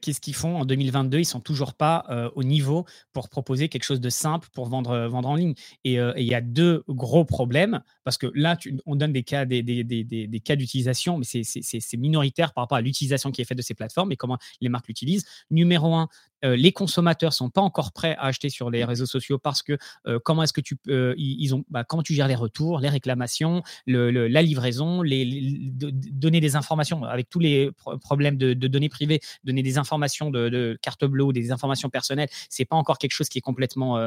qu'est-ce 0.00 0.20
qu'ils 0.20 0.34
font 0.34 0.56
en 0.56 0.64
2022 0.64 1.18
Ils 1.18 1.24
sont 1.24 1.40
toujours 1.40 1.74
pas 1.74 2.30
au 2.34 2.42
niveau 2.42 2.86
pour 3.12 3.28
proposer 3.28 3.68
quelque 3.68 3.84
chose 3.84 4.00
de 4.00 4.10
simple 4.10 4.48
pour 4.52 4.66
vendre, 4.66 5.06
vendre 5.08 5.28
en 5.28 5.34
ligne. 5.34 5.54
Et 5.84 5.94
il 5.94 6.24
y 6.24 6.34
a 6.34 6.40
deux 6.40 6.84
gros 6.88 7.24
problèmes 7.24 7.80
parce 8.04 8.18
que 8.18 8.30
là, 8.34 8.56
on 8.86 8.96
donne 8.96 9.12
des 9.12 9.22
cas, 9.22 9.44
des, 9.44 9.62
des, 9.62 9.84
des, 9.84 10.04
des 10.04 10.40
cas 10.40 10.56
d'utilisation, 10.56 11.18
mais 11.18 11.24
c'est 11.24 11.96
minoritaire 11.96 12.52
par 12.52 12.64
rapport 12.64 12.78
à 12.78 12.80
l'utilisation 12.80 13.09
qui 13.32 13.42
est 13.42 13.44
faite 13.44 13.58
de 13.58 13.62
ces 13.62 13.74
plateformes 13.74 14.12
et 14.12 14.16
comment 14.16 14.38
les 14.60 14.68
marques 14.68 14.88
l'utilisent. 14.88 15.26
Numéro 15.50 15.94
un, 15.94 16.08
euh, 16.44 16.56
les 16.56 16.72
consommateurs 16.72 17.32
sont 17.32 17.50
pas 17.50 17.60
encore 17.60 17.92
prêts 17.92 18.16
à 18.16 18.26
acheter 18.26 18.48
sur 18.48 18.70
les 18.70 18.82
mmh. 18.82 18.88
réseaux 18.88 19.06
sociaux 19.06 19.38
parce 19.38 19.62
que 19.62 19.76
euh, 20.06 20.18
comment 20.22 20.42
est-ce 20.42 20.52
que 20.52 20.60
tu 20.60 20.76
euh, 20.88 21.14
ils 21.16 21.54
ont 21.54 21.64
bah, 21.68 21.84
comment 21.84 22.02
tu 22.02 22.14
gères 22.14 22.28
les 22.28 22.34
retours, 22.34 22.80
les 22.80 22.88
réclamations, 22.88 23.62
la 23.86 24.42
livraison, 24.42 25.02
les, 25.02 25.70
donner 25.72 26.40
des 26.40 26.56
informations 26.56 27.04
avec 27.04 27.28
tous 27.28 27.38
les 27.38 27.70
problèmes 28.00 28.36
de, 28.36 28.54
données 28.54 28.88
privées, 28.88 29.20
donner 29.44 29.62
des 29.62 29.78
informations 29.78 30.30
de, 30.30 30.78
carte 30.82 31.04
bleue 31.04 31.24
ou 31.24 31.32
des 31.32 31.52
informations 31.52 31.90
personnelles, 31.90 32.28
c'est 32.48 32.64
pas 32.64 32.76
encore 32.76 32.98
quelque 32.98 33.12
chose 33.12 33.28
qui 33.28 33.38
est 33.38 33.42
complètement 33.42 33.98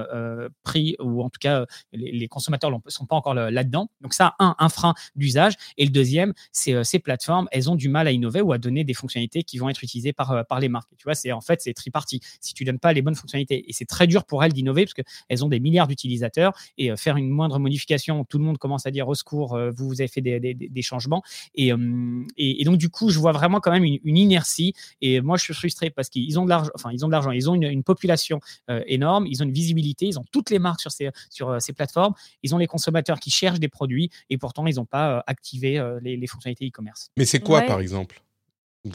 pris 0.63 0.95
ou 0.99 1.21
en 1.23 1.29
tout 1.29 1.39
cas 1.39 1.65
les, 1.91 2.27
consommateurs 2.27 2.71
ne 2.71 2.77
sont 2.87 3.05
pas 3.05 3.15
encore 3.15 3.33
là-dedans. 3.33 3.89
Donc 4.01 4.13
ça, 4.13 4.35
un, 4.39 4.55
un 4.57 4.69
frein 4.69 4.93
d'usage 5.15 5.53
et 5.77 5.85
le 5.85 5.91
deuxième, 5.91 6.33
c'est 6.51 6.83
ces 6.83 6.99
plateformes, 6.99 7.47
elles 7.51 7.69
ont 7.69 7.75
du 7.75 7.89
mal 7.89 8.07
à 8.07 8.11
innover 8.11 8.41
ou 8.41 8.53
à 8.53 8.57
donner 8.57 8.83
des 8.83 8.93
fonctionnalités 8.93 9.43
qui 9.43 9.57
vont 9.57 9.69
être 9.69 9.83
utilisées 9.83 10.13
par 10.13 10.45
par 10.47 10.59
les 10.59 10.69
marques. 10.69 10.89
tu 10.97 11.03
vois, 11.03 11.15
c'est 11.15 11.31
en 11.31 11.41
fait 11.41 11.61
c'est 11.61 11.73
tripartite 11.73 12.22
si 12.39 12.53
tu 12.53 12.63
donnes 12.63 12.79
pas 12.79 12.93
les 12.93 13.01
bonnes 13.01 13.15
fonctionnalités. 13.15 13.65
Et 13.67 13.73
c'est 13.73 13.85
très 13.85 14.07
dur 14.07 14.25
pour 14.25 14.43
elles 14.43 14.53
d'innover 14.53 14.85
parce 14.85 14.93
qu'elles 14.93 15.45
ont 15.45 15.49
des 15.49 15.59
milliards 15.59 15.87
d'utilisateurs 15.87 16.53
et 16.77 16.91
euh, 16.91 16.95
faire 16.95 17.17
une 17.17 17.29
moindre 17.29 17.59
modification, 17.59 18.23
tout 18.25 18.37
le 18.37 18.45
monde 18.45 18.57
commence 18.57 18.85
à 18.85 18.91
dire 18.91 19.07
au 19.07 19.15
secours, 19.15 19.55
euh, 19.55 19.71
vous, 19.75 19.87
vous 19.87 20.01
avez 20.01 20.07
fait 20.07 20.21
des, 20.21 20.81
changements. 20.81 21.23
Euh, 21.59 22.23
et, 22.37 22.61
et, 22.61 22.65
donc, 22.65 22.77
du 22.77 22.89
coup, 22.89 23.09
je 23.09 23.19
vois 23.19 23.31
vraiment 23.31 23.59
quand 23.59 23.71
même 23.71 23.83
une, 23.83 24.17
inertie. 24.17 24.73
Et 25.01 25.21
moi, 25.21 25.37
je 25.37 25.43
suis 25.43 25.53
frustré 25.53 25.89
parce 25.89 26.09
qu'ils 26.09 26.39
ont 26.39 26.45
de 26.45 26.49
l'argent, 26.49 26.71
enfin, 26.75 26.91
ils 26.91 27.03
ont 27.03 27.07
de 27.07 27.13
l'argent, 27.13 27.31
ils 27.31 27.49
ont 27.49 27.55
une, 27.55 27.83
population 27.83 28.39
énorme, 28.87 29.27
ils 29.27 29.41
ont 29.41 29.45
une 29.45 29.51
visibilité, 29.51 30.07
ils 30.07 30.17
ont 30.17 30.23
toutes 30.31 30.49
les 30.49 30.59
marques 30.59 30.79
sur 30.79 30.91
ces, 30.91 31.09
sur 31.29 31.61
ces 31.61 31.73
plateformes, 31.73 32.13
ils 32.43 32.55
ont 32.55 32.57
les 32.57 32.67
consommateurs 32.67 33.19
qui 33.19 33.29
cherchent 33.29 33.59
des 33.59 33.67
produits 33.67 34.09
et 34.29 34.37
pourtant, 34.37 34.65
ils 34.67 34.75
n'ont 34.75 34.85
pas 34.85 35.23
activé 35.27 35.81
les, 36.01 36.27
fonctionnalités 36.27 36.67
e-commerce. 36.67 37.09
Mais 37.17 37.25
c'est 37.25 37.39
quoi, 37.39 37.61
par 37.61 37.79
exemple? 37.79 38.21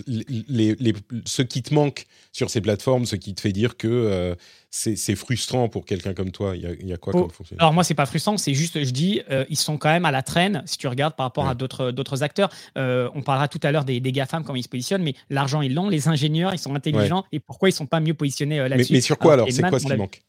Les, 0.07 0.95
ce 1.24 1.43
qui 1.43 1.62
te 1.62 1.72
manque 1.72 2.07
sur 2.32 2.51
ces 2.51 2.61
plateformes, 2.61 3.07
ce 3.07 3.16
qui 3.16 3.34
te 3.34 3.41
fait 3.41 3.53
dire 3.53 3.76
que 3.76 3.89
euh, 3.89 4.34
c'est 4.70 5.14
frustrant 5.14 5.68
pour 5.68 5.86
quelqu'un 5.86 6.12
comme 6.12 6.30
toi. 6.30 6.55
Il 6.57 6.86
y 6.86 6.93
a, 6.93 6.97
quoi 6.99 7.12
comme 7.12 7.30
fonction 7.30 7.57
Alors 7.59 7.72
moi, 7.72 7.84
c'est 7.84 7.95
pas 7.95 8.05
frustrant, 8.05 8.36
c'est 8.36 8.53
juste, 8.53 8.84
je 8.84 8.91
dis, 8.91 9.22
euh, 9.30 9.45
ils 9.49 9.57
sont 9.57 9.78
quand 9.78 9.89
même 9.89 10.05
à 10.05 10.11
la 10.11 10.22
traîne, 10.22 10.62
si 10.66 10.76
tu 10.76 10.89
regardes 10.89 11.16
par 11.16 11.24
rapport 11.24 11.49
à 11.49 11.55
d'autres 11.55 12.22
acteurs. 12.22 12.51
Euh, 12.76 13.09
on 13.14 13.22
parlera 13.22 13.49
tout 13.49 13.61
à 13.62 13.72
l'heure 13.72 13.84
des, 13.84 14.01
des 14.01 14.12
GAFAM, 14.12 14.45
comment 14.45 14.57
ils 14.57 14.62
se 14.62 14.68
positionnent, 14.68 15.03
mais 15.03 15.14
l'argent, 15.30 15.62
ils 15.62 15.74
l'ont, 15.74 15.89
les 15.89 16.09
ingénieurs, 16.09 16.53
ils 16.53 16.59
sont 16.59 16.74
intelligents, 16.74 17.24
et 17.32 17.41
pourquoi 17.41 17.70
ils 17.70 17.72
sont 17.72 17.86
pas 17.86 18.01
mieux 18.01 18.14
positionnés 18.14 18.68
là-dessus 18.68 18.93
mais, 18.93 19.01
sur 19.01 19.18
quoi 19.18 19.34
alors, 19.34 19.49
C'est 19.51 19.62
quoi 19.62 19.80
ce 19.80 19.86
qui 19.86 19.97
manque? 19.97 20.20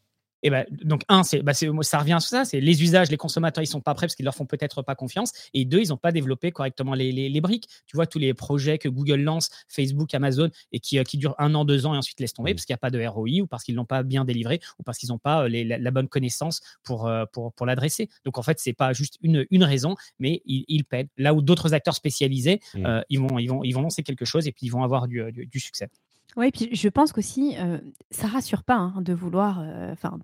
Et 0.42 0.50
ben, 0.50 0.64
donc, 0.70 1.02
un, 1.08 1.22
c'est, 1.22 1.42
bah, 1.42 1.52
ça 1.54 1.98
revient 1.98 2.14
à 2.14 2.20
ça, 2.20 2.44
c'est 2.44 2.60
les 2.60 2.82
usages, 2.82 3.10
les 3.10 3.16
consommateurs, 3.16 3.62
ils 3.62 3.66
sont 3.66 3.80
pas 3.80 3.94
prêts 3.94 4.06
parce 4.06 4.14
qu'ils 4.14 4.24
leur 4.24 4.34
font 4.34 4.46
peut-être 4.46 4.82
pas 4.82 4.94
confiance. 4.94 5.32
Et 5.54 5.64
deux, 5.64 5.80
ils 5.80 5.88
n'ont 5.88 5.96
pas 5.96 6.12
développé 6.12 6.50
correctement 6.52 6.94
les, 6.94 7.12
les, 7.12 7.40
briques. 7.40 7.68
Tu 7.86 7.96
vois, 7.96 8.06
tous 8.06 8.18
les 8.18 8.32
projets 8.34 8.78
que 8.78 8.88
Google 8.88 9.20
lance, 9.20 9.50
Facebook, 9.68 10.14
Amazon, 10.14 10.50
et 10.72 10.80
qui, 10.80 10.98
euh, 10.98 11.04
qui 11.04 11.18
durent 11.18 11.34
un 11.38 11.54
an, 11.54 11.64
deux 11.64 11.86
ans 11.86 11.94
et 11.94 11.98
ensuite 11.98 12.20
laissent 12.20 12.32
tomber 12.32 12.52
mmh. 12.52 12.56
parce 12.56 12.66
qu'il 12.66 12.72
n'y 12.72 12.78
a 12.78 12.78
pas 12.78 12.90
de 12.90 13.04
ROI 13.04 13.42
ou 13.42 13.46
parce 13.46 13.64
qu'ils 13.64 13.74
l'ont 13.74 13.84
pas 13.84 14.02
bien 14.02 14.24
délivré 14.24 14.60
ou 14.78 14.82
parce 14.82 14.98
qu'ils 14.98 15.10
n'ont 15.10 15.18
pas 15.18 15.44
euh, 15.44 15.48
la, 15.48 15.90
bonne 15.90 16.08
connaissance 16.08 16.60
pour, 16.82 17.06
euh, 17.06 17.24
pour, 17.32 17.52
pour 17.52 17.66
l'adresser. 17.66 18.08
Donc, 18.24 18.38
en 18.38 18.42
fait, 18.42 18.58
c'est 18.60 18.72
pas 18.72 18.92
juste 18.92 19.16
une, 19.22 19.46
une 19.50 19.64
raison, 19.64 19.94
mais 20.18 20.42
ils, 20.46 20.64
ils 20.68 20.84
pèdent. 20.84 21.08
Là 21.16 21.34
où 21.34 21.42
d'autres 21.42 21.74
acteurs 21.74 21.94
spécialisés, 21.94 22.60
mmh. 22.74 23.00
ils, 23.08 23.20
vont, 23.20 23.38
ils, 23.38 23.48
vont, 23.48 23.64
ils 23.64 23.72
vont 23.72 23.82
lancer 23.82 24.02
quelque 24.02 24.24
chose 24.24 24.46
et 24.46 24.52
puis 24.52 24.66
ils 24.66 24.70
vont 24.70 24.82
avoir 24.82 25.08
du, 25.08 25.32
du 25.32 25.60
succès. 25.60 25.88
Oui, 26.36 26.50
puis 26.52 26.68
je 26.72 26.88
pense 26.88 27.12
qu'aussi, 27.12 27.56
euh, 27.58 27.78
ça 28.10 28.28
rassure 28.28 28.62
pas 28.62 28.76
hein, 28.76 28.94
de 29.00 29.12
vouloir, 29.12 29.60
euh, 29.62 29.92
enfin, 29.92 30.18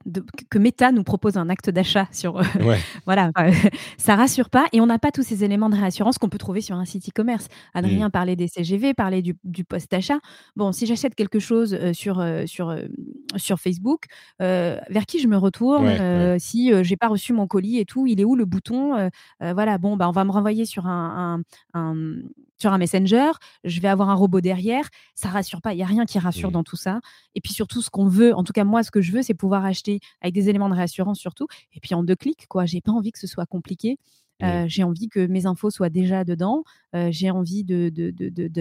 que 0.50 0.58
Meta 0.58 0.92
nous 0.92 1.02
propose 1.02 1.36
un 1.36 1.48
acte 1.48 1.68
d'achat 1.68 2.06
sur, 2.12 2.38
euh, 2.38 2.42
voilà, 3.06 3.32
ça 3.98 4.14
rassure 4.14 4.48
pas, 4.48 4.66
et 4.72 4.80
on 4.80 4.86
n'a 4.86 4.98
pas 4.98 5.10
tous 5.10 5.24
ces 5.24 5.42
éléments 5.42 5.68
de 5.68 5.76
réassurance 5.76 6.18
qu'on 6.18 6.28
peut 6.28 6.38
trouver 6.38 6.60
sur 6.60 6.76
un 6.76 6.84
site 6.84 7.08
e-commerce. 7.08 7.48
Adrien 7.74 8.08
mmh. 8.08 8.12
parlait 8.12 8.36
des 8.36 8.46
CGV, 8.46 8.94
parlait 8.94 9.22
du, 9.22 9.36
du 9.42 9.64
post-achat. 9.64 10.18
Bon, 10.54 10.70
si 10.72 10.86
j'achète 10.86 11.14
quelque 11.14 11.38
chose 11.38 11.76
sur 11.92 12.24
sur 12.46 12.76
sur 13.36 13.58
Facebook, 13.58 14.06
vers 14.38 15.06
qui 15.06 15.20
je 15.20 15.28
me 15.28 15.36
retourne 15.36 16.38
si 16.38 16.72
j'ai 16.82 16.96
pas 16.96 17.08
reçu 17.08 17.32
mon 17.32 17.46
colis 17.46 17.78
et 17.78 17.84
tout, 17.84 18.06
il 18.06 18.20
est 18.20 18.24
où 18.24 18.36
le 18.36 18.44
bouton 18.44 19.10
Voilà, 19.40 19.78
bon, 19.78 19.96
bah, 19.96 20.08
on 20.08 20.12
va 20.12 20.24
me 20.24 20.30
renvoyer 20.30 20.64
sur 20.64 20.86
un, 20.86 21.42
un 21.74 21.94
sur 22.58 22.72
un 22.72 22.78
messenger, 22.78 23.30
je 23.64 23.80
vais 23.80 23.88
avoir 23.88 24.10
un 24.10 24.14
robot 24.14 24.40
derrière. 24.40 24.88
Ça 25.14 25.28
rassure 25.28 25.60
pas. 25.60 25.74
Il 25.74 25.78
y 25.78 25.82
a 25.82 25.86
rien 25.86 26.06
qui 26.06 26.18
rassure 26.18 26.50
mmh. 26.50 26.52
dans 26.52 26.64
tout 26.64 26.76
ça. 26.76 27.00
Et 27.34 27.40
puis 27.40 27.52
surtout, 27.52 27.82
ce 27.82 27.90
qu'on 27.90 28.08
veut, 28.08 28.34
en 28.34 28.44
tout 28.44 28.52
cas 28.52 28.64
moi, 28.64 28.82
ce 28.82 28.90
que 28.90 29.00
je 29.00 29.12
veux, 29.12 29.22
c'est 29.22 29.34
pouvoir 29.34 29.64
acheter 29.64 30.00
avec 30.20 30.34
des 30.34 30.48
éléments 30.48 30.68
de 30.68 30.74
réassurance 30.74 31.18
surtout. 31.18 31.46
Et 31.74 31.80
puis 31.80 31.94
en 31.94 32.02
deux 32.02 32.16
clics, 32.16 32.46
quoi. 32.48 32.66
J'ai 32.66 32.80
pas 32.80 32.92
envie 32.92 33.12
que 33.12 33.18
ce 33.18 33.26
soit 33.26 33.46
compliqué. 33.46 33.98
Euh, 34.42 34.64
j'ai 34.68 34.82
envie 34.82 35.08
que 35.08 35.26
mes 35.26 35.46
infos 35.46 35.70
soient 35.70 35.88
déjà 35.88 36.24
dedans. 36.24 36.62
Euh, 36.94 37.08
j'ai 37.10 37.30
envie 37.30 37.64
de, 37.64 37.90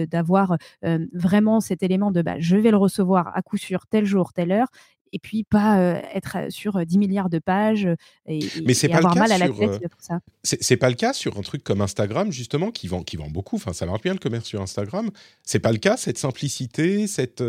d'avoir 0.06 0.56
euh, 0.84 1.06
vraiment 1.12 1.60
cet 1.60 1.82
élément 1.82 2.10
de 2.10 2.22
bah, 2.22 2.36
je 2.38 2.56
vais 2.56 2.70
le 2.70 2.76
recevoir 2.76 3.36
à 3.36 3.42
coup 3.42 3.56
sûr 3.56 3.86
tel 3.86 4.04
jour, 4.04 4.32
telle 4.32 4.52
heure 4.52 4.68
et 5.12 5.18
puis 5.18 5.44
pas 5.44 5.78
être 6.14 6.50
sur 6.50 6.84
10 6.84 6.98
milliards 6.98 7.30
de 7.30 7.38
pages 7.38 7.88
et, 8.26 8.40
Mais 8.64 8.74
pas 8.74 8.96
avoir 8.96 9.14
le 9.14 9.20
cas 9.20 9.28
mal 9.28 9.32
à 9.32 9.38
la 9.38 9.48
tête 9.48 9.82
de 9.82 9.88
tout 9.88 9.98
ça. 10.00 10.20
C'est 10.42 10.76
pas 10.76 10.88
le 10.88 10.94
cas 10.94 11.12
sur 11.12 11.38
un 11.38 11.42
truc 11.42 11.62
comme 11.64 11.80
Instagram 11.80 12.32
justement 12.32 12.70
qui 12.70 12.88
vend 12.88 13.02
qui 13.02 13.16
vend 13.16 13.28
beaucoup. 13.28 13.56
Enfin, 13.56 13.72
ça 13.72 13.86
marche 13.86 14.02
bien 14.02 14.12
le 14.12 14.18
commerce 14.18 14.46
sur 14.46 14.60
Instagram. 14.60 15.10
C'est 15.42 15.58
pas 15.58 15.72
le 15.72 15.78
cas 15.78 15.96
cette 15.96 16.18
simplicité, 16.18 17.06
cette 17.06 17.42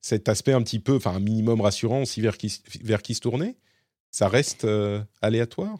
cet 0.00 0.28
aspect 0.28 0.52
un 0.52 0.62
petit 0.62 0.80
peu, 0.80 0.96
enfin 0.96 1.12
un 1.12 1.20
minimum 1.20 1.60
rassurant 1.60 2.02
aussi 2.02 2.20
vers 2.20 2.38
qui 2.38 2.62
vers 2.82 3.02
qui 3.02 3.14
se 3.14 3.20
tourner? 3.20 3.56
Ça 4.10 4.28
reste 4.28 4.66
aléatoire? 5.22 5.78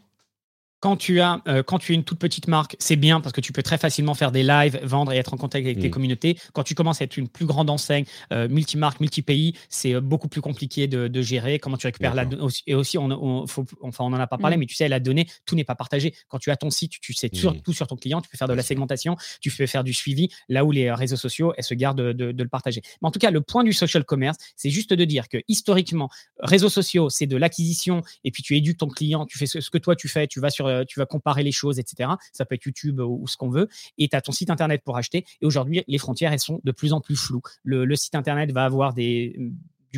Quand 0.80 0.96
tu 0.96 1.20
as 1.20 1.42
euh, 1.46 1.62
quand 1.62 1.78
tu 1.78 1.92
es 1.92 1.94
une 1.94 2.04
toute 2.04 2.18
petite 2.18 2.48
marque, 2.48 2.74
c'est 2.78 2.96
bien 2.96 3.20
parce 3.20 3.32
que 3.32 3.40
tu 3.40 3.52
peux 3.52 3.62
très 3.62 3.78
facilement 3.78 4.14
faire 4.14 4.32
des 4.32 4.42
lives, 4.42 4.80
vendre 4.82 5.12
et 5.12 5.16
être 5.16 5.34
en 5.34 5.36
contact 5.36 5.64
avec 5.64 5.78
tes 5.78 5.88
mm. 5.88 5.90
communautés. 5.90 6.38
Quand 6.54 6.62
tu 6.62 6.74
commences 6.74 7.02
à 7.02 7.04
être 7.04 7.18
une 7.18 7.28
plus 7.28 7.46
grande 7.46 7.68
enseigne, 7.70 8.04
euh, 8.32 8.48
multimarque, 8.48 9.00
multi-pays, 9.00 9.54
c'est 9.68 9.94
euh, 9.94 10.00
beaucoup 10.00 10.28
plus 10.28 10.40
compliqué 10.40 10.88
de, 10.88 11.06
de, 11.06 11.22
gérer. 11.22 11.58
Comment 11.58 11.76
tu 11.76 11.86
récupères 11.86 12.14
la 12.14 12.24
donnée 12.24 12.42
et 12.66 12.74
aussi 12.74 12.96
on, 12.98 13.46
faut, 13.46 13.66
enfin 13.82 14.04
on 14.04 14.12
en 14.12 14.14
a 14.14 14.26
pas 14.26 14.38
parlé, 14.38 14.56
mm. 14.56 14.60
mais 14.60 14.66
tu 14.66 14.74
sais 14.74 14.88
la 14.88 15.00
donnée, 15.00 15.26
tout 15.44 15.54
n'est 15.54 15.64
pas 15.64 15.74
partagé. 15.74 16.14
Quand 16.28 16.38
tu 16.38 16.50
as 16.50 16.56
ton 16.56 16.70
site, 16.70 16.92
tu, 17.00 17.12
sais 17.12 17.28
tout 17.28 17.72
sur 17.72 17.86
ton 17.86 17.96
client, 17.96 18.22
tu 18.22 18.30
peux 18.30 18.38
faire 18.38 18.48
de 18.48 18.54
la 18.54 18.62
segmentation, 18.62 19.16
tu 19.40 19.50
peux 19.50 19.66
faire 19.66 19.84
du 19.84 19.92
suivi. 19.92 20.28
Là 20.48 20.64
où 20.64 20.72
les 20.72 20.90
réseaux 20.90 21.16
sociaux, 21.16 21.52
elles 21.58 21.64
se 21.64 21.74
gardent 21.74 22.00
de, 22.00 22.32
de, 22.32 22.42
le 22.42 22.48
partager. 22.48 22.80
Mais 23.02 23.08
en 23.08 23.10
tout 23.10 23.18
cas, 23.18 23.30
le 23.30 23.42
point 23.42 23.64
du 23.64 23.72
social 23.72 24.04
commerce, 24.04 24.38
c'est 24.56 24.70
juste 24.70 24.94
de 24.94 25.04
dire 25.04 25.28
que 25.28 25.38
historiquement, 25.46 26.08
réseaux 26.38 26.70
sociaux, 26.70 27.10
c'est 27.10 27.26
de 27.26 27.36
l'acquisition 27.36 28.02
et 28.24 28.30
puis 28.30 28.42
tu 28.42 28.56
éduques 28.56 28.78
ton 28.78 28.88
client, 28.88 29.26
tu 29.26 29.36
fais 29.36 29.46
ce, 29.46 29.60
ce 29.60 29.68
que 29.68 29.78
toi 29.78 29.94
tu 29.94 30.08
fais, 30.08 30.26
tu 30.26 30.40
vas 30.40 30.48
sur 30.48 30.69
euh, 30.70 30.84
tu 30.86 30.98
vas 30.98 31.06
comparer 31.06 31.42
les 31.42 31.52
choses, 31.52 31.78
etc. 31.78 32.10
Ça 32.32 32.44
peut 32.44 32.54
être 32.54 32.64
YouTube 32.64 33.00
ou, 33.00 33.26
ce 33.26 33.36
qu'on 33.36 33.50
veut. 33.50 33.68
Et 33.98 34.08
tu 34.08 34.16
as 34.16 34.20
ton 34.20 34.32
site 34.32 34.50
internet 34.50 34.82
pour 34.84 34.96
acheter. 34.96 35.24
Et 35.40 35.46
aujourd'hui, 35.46 35.84
les 35.86 35.98
frontières, 35.98 36.32
elles 36.32 36.40
sont 36.40 36.60
de 36.64 36.72
plus 36.72 36.92
en 36.92 37.00
plus 37.00 37.16
floues. 37.16 37.42
Le, 37.64 37.96
site 37.96 38.14
internet 38.14 38.52
va 38.52 38.64
avoir 38.64 38.94
du 38.94 39.50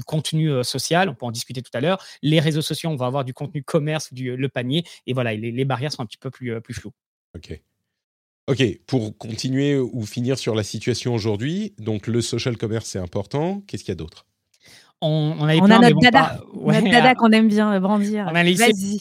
contenu 0.07 0.51
euh, 0.51 0.63
social, 0.63 1.09
on 1.09 1.15
peut 1.15 1.27
en 1.27 1.31
discuter 1.31 1.63
tout 1.63 1.71
à 1.75 1.81
l'heure. 1.81 2.03
Les 2.23 2.41
réseaux 2.41 2.63
sociaux, 2.63 2.91
on 2.91 2.97
va 2.97 3.07
avoir 3.07 3.25
du 3.25 3.35
contenu 3.35 3.63
commerce, 3.63 4.13
du, 4.13 4.37
le 4.37 4.49
panier. 4.49 4.85
Et 5.07 5.13
voilà, 5.13 5.35
les, 5.35 5.65
barrières 5.65 5.93
sont 5.93 6.03
un 6.03 6.07
petit 6.07 6.19
peu 6.19 6.31
plus, 6.31 6.53
euh, 6.53 6.61
plus 6.61 6.75
floues. 6.75 6.93
OK. 7.37 7.61
Ok, 8.49 8.63
pour 8.87 9.17
continuer 9.17 9.79
ou 9.79 10.05
finir 10.05 10.37
sur 10.37 10.57
la 10.57 10.65
situation 10.65 11.15
aujourd'hui, 11.15 11.75
donc 11.79 12.09
le 12.09 12.21
social 12.21 12.57
commerce 12.57 12.87
c'est 12.87 12.99
important. 12.99 13.63
Qu'est-ce 13.69 13.85
qu'il 13.85 13.93
y 13.93 13.97
a 13.97 13.97
d'autre? 13.97 14.27
On, 15.03 15.35
on, 15.41 15.49
a 15.49 15.79
notre 15.81 16.01
dada, 16.01 16.41
dada 16.91 17.15
qu'on 17.17 17.31
aime 17.33 17.49
bien 17.49 17.79
brandir. 17.81 18.29
On 18.31 18.35
a 18.35 18.45
celui 18.45 18.99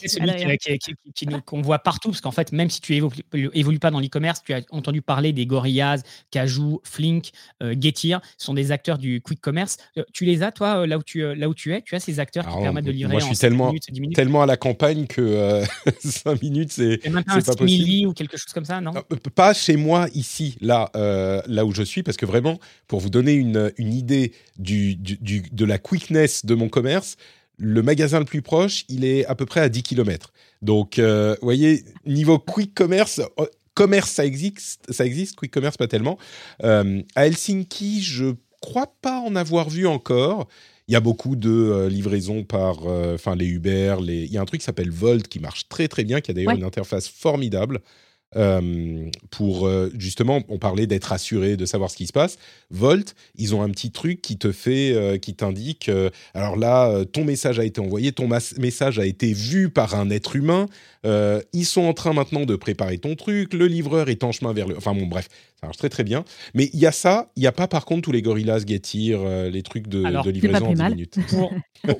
qui, 1.14 1.26
qu'on 1.46 1.62
voit 1.62 1.78
partout, 1.78 2.10
parce 2.10 2.20
qu'en 2.20 2.32
fait, 2.32 2.50
même 2.50 2.70
si 2.70 2.80
tu 2.80 2.94
évolues, 2.96 3.22
évolues 3.32 3.78
pas 3.78 3.92
dans 3.92 4.00
l'e-commerce, 4.00 4.42
tu 4.44 4.52
as 4.52 4.62
entendu 4.70 5.00
parler 5.00 5.32
des 5.32 5.46
Gorillaz, 5.46 6.02
Cajou, 6.32 6.80
Flink, 6.82 7.30
euh, 7.62 7.76
Getir, 7.80 8.20
sont 8.36 8.52
des 8.52 8.72
acteurs 8.72 8.98
du 8.98 9.20
quick 9.20 9.40
commerce. 9.40 9.76
Euh, 9.96 10.02
tu 10.12 10.24
les 10.24 10.42
as, 10.42 10.50
toi, 10.50 10.80
euh, 10.80 10.86
là 10.86 10.98
où 10.98 11.02
tu, 11.04 11.22
là 11.34 11.48
où 11.48 11.54
tu 11.54 11.72
es? 11.72 11.82
Tu 11.82 11.94
as 11.94 12.00
ces 12.00 12.18
acteurs 12.18 12.48
qui 12.48 12.60
permettent 12.60 12.84
de 12.84 12.90
livrer 12.90 13.12
moi, 13.12 13.20
je 13.20 13.26
suis 13.26 13.36
tellement, 13.36 13.68
minutes, 13.68 13.92
10 13.92 14.00
minutes? 14.00 14.16
tellement 14.16 14.42
à 14.42 14.46
la 14.46 14.56
campagne 14.56 15.06
que 15.06 15.62
5 16.00 16.42
minutes, 16.42 16.72
c'est 16.72 16.98
pas 16.98 17.22
possible. 17.54 18.08
ou 18.08 18.12
quelque 18.12 18.36
chose 18.36 18.52
comme 18.52 18.64
ça, 18.64 18.80
non? 18.80 18.92
Pas 19.36 19.54
chez 19.54 19.76
moi, 19.76 20.08
ici, 20.14 20.56
là, 20.60 20.90
là 21.46 21.64
où 21.64 21.72
je 21.72 21.84
suis, 21.84 22.02
parce 22.02 22.16
que 22.16 22.26
vraiment, 22.26 22.58
pour 22.88 22.98
vous 22.98 23.10
donner 23.10 23.34
une, 23.34 23.72
une 23.78 23.94
idée 23.94 24.32
du, 24.58 24.96
du, 24.96 25.42
de 25.50 25.64
la 25.64 25.78
quickness 25.92 26.46
de 26.46 26.54
mon 26.54 26.70
commerce, 26.70 27.16
le 27.58 27.82
magasin 27.82 28.18
le 28.18 28.24
plus 28.24 28.40
proche, 28.40 28.86
il 28.88 29.04
est 29.04 29.26
à 29.26 29.34
peu 29.34 29.44
près 29.44 29.60
à 29.60 29.68
10 29.68 29.82
km. 29.82 30.32
Donc, 30.62 30.98
euh, 30.98 31.36
voyez, 31.42 31.84
niveau 32.06 32.38
quick 32.38 32.72
commerce, 32.72 33.20
oh, 33.36 33.46
commerce, 33.74 34.10
ça 34.10 34.24
existe, 34.24 34.90
ça 34.90 35.04
existe, 35.04 35.36
quick 35.36 35.52
commerce, 35.52 35.76
pas 35.76 35.88
tellement. 35.88 36.16
Euh, 36.64 37.02
à 37.14 37.26
Helsinki, 37.26 38.00
je 38.00 38.34
crois 38.62 38.94
pas 39.02 39.20
en 39.20 39.36
avoir 39.36 39.68
vu 39.68 39.86
encore. 39.86 40.48
Il 40.88 40.94
y 40.94 40.96
a 40.96 41.00
beaucoup 41.00 41.36
de 41.36 41.50
euh, 41.50 41.88
livraisons 41.90 42.42
par, 42.42 42.86
enfin, 42.86 43.36
les 43.36 43.46
Uber. 43.46 43.96
Les... 44.02 44.24
Il 44.24 44.32
y 44.32 44.38
a 44.38 44.40
un 44.40 44.46
truc 44.46 44.62
qui 44.62 44.64
s'appelle 44.64 44.90
Volt 44.90 45.28
qui 45.28 45.40
marche 45.40 45.68
très 45.68 45.88
très 45.88 46.04
bien, 46.04 46.22
qui 46.22 46.30
a 46.30 46.34
d'ailleurs 46.34 46.54
une 46.54 46.64
interface 46.64 47.06
formidable. 47.06 47.80
Euh, 48.36 49.10
pour 49.30 49.66
euh, 49.66 49.90
justement, 49.96 50.40
on 50.48 50.58
parlait 50.58 50.86
d'être 50.86 51.12
assuré, 51.12 51.56
de 51.56 51.66
savoir 51.66 51.90
ce 51.90 51.96
qui 51.96 52.06
se 52.06 52.12
passe. 52.12 52.38
Volt, 52.70 53.14
ils 53.36 53.54
ont 53.54 53.62
un 53.62 53.70
petit 53.70 53.90
truc 53.90 54.22
qui 54.22 54.38
te 54.38 54.52
fait, 54.52 54.92
euh, 54.92 55.18
qui 55.18 55.34
t'indique, 55.34 55.90
alors 56.34 56.56
là, 56.56 57.04
ton 57.12 57.24
message 57.24 57.58
a 57.58 57.64
été 57.64 57.80
envoyé, 57.80 58.12
ton 58.12 58.28
message 58.58 58.98
a 58.98 59.06
été 59.06 59.32
vu 59.32 59.70
par 59.70 59.94
un 59.94 60.10
être 60.10 60.36
humain. 60.36 60.66
ils 61.04 61.66
sont 61.66 61.82
en 61.82 61.94
train 61.94 62.12
maintenant 62.12 62.44
de 62.44 62.56
préparer 62.56 62.98
ton 62.98 63.14
truc. 63.14 63.54
Le 63.54 63.66
livreur 63.66 64.08
est 64.08 64.24
en 64.24 64.32
chemin 64.32 64.52
vers 64.52 64.68
le. 64.68 64.76
Enfin 64.76 64.94
bon, 64.94 65.06
bref, 65.06 65.28
ça 65.62 65.68
marche 65.68 65.76
très 65.78 65.88
très 65.88 66.04
bien. 66.04 66.24
Mais 66.54 66.70
il 66.72 66.80
y 66.80 66.86
a 66.86 66.92
ça, 66.92 67.30
il 67.36 67.40
n'y 67.40 67.46
a 67.46 67.52
pas 67.52 67.68
par 67.68 67.84
contre 67.84 68.02
tous 68.02 68.12
les 68.12 68.20
Gorillaz, 68.20 68.64
Getir, 68.66 69.22
les 69.24 69.62
trucs 69.62 69.86
de, 69.86 70.02
de 70.02 70.30
livraison 70.30 70.66
en 70.66 70.72
10 70.72 70.82
minutes. 70.82 71.18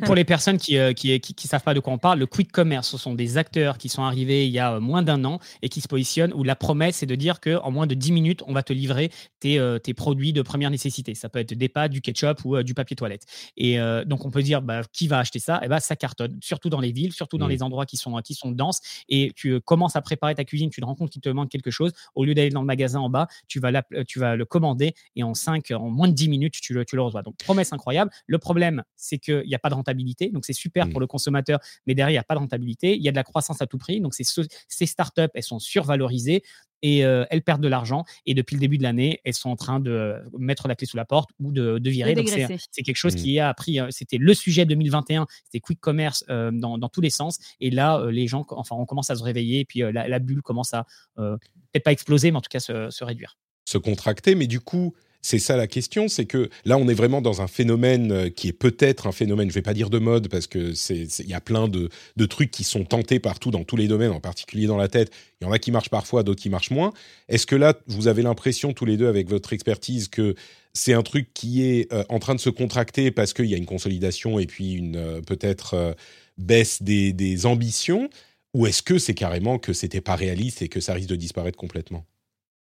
Pour, 0.05 0.15
les 0.15 0.25
personnes 0.25 0.59
qui 0.59 0.75
ne 0.77 0.93
qui, 0.93 1.19
qui, 1.21 1.49
savent 1.49 1.63
pas 1.63 1.75
de 1.75 1.81
quoi 1.81 1.93
on 1.93 1.99
parle, 1.99 2.19
le 2.21 2.27
quick 2.27 2.53
commerce, 2.53 2.89
ce 2.89 2.99
sont 2.99 3.15
des 3.15 3.37
acteurs 3.37 3.79
qui 3.79 3.89
sont 3.89 4.03
arrivés 4.03 4.47
il 4.47 4.53
y 4.53 4.61
a 4.61 4.79
moins 4.79 5.03
d'un 5.03 5.25
an 5.25 5.41
et 5.61 5.69
qui 5.69 5.81
se 5.81 5.89
positionnent 5.89 6.33
où 6.35 6.45
la 6.45 6.55
promesse 6.57 7.03
est 7.03 7.07
de 7.07 7.15
dire 7.15 7.41
qu'en 7.41 7.71
moins 7.71 7.87
de 7.87 7.95
10 7.95 8.13
minutes, 8.13 8.43
on 8.47 8.53
va 8.53 8.63
te 8.63 8.73
livrer 8.73 9.11
tes, 9.41 9.59
euh, 9.59 9.79
tes, 9.79 9.95
produits 9.95 10.33
de 10.33 10.43
première 10.43 10.71
nécessité. 10.71 11.15
Ça 11.15 11.29
peut 11.29 11.39
être 11.39 11.55
des 11.55 11.69
pâtes, 11.69 11.93
du 11.93 12.01
ketchup 12.01 12.45
ou 12.45 12.57
euh, 12.57 12.63
du 12.63 12.75
papier 12.75 12.97
toilette. 12.97 13.25
Et 13.57 13.81
euh, 13.81 14.05
donc, 14.05 14.25
on 14.25 14.31
peut 14.31 14.43
dire 14.43 14.63
bah, 14.63 14.83
qui 14.93 15.09
va 15.09 15.19
acheter 15.19 15.39
ça? 15.39 15.57
Et 15.57 15.67
eh 15.67 15.69
ben, 15.69 15.81
ça 15.81 15.97
cartonne, 15.97 16.39
surtout 16.41 16.69
dans 16.69 16.81
les 16.81 16.93
villes, 16.93 17.13
surtout 17.13 17.39
dans 17.39 17.47
mmh. 17.47 17.51
les 17.51 17.63
endroits 17.63 17.87
qui 17.87 17.97
sont, 17.97 18.15
qui 18.19 18.35
sont 18.35 18.51
denses. 18.51 18.81
Et 19.09 19.33
tu 19.35 19.61
commences 19.61 19.97
à 19.97 20.03
préparer 20.03 20.35
ta 20.35 20.45
cuisine, 20.45 20.71
tu 20.71 20.81
te 20.81 20.87
rends 20.87 20.95
compte 20.95 21.11
qu'il 21.11 21.23
te 21.23 21.29
manque 21.29 21.51
quelque 21.51 21.71
chose. 21.71 21.93
Au 22.15 22.25
lieu 22.25 22.35
d'aller 22.35 22.51
dans 22.51 22.61
le 22.61 22.67
magasin 22.67 23.01
en 23.01 23.11
bas, 23.11 23.27
tu 23.53 23.61
vas, 23.61 23.83
tu 24.07 24.19
vas 24.19 24.35
le 24.35 24.45
commander 24.45 24.95
et 25.15 25.23
en 25.23 25.35
5, 25.35 25.71
en 25.73 25.91
moins 25.91 26.09
de 26.09 26.15
10 26.15 26.29
minutes, 26.29 26.55
tu 26.55 26.73
le, 26.73 26.85
tu 26.85 26.97
le 26.97 27.03
reçois. 27.03 27.23
Donc, 27.23 27.37
promesse 27.37 27.73
incroyable. 27.73 28.11
Le 28.27 28.39
problème, 28.39 28.83
c'est 28.97 29.19
qu'il 29.19 29.45
n'y 29.47 29.55
a 29.55 29.59
pas 29.59 29.69
de 29.69 29.75
rentabilité. 29.75 30.31
Donc, 30.31 30.47
c'est 30.47 30.53
super 30.55 30.87
mmh. 30.87 30.91
pour 30.91 31.01
le 31.01 31.07
consommateur, 31.07 31.61
mais 31.87 31.95
derrière, 31.95 32.11
il 32.11 32.15
n'y 32.15 32.19
a 32.19 32.25
pas 32.25 32.35
de 32.35 32.41
rentabilité. 32.41 32.97
Il 32.97 33.03
y 33.03 33.09
a 33.09 33.13
de 33.13 33.17
la 33.17 33.25
croissance 33.25 33.61
à 33.61 33.67
tout 33.67 33.79
prix. 33.79 34.01
Donc, 34.01 34.15
ces, 34.15 34.25
ces 34.25 34.87
startups, 34.87 35.29
elles 35.35 35.43
sont 35.43 35.59
survalorisées 35.59 36.43
et 36.83 37.05
euh, 37.05 37.25
elles 37.31 37.43
perdent 37.43 37.63
de 37.63 37.69
l'argent. 37.69 38.05
Et 38.27 38.35
depuis 38.35 38.55
le 38.55 38.61
début 38.61 38.79
de 38.79 38.83
l'année, 38.83 39.21
elles 39.25 39.35
sont 39.35 39.51
en 39.51 39.57
train 39.57 39.81
de 39.81 40.17
mettre 40.39 40.69
la 40.69 40.75
clé 40.75 40.87
sous 40.87 40.97
la 40.97 41.05
porte 41.05 41.31
ou 41.41 41.53
de, 41.53 41.81
virer. 41.89 42.15
Donc 42.15 42.29
c'est 42.29 42.83
quelque 42.83 42.97
chose 42.97 43.15
mmh. 43.15 43.19
qui 43.19 43.39
a 43.39 43.49
appris. 43.49 43.81
Euh, 43.81 43.89
c'était 43.91 44.19
le 44.19 44.35
sujet 44.35 44.65
2021, 44.65 45.27
c'était 45.45 45.61
quick 45.61 45.81
commerce 45.81 46.25
euh, 46.29 46.51
dans, 46.53 46.89
tous 46.89 47.01
les 47.01 47.11
sens. 47.11 47.39
Et 47.61 47.71
là, 47.71 48.05
les 48.11 48.27
gens, 48.27 48.45
enfin, 48.51 48.77
on 48.77 48.87
commence 48.87 49.11
à 49.11 49.17
se 49.17 49.23
réveiller. 49.23 49.61
Et 49.61 49.65
puis 49.65 49.81
la, 49.81 50.19
bulle 50.19 50.43
commence 50.43 50.75
à 50.75 50.87
peut-être 51.17 51.85
pas 51.85 51.93
exploser, 51.93 52.31
mais 52.31 52.39
en 52.39 52.43
tout 52.43 52.51
cas 52.51 52.61
se, 52.61 52.91
se 52.91 53.05
réduire. 53.05 53.39
Se 53.65 53.79
contracter, 53.79 54.35
mais 54.35 54.47
du 54.47 54.61
coup, 54.61 54.95
c'est 55.25 55.39
ça 55.39 55.57
la 55.57 55.69
question, 55.69 56.09
c'est 56.09 56.27
que 56.27 56.51
là, 56.65 56.77
on 56.77 56.89
est 56.89 56.95
vraiment 56.95 57.23
dans 57.23 57.43
un 57.43 57.47
phénomène 57.47 58.11
euh, 58.11 58.29
qui 58.29 58.49
est 58.49 58.53
peut-être 58.53 59.07
un 59.07 59.13
phénomène, 59.13 59.49
je 59.49 59.55
vais 59.55 59.63
pas 59.63 59.73
dire 59.73 59.89
de 59.89 60.01
mode, 60.01 60.27
parce 60.27 60.49
que 60.49 60.75
c'est, 60.75 61.05
il 61.21 61.29
y 61.29 61.35
a 61.35 61.41
plein 61.41 61.69
de, 61.69 61.89
trucs 62.27 62.51
qui 62.51 62.65
sont 62.65 62.85
tentés 62.85 63.21
partout 63.21 63.53
dans 63.53 63.63
tous 63.63 63.77
les 63.77 63.87
domaines, 63.87 64.11
en 64.11 64.21
particulier 64.21 64.67
dans 64.67 64.77
la 64.77 64.89
tête. 64.89 65.13
Il 65.41 65.45
y 65.45 65.47
en 65.47 65.53
a 65.53 65.61
qui 65.61 65.71
marchent 65.71 65.91
parfois, 65.91 66.25
d'autres 66.25 66.43
qui 66.43 66.51
marchent 66.51 66.73
moins. 66.73 66.93
Est-ce 67.29 67.47
que 67.47 67.55
là, 67.55 67.75
vous 67.87 68.09
avez 68.09 68.23
l'impression 68.23 68.73
tous 68.73 68.85
les 68.85 68.97
deux 68.97 69.07
avec 69.07 69.29
votre 69.29 69.53
expertise 69.53 70.09
que 70.09 70.35
c'est 70.73 70.93
un 70.93 71.03
truc 71.03 71.33
qui 71.35 71.63
est 71.63 71.93
euh, 71.93 72.03
en 72.09 72.19
train 72.19 72.35
de 72.35 72.41
se 72.41 72.51
contracter 72.51 73.13
parce 73.13 73.33
qu'il 73.33 73.47
y 73.47 73.55
a 73.55 73.59
une 73.59 73.67
consolidation 73.67 74.41
et 74.41 74.47
puis 74.47 74.73
une 74.73 74.97
euh, 74.97 75.21
peut-être 75.21 75.95
baisse 76.37 76.83
des, 76.83 77.47
ambitions 77.47 78.11
ou 78.55 78.67
est-ce 78.67 78.83
que 78.83 78.99
c'est 78.99 79.15
carrément 79.15 79.59
que 79.59 79.73
c'était 79.73 80.01
pas 80.01 80.17
réaliste 80.17 80.63
et 80.63 80.69
que 80.69 80.81
ça 80.81 80.95
risque 80.95 81.09
de 81.09 81.17
disparaître 81.17 81.59
complètement? 81.59 82.05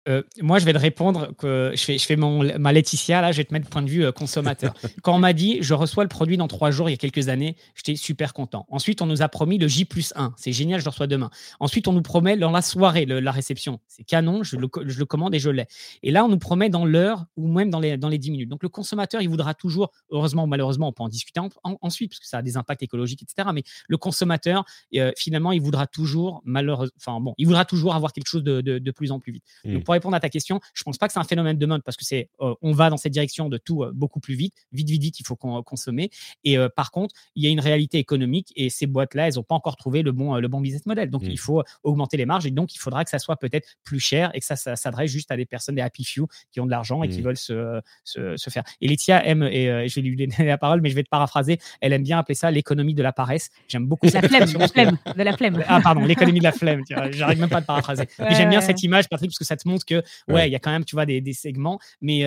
Euh, 0.09 0.23
moi, 0.41 0.59
je 0.59 0.65
vais 0.65 0.73
te 0.73 0.79
répondre 0.79 1.35
que 1.37 1.73
je 1.75 1.83
fais, 1.83 1.99
je 1.99 2.05
fais 2.05 2.17
mon, 2.17 2.43
ma 2.59 2.73
Laetitia, 2.73 3.21
là, 3.21 3.33
je 3.33 3.39
vais 3.39 3.45
te 3.45 3.53
mettre 3.53 3.69
point 3.69 3.83
de 3.83 3.91
vue 3.91 4.05
euh, 4.05 4.13
consommateur. 4.13 4.75
Quand 5.03 5.15
on 5.15 5.19
m'a 5.19 5.33
dit, 5.33 5.59
je 5.61 5.75
reçois 5.75 6.03
le 6.03 6.09
produit 6.09 6.37
dans 6.37 6.49
trois 6.49 6.71
jours, 6.71 6.89
il 6.89 6.93
y 6.93 6.95
a 6.95 6.99
quelques 6.99 7.29
années, 7.29 7.57
j'étais 7.75 7.97
super 7.97 8.33
content. 8.33 8.67
Ensuite, 8.71 9.03
on 9.03 9.07
nous 9.07 9.23
a 9.23 9.29
promis 9.29 9.59
le 9.59 9.69
J 9.69 9.85
plus 9.85 10.13
1. 10.17 10.35
C'est 10.37 10.53
génial, 10.53 10.81
je 10.81 10.85
le 10.85 10.91
reçois 10.91 11.07
demain. 11.07 11.31
Ensuite, 11.61 11.89
on 11.89 11.93
nous 11.93 12.03
promet 12.03 12.37
dans 12.37 12.51
la 12.51 12.63
soirée 12.63 13.05
la 13.07 13.33
réception. 13.33 13.81
C'est 13.87 14.05
canon, 14.05 14.43
je 14.43 14.57
le, 14.57 14.69
je 14.87 14.99
le, 14.99 15.05
commande 15.05 15.35
et 15.35 15.39
je 15.39 15.51
l'ai. 15.51 15.67
Et 16.03 16.11
là, 16.11 16.25
on 16.25 16.29
nous 16.29 16.39
promet 16.39 16.71
dans 16.71 16.87
l'heure 16.87 17.27
ou 17.37 17.49
même 17.49 17.71
dans 17.71 17.81
les, 17.81 17.97
dans 17.97 18.09
les 18.09 18.19
10 18.19 18.31
minutes. 18.31 18.49
Donc, 18.49 18.63
le 18.63 18.69
consommateur, 18.69 19.21
il 19.21 19.29
voudra 19.29 19.55
toujours, 19.55 19.91
heureusement 20.11 20.45
ou 20.45 20.47
malheureusement, 20.47 20.89
on 20.89 20.93
peut 20.93 21.03
en 21.03 21.09
discuter 21.09 21.41
ensuite, 21.63 22.13
parce 22.13 22.21
que 22.21 22.27
ça 22.27 22.39
a 22.39 22.43
des 22.43 22.57
impacts 22.57 22.83
écologiques, 22.83 23.23
etc. 23.23 23.51
Mais 23.53 23.63
le 23.89 23.97
consommateur, 23.99 24.65
euh, 24.97 25.13
finalement, 25.17 25.53
il 25.53 25.61
voudra 25.61 25.87
toujours, 25.87 26.41
malheureusement, 26.45 26.95
enfin 26.97 27.21
bon, 27.21 27.35
il 27.37 27.47
voudra 27.47 27.65
toujours 27.65 27.95
avoir 27.95 28.13
quelque 28.13 28.29
chose 28.29 28.43
de, 28.43 28.61
de, 28.61 28.91
plus 28.91 29.13
en 29.13 29.21
plus 29.21 29.33
vite. 29.33 29.45
Mmh. 29.65 29.75
Donc, 29.75 29.85
pour 29.89 29.95
répondre 29.95 30.15
à 30.15 30.21
ta 30.21 30.29
question, 30.29 30.61
je 30.75 30.83
pense 30.83 30.99
pas 30.99 31.07
que 31.07 31.15
c'est 31.15 31.19
un 31.19 31.25
phénomène 31.25 31.57
de 31.57 31.65
mode 31.65 31.83
parce 31.83 31.97
que 31.97 32.05
c'est 32.05 32.29
euh, 32.43 32.55
on 32.61 32.73
va 32.73 32.91
dans 32.91 32.99
cette 32.99 33.15
direction 33.15 33.49
de 33.49 33.57
tout 33.57 33.85
euh, 33.85 33.91
beaucoup 33.95 34.21
plus 34.21 34.35
vite, 34.35 34.53
vite, 34.71 34.91
vite, 34.91 35.01
vite, 35.01 35.19
il 35.19 35.27
faut 35.27 35.35
consommer. 35.35 36.11
Et 36.45 36.59
euh, 36.59 36.69
par 36.69 36.91
contre, 36.91 37.15
il 37.37 37.43
y 37.43 37.47
a 37.47 37.51
une 37.51 37.59
réalité 37.59 37.97
économique 37.97 38.53
et 38.55 38.69
ces 38.69 38.87
boîtes-là, 38.87 39.29
elles 39.29 39.37
n'ont 39.37 39.45
pas 39.45 39.55
encore 39.55 39.79
trouvé 39.79 40.03
le 40.03 40.13
bon, 40.13 40.35
le 40.35 40.47
bon 40.47 40.61
business 40.61 40.85
model. 40.85 41.09
Donc, 41.09 41.23
mmh. 41.23 41.31
il 41.31 41.39
faut 41.39 41.63
augmenter 41.85 42.19
les 42.19 42.27
marges 42.27 42.45
et 42.45 42.51
donc 42.51 42.75
il 42.75 42.79
faudra 42.79 43.03
que 43.03 43.09
ça 43.09 43.19
soit 43.19 43.37
peut-être 43.37 43.67
plus 43.83 43.99
cher 43.99 44.31
et 44.35 44.41
que 44.41 44.45
ça, 44.45 44.57
s'adresse 44.57 45.11
juste 45.11 45.31
à 45.31 45.39
des 45.39 45.47
personnes, 45.47 45.77
des 45.77 45.81
happy 45.81 46.05
few 46.05 46.27
qui 46.53 46.61
ont 46.61 46.67
de 46.67 46.71
l'argent 46.71 47.03
et 47.03 47.09
qui 47.09 47.21
mmh. 47.21 47.25
veulent 47.25 47.37
se, 47.39 47.81
se, 48.05 48.51
faire. 48.51 48.65
Et 48.83 48.89
Laetitia 48.89 49.25
aime, 49.25 49.43
et 49.45 49.89
je 49.89 49.95
vais 49.95 50.03
lui 50.03 50.17
donner 50.17 50.45
la 50.45 50.59
parole, 50.59 50.83
mais 50.83 50.91
je 50.91 50.97
vais 50.97 51.03
te 51.03 51.09
paraphraser, 51.09 51.59
elle 51.81 51.95
aime 51.95 52.03
bien 52.03 52.19
appeler 52.19 52.35
ça 52.35 52.51
l'économie 52.51 52.93
de 52.93 53.03
la 53.03 53.15
paresse. 53.15 53.49
J'aime 53.69 53.87
beaucoup 53.87 54.07
la 54.13 54.21
flemme, 54.21 54.53
la 54.59 54.69
flemme, 54.69 54.99
de 55.17 55.23
la 55.23 55.33
flemme. 55.35 55.65
Ah, 55.67 55.81
pardon, 55.83 56.05
l'économie 56.05 56.41
de 56.41 56.45
la 56.45 56.53
flemme. 56.53 56.83
J'arrive 57.13 57.41
même 57.41 57.49
pas 57.49 57.59
à 57.59 57.63
te 57.63 57.67
paraphraser. 57.67 58.05
J'aime 58.33 58.51
bien 58.51 58.61
cette 58.61 58.83
image, 58.83 59.09
Patrick, 59.09 59.31
parce 59.31 59.39
que 59.39 59.45
ça 59.45 59.57
te 59.57 59.67
montre 59.69 59.78
que, 59.85 60.03
ouais, 60.29 60.49
il 60.49 60.53
y 60.53 60.57
a 60.57 60.59
quand 60.59 60.71
même, 60.71 60.85
tu 60.85 60.97
vois, 60.97 61.07
des, 61.07 61.21
des 61.21 61.33
segments. 61.33 61.79
Mais, 62.01 62.25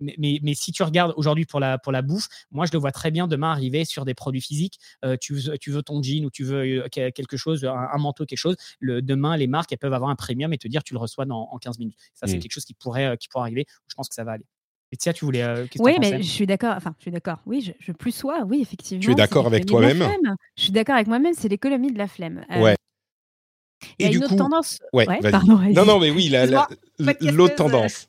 mais, 0.00 0.40
mais, 0.42 0.54
si 0.54 0.72
tu 0.72 0.82
regardes 0.82 1.14
aujourd'hui 1.16 1.44
pour 1.44 1.60
la, 1.60 1.78
pour 1.78 1.92
la 1.92 2.02
bouffe, 2.02 2.28
moi, 2.50 2.66
je 2.66 2.72
le 2.72 2.78
vois 2.78 2.92
très 2.92 3.10
bien 3.10 3.26
demain 3.26 3.50
arriver 3.50 3.84
sur 3.84 4.04
des 4.04 4.14
produits 4.14 4.40
physiques. 4.40 4.78
tu, 5.20 5.34
veux, 5.34 5.58
tu 5.58 5.70
veux 5.70 5.82
ton 5.82 6.02
jean 6.02 6.24
ou 6.24 6.30
tu 6.30 6.44
veux 6.44 6.88
quelque 6.88 7.36
chose, 7.36 7.64
un, 7.64 7.98
manteau, 7.98 8.26
quelque 8.26 8.38
chose. 8.38 8.56
Le, 8.80 9.02
demain, 9.02 9.36
les 9.36 9.46
marques, 9.46 9.72
elles 9.72 9.78
peuvent 9.78 9.92
avoir 9.92 10.10
un 10.10 10.16
premium 10.16 10.52
et 10.52 10.58
te 10.58 10.68
dire 10.68 10.82
tu 10.82 10.94
le 10.94 11.00
reçois 11.00 11.24
dans, 11.24 11.48
en 11.50 11.58
15 11.58 11.78
minutes. 11.78 11.96
Ça, 12.14 12.26
c'est 12.26 12.36
mmh. 12.36 12.40
quelque 12.40 12.52
chose 12.52 12.64
qui 12.64 12.74
pourrait, 12.74 13.16
qui 13.18 13.28
pourrait 13.28 13.44
arriver. 13.44 13.66
Je 13.88 13.94
pense 13.94 14.08
que 14.08 14.14
ça 14.14 14.24
va 14.24 14.32
aller. 14.32 14.46
Et 14.94 14.96
tiens, 14.96 15.12
tu 15.12 15.24
voulais. 15.24 15.44
oui, 15.80 15.96
mais 16.00 16.22
je 16.22 16.28
suis 16.28 16.46
d'accord. 16.46 16.74
Enfin, 16.76 16.94
je 16.98 17.02
suis 17.02 17.10
d'accord. 17.10 17.38
Oui, 17.46 17.60
je, 17.60 17.72
je, 17.80 17.90
plus 17.90 18.12
sois. 18.12 18.44
Oui, 18.44 18.60
effectivement. 18.60 19.02
Tu 19.02 19.10
es 19.10 19.14
d'accord 19.16 19.46
avec 19.46 19.66
toi-même? 19.66 20.08
Je 20.56 20.62
suis 20.62 20.72
d'accord 20.72 20.94
avec 20.94 21.08
moi-même. 21.08 21.34
C'est 21.34 21.48
l'économie 21.48 21.90
de 21.90 21.98
la 21.98 22.06
flemme. 22.06 22.44
ouais. 22.48 22.76
Il 23.98 24.06
y 24.06 24.08
a 24.08 24.12
une 24.12 24.24
autre 24.24 24.36
tendance. 24.36 24.78
Ouais, 24.92 25.06
pardon, 25.30 25.58
non, 25.74 25.84
non, 25.84 25.98
mais 25.98 26.10
oui, 26.10 26.32
l'autre 27.20 27.56
tendance. 27.56 28.08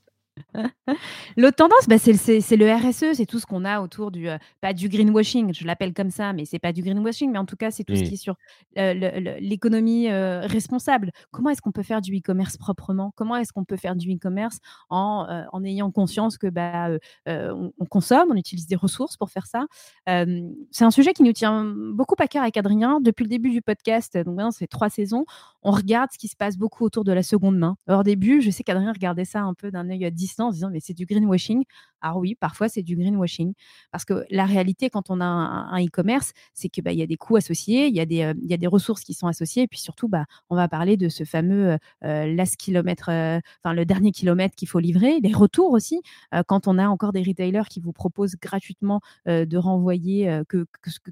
L'autre 1.38 1.55
tendance, 1.55 1.88
bah, 1.88 1.97
c'est 1.97 2.11
le 2.55 2.73
RSE, 2.73 3.17
c'est 3.17 3.25
tout 3.25 3.39
ce 3.39 3.45
qu'on 3.45 3.65
a 3.65 3.81
autour 3.81 4.11
du, 4.11 4.29
euh, 4.29 4.38
pas 4.61 4.73
du 4.73 4.89
greenwashing, 4.89 5.53
je 5.53 5.65
l'appelle 5.65 5.93
comme 5.93 6.09
ça, 6.09 6.33
mais 6.33 6.45
c'est 6.45 6.59
pas 6.59 6.73
du 6.73 6.81
greenwashing, 6.81 7.31
mais 7.31 7.38
en 7.38 7.45
tout 7.45 7.55
cas, 7.55 7.71
c'est 7.71 7.83
tout 7.83 7.95
ce 7.95 8.03
qui 8.03 8.13
est 8.13 8.17
sur 8.17 8.36
euh, 8.77 9.38
l'économie 9.39 10.09
euh, 10.09 10.41
responsable. 10.41 11.11
Comment 11.31 11.49
est-ce 11.49 11.61
qu'on 11.61 11.71
peut 11.71 11.83
faire 11.83 12.01
du 12.01 12.17
e-commerce 12.17 12.57
proprement? 12.57 13.11
Comment 13.15 13.38
est-ce 13.38 13.53
qu'on 13.53 13.65
peut 13.65 13.77
faire 13.77 13.95
du 13.95 14.13
e-commerce 14.13 14.59
en, 14.89 15.45
en, 15.51 15.63
ayant 15.63 15.91
conscience 15.91 16.38
que 16.38 16.47
bah, 16.47 16.89
on, 17.27 17.86
consomme, 17.89 18.29
on 18.31 18.36
utilise 18.36 18.67
des 18.67 18.75
ressources 18.75 19.17
pour 19.17 19.29
faire 19.29 19.47
ça? 19.47 19.65
C'est 20.05 20.86
un 20.86 20.91
sujet 20.91 21.13
qui 21.13 21.23
nous 21.23 21.33
tient 21.33 21.65
beaucoup 21.65 22.15
à 22.19 22.27
cœur 22.27 22.43
avec 22.43 22.57
Adrien 22.57 22.99
depuis 23.01 23.23
le 23.23 23.29
début 23.29 23.51
du 23.51 23.61
podcast, 23.61 24.17
donc 24.17 24.36
maintenant, 24.36 24.51
c'est 24.51 24.67
trois 24.67 24.89
saisons. 24.89 25.25
On 25.63 25.71
regarde 25.71 26.11
ce 26.11 26.17
qui 26.17 26.27
se 26.27 26.36
passe 26.36 26.57
beaucoup 26.57 26.83
autour 26.83 27.03
de 27.03 27.11
la 27.11 27.23
seconde 27.23 27.57
main. 27.57 27.75
au 27.88 28.03
début, 28.03 28.41
je 28.41 28.51
sais 28.51 28.63
qu'Adrien 28.63 28.91
regardait 28.91 29.25
ça 29.25 29.41
un 29.41 29.53
peu 29.53 29.71
d'un 29.71 29.89
œil 29.89 30.05
en 30.47 30.51
disant 30.51 30.69
mais 30.71 30.80
c'est 30.80 30.93
du 30.93 31.05
greenwashing. 31.05 31.63
Alors 32.01 32.17
oui, 32.17 32.36
parfois 32.36 32.69
c'est 32.69 32.84
du 32.84 32.95
greenwashing 32.95 33.53
parce 33.91 34.05
que 34.05 34.26
la 34.30 34.45
réalité 34.45 34.89
quand 34.89 35.09
on 35.09 35.21
a 35.21 35.26
un 35.26 35.84
e-commerce, 35.84 36.34
c'est 36.53 36.69
que 36.69 36.82
bah, 36.82 36.91
y 36.91 37.01
a 37.01 37.07
des 37.07 37.17
coûts 37.17 37.36
associés, 37.36 37.88
il 37.88 37.95
y 37.95 37.99
a 37.99 38.05
des 38.05 38.34
il 38.41 38.49
y 38.49 38.53
a 38.53 38.57
des 38.57 38.67
ressources 38.67 39.03
qui 39.03 39.13
sont 39.13 39.28
associées 39.28 39.63
et 39.63 39.67
puis 39.67 39.80
surtout 39.80 40.07
bah 40.07 40.26
on 40.49 40.55
va 40.55 40.67
parler 40.67 40.97
de 40.97 41.09
ce 41.09 41.23
fameux 41.23 41.78
last 42.01 42.57
kilomètre, 42.57 43.09
enfin 43.09 43.73
le 43.73 43.86
dernier 43.86 44.11
kilomètre 44.11 44.55
qu'il 44.55 44.67
faut 44.67 44.80
livrer, 44.80 45.19
les 45.19 45.34
retours 45.34 45.71
aussi 45.71 46.01
quand 46.47 46.67
on 46.67 46.78
a 46.78 46.88
encore 46.88 47.11
des 47.11 47.23
retailers 47.23 47.67
qui 47.69 47.80
vous 47.80 47.93
proposent 47.93 48.36
gratuitement 48.41 49.01
de 49.26 49.57
renvoyer 49.57 50.41
que, 50.47 50.65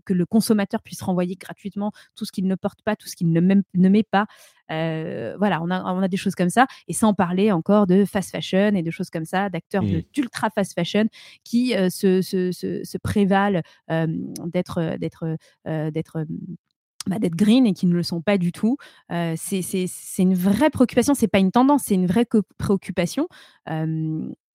que, 0.06 0.14
le 0.14 0.26
consommateur 0.26 0.82
puisse 0.82 1.02
renvoyer 1.02 1.36
gratuitement 1.36 1.92
tout 2.16 2.26
ce 2.26 2.32
qu'il 2.32 2.48
ne 2.48 2.56
porte 2.56 2.82
pas, 2.82 2.96
tout 2.96 3.08
ce 3.08 3.16
qu'il 3.16 3.32
ne 3.32 3.90
met 3.90 4.04
pas. 4.04 4.28
Voilà, 4.70 5.62
on 5.62 5.70
a, 5.70 5.84
on 5.94 6.02
a 6.02 6.08
des 6.08 6.18
choses 6.18 6.36
comme 6.36 6.50
ça, 6.50 6.68
et 6.88 6.94
sans 6.94 7.14
parler 7.14 7.52
encore 7.52 7.88
de 7.88 8.06
fast 8.06 8.32
fashion 8.32 8.74
et 8.76 8.84
de 8.84 8.92
choses 8.92 9.10
comme 9.10 9.26
ça, 9.26 9.50
d'acteurs 9.50 9.84
mmh. 9.84 10.02
d'ultra 10.14 10.50
fast 10.50 10.74
fashion 10.74 11.08
qui 11.44 11.74
se, 11.90 12.22
se, 12.22 12.52
se, 12.52 12.98
prévalent 12.98 13.62
d'être 13.90 14.98
d'être 14.98 15.38
d'être 15.66 16.26
bah, 17.08 17.20
d'être 17.20 17.36
green 17.36 17.66
et 17.66 17.74
qui 17.74 17.86
ne 17.86 17.94
le 17.94 18.04
sont 18.04 18.22
pas 18.22 18.38
du 18.38 18.52
tout. 18.52 18.78
c'est 19.10 19.88
une 20.20 20.36
vraie 20.36 20.70
préoccupation, 20.70 21.14
c'est 21.14 21.28
pas 21.28 21.40
une 21.40 21.52
tendance, 21.52 21.84
c'est 21.86 21.96
une 21.96 22.08
vraie 22.08 22.28
préoccupation. 22.58 23.28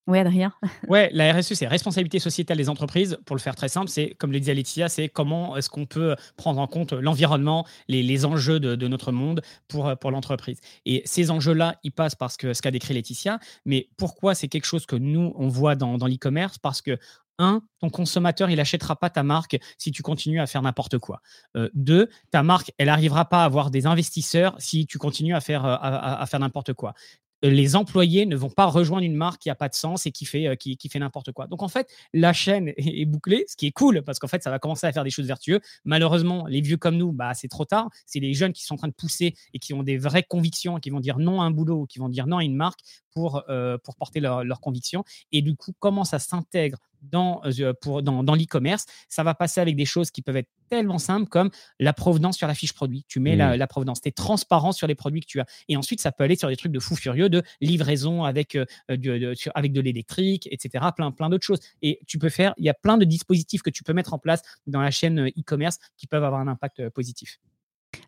Oui, 0.08 0.18
Adrien. 0.18 0.54
ouais, 0.88 1.10
la 1.12 1.34
RSE, 1.34 1.52
c'est 1.52 1.66
responsabilité 1.66 2.18
sociétale 2.18 2.56
des 2.56 2.70
entreprises. 2.70 3.18
Pour 3.26 3.36
le 3.36 3.42
faire 3.42 3.54
très 3.54 3.68
simple, 3.68 3.88
c'est, 3.88 4.14
comme 4.18 4.32
le 4.32 4.40
disait 4.40 4.54
Laetitia, 4.54 4.88
c'est 4.88 5.10
comment 5.10 5.54
est-ce 5.54 5.68
qu'on 5.68 5.84
peut 5.84 6.16
prendre 6.38 6.60
en 6.60 6.66
compte 6.66 6.94
l'environnement, 6.94 7.66
les, 7.88 8.02
les 8.02 8.24
enjeux 8.24 8.58
de, 8.58 8.74
de, 8.74 8.88
notre 8.88 9.12
monde 9.12 9.42
pour, 9.68 9.94
pour 9.98 10.10
l'entreprise. 10.10 10.60
Et 10.86 11.02
ces 11.04 11.30
enjeux-là, 11.30 11.76
ils 11.82 11.92
passent 11.92 12.14
parce 12.14 12.38
que 12.38 12.54
ce 12.54 12.62
qu'a 12.62 12.70
décrit 12.70 12.94
Laetitia. 12.94 13.38
Mais 13.66 13.90
pourquoi 13.98 14.34
c'est 14.34 14.48
quelque 14.48 14.64
chose 14.64 14.86
que 14.86 14.96
nous, 14.96 15.34
on 15.36 15.48
voit 15.48 15.74
dans, 15.74 15.98
dans 15.98 16.06
l'e-commerce? 16.06 16.56
Parce 16.56 16.80
que 16.80 16.98
un, 17.38 17.60
ton 17.78 17.90
consommateur, 17.90 18.48
il 18.48 18.56
n'achètera 18.56 18.96
pas 18.96 19.10
ta 19.10 19.22
marque 19.22 19.58
si 19.76 19.92
tu 19.92 20.02
continues 20.02 20.40
à 20.40 20.46
faire 20.46 20.62
n'importe 20.62 20.98
quoi. 20.98 21.20
Euh, 21.54 21.68
deux, 21.74 22.08
ta 22.30 22.42
marque, 22.42 22.72
elle 22.78 22.86
n'arrivera 22.86 23.26
pas 23.28 23.42
à 23.42 23.44
avoir 23.44 23.70
des 23.70 23.84
investisseurs 23.84 24.56
si 24.58 24.86
tu 24.86 24.96
continues 24.96 25.34
à 25.34 25.40
faire, 25.40 25.64
à 25.64 26.26
faire 26.26 26.40
n'importe 26.40 26.72
quoi 26.72 26.94
les 27.42 27.76
employés 27.76 28.26
ne 28.26 28.36
vont 28.36 28.50
pas 28.50 28.66
rejoindre 28.66 29.04
une 29.04 29.14
marque 29.14 29.42
qui 29.42 29.48
n'a 29.48 29.54
pas 29.54 29.68
de 29.68 29.74
sens 29.74 30.06
et 30.06 30.12
qui 30.12 30.24
fait, 30.24 30.48
euh, 30.48 30.54
qui, 30.56 30.76
fait 30.90 30.98
n'importe 30.98 31.32
quoi. 31.32 31.46
Donc 31.46 31.62
en 31.62 31.68
fait, 31.68 31.88
la 32.12 32.32
chaîne 32.32 32.68
est, 32.76 33.04
bouclée, 33.04 33.44
ce 33.48 33.56
qui 33.56 33.66
est 33.66 33.72
cool 33.72 34.02
parce 34.02 34.18
qu'en 34.18 34.28
fait, 34.28 34.42
ça 34.42 34.50
va 34.50 34.58
commencer 34.58 34.86
à 34.86 34.92
faire 34.92 35.04
des 35.04 35.10
choses 35.10 35.26
vertueuses. 35.26 35.60
Malheureusement, 35.84 36.46
les 36.46 36.60
vieux 36.60 36.76
comme 36.76 36.96
nous, 36.96 37.12
bah, 37.12 37.34
c'est 37.34 37.48
trop 37.48 37.64
tard. 37.64 37.88
C'est 38.06 38.20
les 38.20 38.34
jeunes 38.34 38.52
qui 38.52 38.64
sont 38.64 38.74
en 38.74 38.78
train 38.78 38.88
de 38.88 38.94
pousser 38.94 39.34
et 39.54 39.58
qui 39.58 39.74
ont 39.74 39.82
des 39.82 39.98
vraies 39.98 40.24
convictions, 40.24 40.78
qui 40.78 40.90
vont 40.90 41.00
dire 41.00 41.18
non 41.18 41.40
à 41.40 41.44
un 41.44 41.50
boulot, 41.50 41.86
qui 41.86 41.98
vont 41.98 42.08
dire 42.08 42.26
non 42.26 42.38
à 42.38 42.44
une 42.44 42.56
marque 42.56 42.80
pour, 43.18 43.42
euh, 43.48 43.78
pour 43.78 43.96
porter 43.96 44.20
leurs 44.20 44.60
convictions. 44.60 45.02
Et 45.32 45.42
du 45.42 45.56
coup, 45.56 45.72
comment 45.80 46.04
ça 46.04 46.20
s'intègre 46.20 46.78
dans, 47.02 47.42
euh, 47.46 47.72
pour, 47.80 48.00
dans, 48.00 48.22
dans 48.22 48.36
l'e-commerce, 48.36 48.86
ça 49.08 49.24
va 49.24 49.34
passer 49.34 49.60
avec 49.60 49.74
des 49.74 49.84
choses 49.84 50.12
qui 50.12 50.22
peuvent 50.22 50.36
être 50.36 50.50
tellement 50.68 50.98
simples 50.98 51.28
comme 51.28 51.50
la 51.80 51.92
provenance 51.92 52.36
sur 52.36 52.46
la 52.46 52.54
fiche 52.54 52.72
produit. 52.72 53.04
Tu 53.08 53.18
mets 53.18 53.34
la, 53.34 53.54
mmh. 53.54 53.58
la, 53.58 53.66
provenance, 53.66 54.00
tu 54.00 54.08
es 54.08 54.12
transparent 54.12 54.70
sur 54.70 54.86
les 54.86 54.94
produits 54.94 55.20
que 55.20 55.26
tu 55.26 55.40
as. 55.40 55.46
Et 55.68 55.76
ensuite, 55.76 56.00
ça 56.00 56.12
peut 56.12 56.22
aller 56.22 56.36
sur 56.36 56.48
des 56.48 56.56
trucs 56.56 56.70
de 56.70 56.78
fou 56.78 56.94
furieux, 56.94 57.28
de 57.28 57.42
livraison 57.60 58.22
avec, 58.22 58.54
euh, 58.54 58.64
de, 58.88 59.34
avec 59.56 59.72
de 59.72 59.80
l'électrique, 59.80 60.48
etc. 60.52 60.86
Plein, 60.94 61.10
plein 61.10 61.28
d'autres 61.28 61.46
choses. 61.46 61.60
Et 61.82 61.98
tu 62.06 62.20
peux 62.20 62.28
faire, 62.30 62.54
il 62.56 62.64
y 62.64 62.70
a 62.70 62.74
plein 62.74 62.98
de 62.98 63.04
dispositifs 63.04 63.62
que 63.62 63.70
tu 63.70 63.82
peux 63.82 63.94
mettre 63.94 64.14
en 64.14 64.18
place 64.18 64.42
dans 64.68 64.80
la 64.80 64.92
chaîne 64.92 65.26
e-commerce 65.28 65.78
qui 65.96 66.06
peuvent 66.06 66.24
avoir 66.24 66.40
un 66.40 66.46
impact 66.48 66.88
positif. 66.90 67.40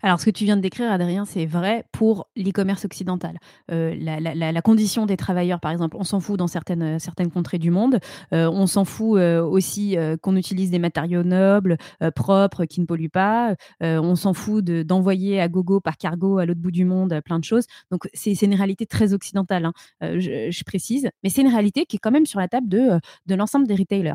Alors, 0.02 0.20
ce 0.20 0.26
que 0.26 0.30
tu 0.30 0.44
viens 0.44 0.56
de 0.56 0.62
décrire, 0.62 0.90
Adrien, 0.90 1.24
c'est 1.24 1.46
vrai 1.46 1.84
pour 1.92 2.28
l'e-commerce 2.36 2.84
occidental. 2.84 3.38
Euh, 3.70 3.94
la, 3.98 4.62
condition 4.62 5.06
des 5.06 5.16
travailleurs, 5.16 5.60
par 5.60 5.72
exemple, 5.72 5.96
on 5.98 6.04
s'en 6.04 6.20
fout 6.20 6.38
dans 6.38 6.46
certaines, 6.46 6.82
euh, 6.82 7.28
contrées 7.32 7.58
du 7.58 7.70
monde. 7.70 7.98
Euh, 8.32 8.50
on 8.50 8.66
s'en 8.66 8.84
fout 8.84 9.20
aussi 9.20 9.96
qu'on 10.22 10.36
utilise 10.36 10.70
des 10.70 10.78
matériaux 10.78 11.22
nobles, 11.22 11.76
propres, 12.14 12.64
qui 12.64 12.80
ne 12.80 12.86
polluent 12.86 13.10
pas. 13.10 13.54
on 13.80 14.14
s'en 14.16 14.32
fout 14.32 14.64
d'envoyer 14.64 15.40
à 15.40 15.48
gogo 15.48 15.80
par 15.80 15.96
cargo 15.96 16.38
à 16.38 16.46
l'autre 16.46 16.60
bout 16.60 16.70
du 16.70 16.84
monde 16.84 17.20
plein 17.24 17.38
de 17.38 17.44
choses. 17.44 17.66
Donc, 17.90 18.08
c'est 18.14 18.32
une 18.42 18.54
réalité 18.54 18.86
très 18.86 19.12
occidentale, 19.12 19.66
hein, 19.66 19.72
je, 20.00 20.64
précise. 20.64 21.10
Mais 21.22 21.30
c'est 21.30 21.42
une 21.42 21.48
réalité 21.48 21.86
qui 21.86 21.96
est 21.96 21.98
quand 21.98 22.10
même 22.10 22.26
sur 22.26 22.40
la 22.40 22.48
table 22.48 22.68
de 22.68 23.34
l'ensemble 23.34 23.66
des 23.66 23.74
retailers. 23.74 24.14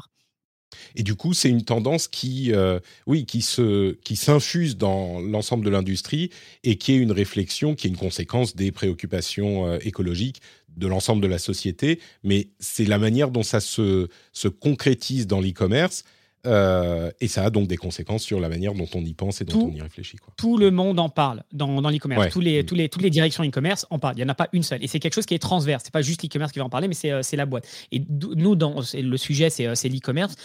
Et 0.95 1.03
du 1.03 1.15
coup, 1.15 1.33
c'est 1.33 1.49
une 1.49 1.63
tendance 1.63 2.07
qui, 2.07 2.51
euh, 2.53 2.79
oui, 3.07 3.25
qui 3.25 3.41
se, 3.41 3.93
qui 4.03 4.15
s'infuse 4.15 4.77
dans 4.77 5.19
l'ensemble 5.19 5.65
de 5.65 5.69
l'industrie 5.69 6.29
et 6.63 6.77
qui 6.77 6.93
est 6.93 6.97
une 6.97 7.11
réflexion, 7.11 7.75
qui 7.75 7.87
est 7.87 7.89
une 7.89 7.97
conséquence 7.97 8.55
des 8.55 8.71
préoccupations 8.71 9.67
euh, 9.67 9.77
écologiques 9.81 10.41
de 10.77 10.87
l'ensemble 10.87 11.21
de 11.21 11.27
la 11.27 11.37
société. 11.37 11.99
Mais 12.23 12.49
c'est 12.59 12.85
la 12.85 12.99
manière 12.99 13.31
dont 13.31 13.43
ça 13.43 13.59
se, 13.59 14.09
se 14.31 14.47
concrétise 14.47 15.27
dans 15.27 15.39
l'e-commerce. 15.39 16.03
Euh, 16.45 17.11
et 17.21 17.27
ça 17.27 17.43
a 17.43 17.49
donc 17.49 17.67
des 17.67 17.77
conséquences 17.77 18.23
sur 18.23 18.39
la 18.39 18.49
manière 18.49 18.73
dont 18.73 18.87
on 18.93 19.01
y 19.01 19.13
pense 19.13 19.41
et 19.41 19.45
dont 19.45 19.67
on 19.67 19.71
y 19.71 19.81
réfléchit. 19.81 20.17
Quoi. 20.17 20.33
Tout 20.37 20.57
le 20.57 20.71
monde 20.71 20.99
en 20.99 21.09
parle 21.09 21.43
dans, 21.51 21.81
dans 21.81 21.89
l'e-commerce. 21.89 22.31
Tous 22.31 22.39
les, 22.39 22.65
tous 22.65 22.75
les, 22.75 22.89
toutes 22.89 23.01
les 23.01 23.09
directions 23.09 23.43
e-commerce 23.43 23.85
en 23.89 23.99
parlent. 23.99 24.15
Il 24.15 24.23
n'y 24.23 24.25
en 24.25 24.29
a 24.29 24.35
pas 24.35 24.49
une 24.53 24.63
seule. 24.63 24.83
Et 24.83 24.87
c'est 24.87 24.99
quelque 24.99 25.13
chose 25.13 25.25
qui 25.25 25.33
est 25.33 25.39
transverse. 25.39 25.83
Ce 25.83 25.87
n'est 25.87 25.91
pas 25.91 26.01
juste 26.01 26.23
l'e-commerce 26.23 26.51
qui 26.51 26.59
va 26.59 26.65
en 26.65 26.69
parler, 26.69 26.87
mais 26.87 26.93
c'est 26.93 27.11
euh, 27.11 27.21
la 27.33 27.45
boîte. 27.45 27.67
Et 27.91 28.01
nous, 28.09 28.55
dans, 28.55 28.81
le 28.93 29.17
sujet, 29.17 29.49
c'est 29.49 29.67
euh, 29.67 29.73
l'e-commerce. 29.83 30.35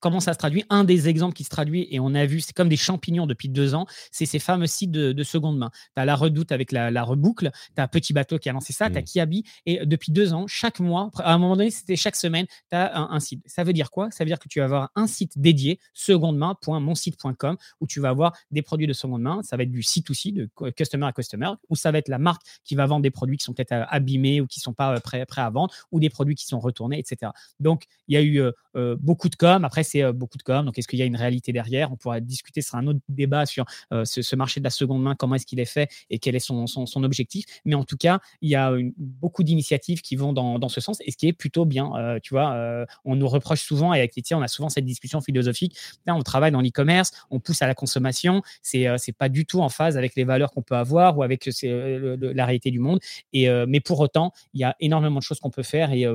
Comment 0.00 0.20
ça 0.20 0.32
se 0.32 0.38
traduit? 0.38 0.64
Un 0.70 0.84
des 0.84 1.08
exemples 1.08 1.34
qui 1.34 1.44
se 1.44 1.50
traduit, 1.50 1.88
et 1.90 2.00
on 2.00 2.14
a 2.14 2.26
vu, 2.26 2.40
c'est 2.40 2.54
comme 2.54 2.68
des 2.68 2.76
champignons 2.76 3.26
depuis 3.26 3.48
deux 3.48 3.74
ans, 3.74 3.86
c'est 4.10 4.26
ces 4.26 4.38
fameux 4.38 4.66
sites 4.66 4.90
de, 4.90 5.22
seconde 5.22 5.58
main. 5.58 5.70
Tu 5.96 6.00
as 6.00 6.04
la 6.04 6.14
redoute 6.14 6.52
avec 6.52 6.70
la, 6.70 6.90
la 6.90 7.02
reboucle, 7.02 7.50
tu 7.74 7.82
as 7.82 7.88
Petit 7.88 8.12
Bateau 8.12 8.38
qui 8.38 8.48
a 8.48 8.52
lancé 8.52 8.72
ça, 8.72 8.90
tu 8.90 8.96
as 8.96 9.00
mmh. 9.00 9.04
Kiabi. 9.04 9.44
Et 9.64 9.84
depuis 9.86 10.12
deux 10.12 10.34
ans, 10.34 10.46
chaque 10.46 10.78
mois, 10.80 11.10
à 11.18 11.34
un 11.34 11.38
moment 11.38 11.56
donné, 11.56 11.70
c'était 11.70 11.96
chaque 11.96 12.14
semaine, 12.14 12.46
tu 12.70 12.76
as 12.76 12.96
un, 12.96 13.10
un 13.10 13.20
site. 13.20 13.42
Ça 13.46 13.64
veut 13.64 13.72
dire 13.72 13.90
quoi? 13.90 14.10
Ça 14.10 14.22
veut 14.22 14.28
dire 14.28 14.38
que 14.38 14.48
tu 14.48 14.60
vas 14.60 14.66
avoir 14.66 14.90
un 14.94 15.06
site 15.06 15.32
dédié, 15.46 15.78
seconde 15.94 16.36
main.monsite.com 16.38 17.56
où 17.80 17.86
tu 17.86 18.00
vas 18.00 18.08
avoir 18.08 18.32
des 18.50 18.62
produits 18.62 18.88
de 18.88 18.92
seconde 18.92 19.22
main. 19.22 19.42
Ça 19.44 19.56
va 19.56 19.62
être 19.62 19.70
du 19.70 19.82
C2C, 19.82 20.32
de 20.32 20.50
customer 20.70 21.06
à 21.06 21.12
customer, 21.12 21.50
ou 21.68 21.76
ça 21.76 21.92
va 21.92 21.98
être 21.98 22.08
la 22.08 22.18
marque 22.18 22.42
qui 22.64 22.74
va 22.74 22.86
vendre 22.86 23.02
des 23.02 23.12
produits 23.12 23.36
qui 23.36 23.44
sont 23.44 23.52
peut-être 23.52 23.72
euh, 23.72 23.84
abîmés 23.88 24.40
ou 24.40 24.48
qui 24.48 24.58
ne 24.58 24.62
sont 24.62 24.72
pas 24.72 24.96
euh, 24.96 25.00
prêts, 25.00 25.24
prêts 25.24 25.42
à 25.42 25.50
vendre, 25.50 25.72
ou 25.92 26.00
des 26.00 26.10
produits 26.10 26.34
qui 26.34 26.46
sont 26.46 26.58
retournés, 26.58 26.98
etc. 26.98 27.30
Donc, 27.60 27.84
il 28.08 28.14
y 28.14 28.16
a 28.16 28.22
eu 28.22 28.40
euh, 28.40 28.96
beaucoup 28.98 29.28
de 29.28 29.36
com. 29.36 29.64
Après, 29.64 29.84
c'est 29.84 30.12
beaucoup 30.12 30.36
de 30.36 30.42
com. 30.42 30.66
Donc, 30.66 30.78
est-ce 30.78 30.88
qu'il 30.88 30.98
y 30.98 31.02
a 31.02 31.04
une 31.04 31.16
réalité 31.16 31.52
derrière? 31.52 31.92
On 31.92 31.96
pourrait 31.96 32.20
discuter, 32.20 32.60
ce 32.60 32.70
sera 32.70 32.78
un 32.78 32.86
autre 32.88 33.00
débat 33.08 33.46
sur 33.46 33.64
ce, 33.90 34.36
marché 34.36 34.60
de 34.60 34.64
la 34.64 34.70
seconde 34.70 35.02
main, 35.02 35.14
comment 35.14 35.36
est-ce 35.36 35.46
qu'il 35.46 35.60
est 35.60 35.64
fait 35.64 35.88
et 36.10 36.18
quel 36.18 36.34
est 36.34 36.40
son, 36.40 36.66
son, 36.66 37.04
objectif. 37.04 37.44
Mais 37.64 37.74
en 37.74 37.84
tout 37.84 37.96
cas, 37.96 38.20
il 38.40 38.50
y 38.50 38.56
a 38.56 38.74
beaucoup 38.98 39.44
d'initiatives 39.44 40.02
qui 40.02 40.16
vont 40.16 40.32
dans, 40.32 40.58
dans, 40.58 40.68
ce 40.68 40.80
sens 40.80 40.98
et 41.00 41.10
ce 41.10 41.16
qui 41.16 41.28
est 41.28 41.32
plutôt 41.32 41.64
bien. 41.64 42.18
tu 42.22 42.34
vois, 42.34 42.86
on 43.04 43.16
nous 43.16 43.28
reproche 43.28 43.62
souvent, 43.62 43.94
et 43.94 43.98
avec 43.98 44.16
Laetitia, 44.16 44.38
on 44.38 44.42
a 44.42 44.48
souvent 44.48 44.68
cette 44.68 44.84
discussion 44.84 45.20
philosophique 45.26 45.76
on 46.08 46.22
travaille 46.22 46.50
dans 46.50 46.60
l'e-commerce, 46.60 47.12
on 47.30 47.40
pousse 47.40 47.62
à 47.62 47.66
la 47.66 47.74
consommation. 47.74 48.42
C'est 48.62 48.78
n'est 48.80 48.88
euh, 48.88 49.12
pas 49.18 49.28
du 49.28 49.46
tout 49.46 49.60
en 49.60 49.68
phase 49.68 49.96
avec 49.96 50.14
les 50.16 50.24
valeurs 50.24 50.52
qu'on 50.52 50.62
peut 50.62 50.76
avoir 50.76 51.18
ou 51.18 51.22
avec 51.22 51.48
euh, 51.64 52.16
la 52.20 52.46
réalité 52.46 52.70
du 52.70 52.78
monde. 52.78 53.00
Et, 53.32 53.48
euh, 53.48 53.66
mais 53.68 53.80
pour 53.80 54.00
autant, 54.00 54.32
il 54.54 54.60
y 54.60 54.64
a 54.64 54.74
énormément 54.80 55.18
de 55.18 55.24
choses 55.24 55.40
qu'on 55.40 55.50
peut 55.50 55.62
faire 55.62 55.92
et 55.92 56.06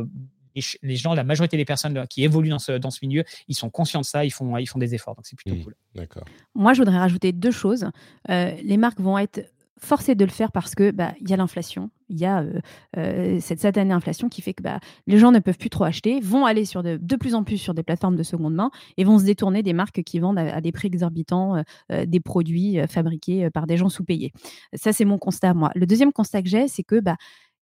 les 0.84 0.98
gens, 0.98 1.14
la 1.14 1.24
majorité 1.24 1.56
des 1.56 1.64
personnes 1.64 2.06
qui 2.10 2.26
évoluent 2.26 2.50
dans 2.50 2.60
ce, 2.60 2.74
dans 2.74 2.92
ce 2.92 3.00
milieu, 3.04 3.24
ils 3.48 3.56
sont 3.56 3.70
conscients 3.70 4.02
de 4.02 4.06
ça, 4.06 4.26
ils 4.26 4.32
font, 4.32 4.58
ils 4.58 4.66
font 4.66 4.80
des 4.80 4.94
efforts. 4.94 5.16
Donc 5.16 5.26
c'est 5.26 5.38
plutôt 5.38 5.56
mmh, 5.56 5.64
cool. 5.64 5.76
D'accord. 5.96 6.26
Moi, 6.56 6.74
je 6.74 6.80
voudrais 6.80 6.98
rajouter 6.98 7.32
deux 7.32 7.52
choses. 7.52 7.86
les 8.28 8.78
marques 8.78 9.00
vont 9.00 9.18
être 9.18 9.50
forcé 9.84 10.16
de 10.16 10.24
le 10.24 10.32
faire 10.32 10.52
parce 10.52 10.76
que 10.76 10.92
bah, 10.92 11.14
y 11.22 11.34
a 11.34 11.38
l'inflation, 11.38 11.90
il 12.10 12.20
y 12.20 12.26
a 12.26 12.42
euh, 12.42 12.60
euh, 12.98 13.38
cette 13.40 13.60
satanée 13.60 13.94
inflation 13.94 14.30
qui 14.30 14.42
fait 14.42 14.54
que 14.54 14.62
bah, 14.62 14.80
les 15.08 15.18
gens 15.18 15.32
ne 15.32 15.40
peuvent 15.40 15.58
plus 15.58 15.70
trop 15.70 15.86
acheter, 15.86 16.20
vont 16.20 16.46
aller 16.46 16.64
de, 16.64 17.16
plus 17.16 17.34
en 17.34 17.44
plus 17.44 17.58
sur 17.58 17.74
des 17.74 17.84
plateformes 17.84 18.16
de 18.16 18.24
seconde 18.24 18.54
main 18.54 18.70
et 18.98 19.04
vont 19.04 19.18
se 19.18 19.26
détourner 19.26 19.64
des 19.64 19.74
marques 19.74 20.04
qui 20.04 20.20
vendent 20.20 20.38
à, 20.38 20.62
des 20.62 20.72
prix 20.72 20.88
exorbitants 20.88 21.64
euh, 21.92 22.06
des 22.06 22.20
produits 22.20 22.80
fabriqués 22.88 23.50
par 23.50 23.66
des 23.66 23.78
gens 23.78 23.90
sous-payés. 23.90 24.34
Ça, 24.74 24.94
c'est 24.94 25.06
mon 25.06 25.18
constat, 25.18 25.54
moi. 25.54 25.72
Le 25.76 25.86
deuxième 25.86 26.12
constat 26.12 26.44
que 26.44 26.50
j'ai, 26.50 26.68
c'est 26.68 26.84
que 26.84 27.00
bah, 27.00 27.18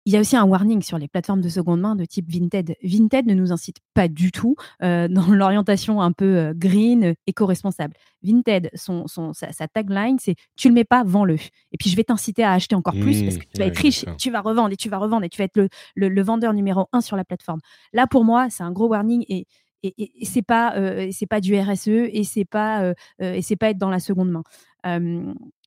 il 0.06 0.14
y 0.14 0.18
a 0.18 0.20
aussi 0.20 0.36
un 0.36 0.46
warning 0.46 0.84
sur 0.84 1.00
les 1.00 1.08
plateformes 1.08 1.42
de 1.42 1.50
seconde 1.50 1.82
main 1.82 1.96
de 1.96 2.06
type 2.06 2.30
Vinted. 2.30 2.76
Vinted 2.84 3.26
ne 3.26 3.34
nous 3.34 3.52
incite 3.52 3.78
pas 3.96 4.08
du 4.08 4.32
tout 4.32 4.56
euh, 4.84 5.08
dans 5.08 5.28
l'orientation 5.30 6.00
un 6.00 6.12
peu 6.12 6.38
euh, 6.38 6.54
green, 6.56 7.16
éco-responsable. 7.26 7.96
Vinted, 8.24 8.70
son, 8.76 9.08
son, 9.08 9.34
sa, 9.34 9.68
tagline, 9.68 10.18
c'est 10.20 10.36
tu 10.56 10.68
le 10.68 10.76
mets 10.76 10.84
pas, 10.84 11.04
vends-le. 11.04 11.36
Et 11.72 11.78
puis 11.80 11.90
je 11.90 11.96
vais 11.96 12.04
t'inciter 12.04 12.44
à 12.44 12.52
acheter 12.52 12.76
encore 12.76 12.94
plus 12.94 13.24
parce 13.24 13.38
que 13.38 13.44
tu 13.44 13.60
vas 13.60 13.66
être 13.66 13.78
riche, 13.78 14.06
tu 14.18 14.30
vas 14.30 14.42
revendre 14.42 14.72
et 14.72 14.78
tu 14.78 14.90
vas 14.90 14.98
revendre 14.98 15.26
et 15.26 15.30
tu 15.30 15.40
vas 15.40 15.46
être 15.46 15.58
le, 15.58 15.70
le, 15.96 16.22
vendeur 16.24 16.54
numéro 16.54 16.88
un 16.92 17.02
sur 17.02 17.18
la 17.18 17.24
plateforme. 17.24 17.60
Là, 17.94 18.08
pour 18.08 18.24
moi, 18.24 18.50
c'est 18.50 18.64
un 18.64 18.72
gros 18.72 18.88
warning 18.88 19.26
et 19.28 19.48
et, 19.84 19.94
et, 19.98 20.26
c'est 20.26 20.42
pas 20.42 20.76
euh, 20.78 21.10
c'est 21.12 21.28
pas 21.28 21.40
du 21.40 21.56
RSE 21.56 21.90
et 21.90 22.24
c'est 22.24 22.46
pas 22.46 22.94
et 23.20 23.44
c'est 23.44 23.56
pas 23.56 23.70
être 23.70 23.78
dans 23.78 23.92
la 23.92 24.00
seconde 24.00 24.32
main 24.32 24.44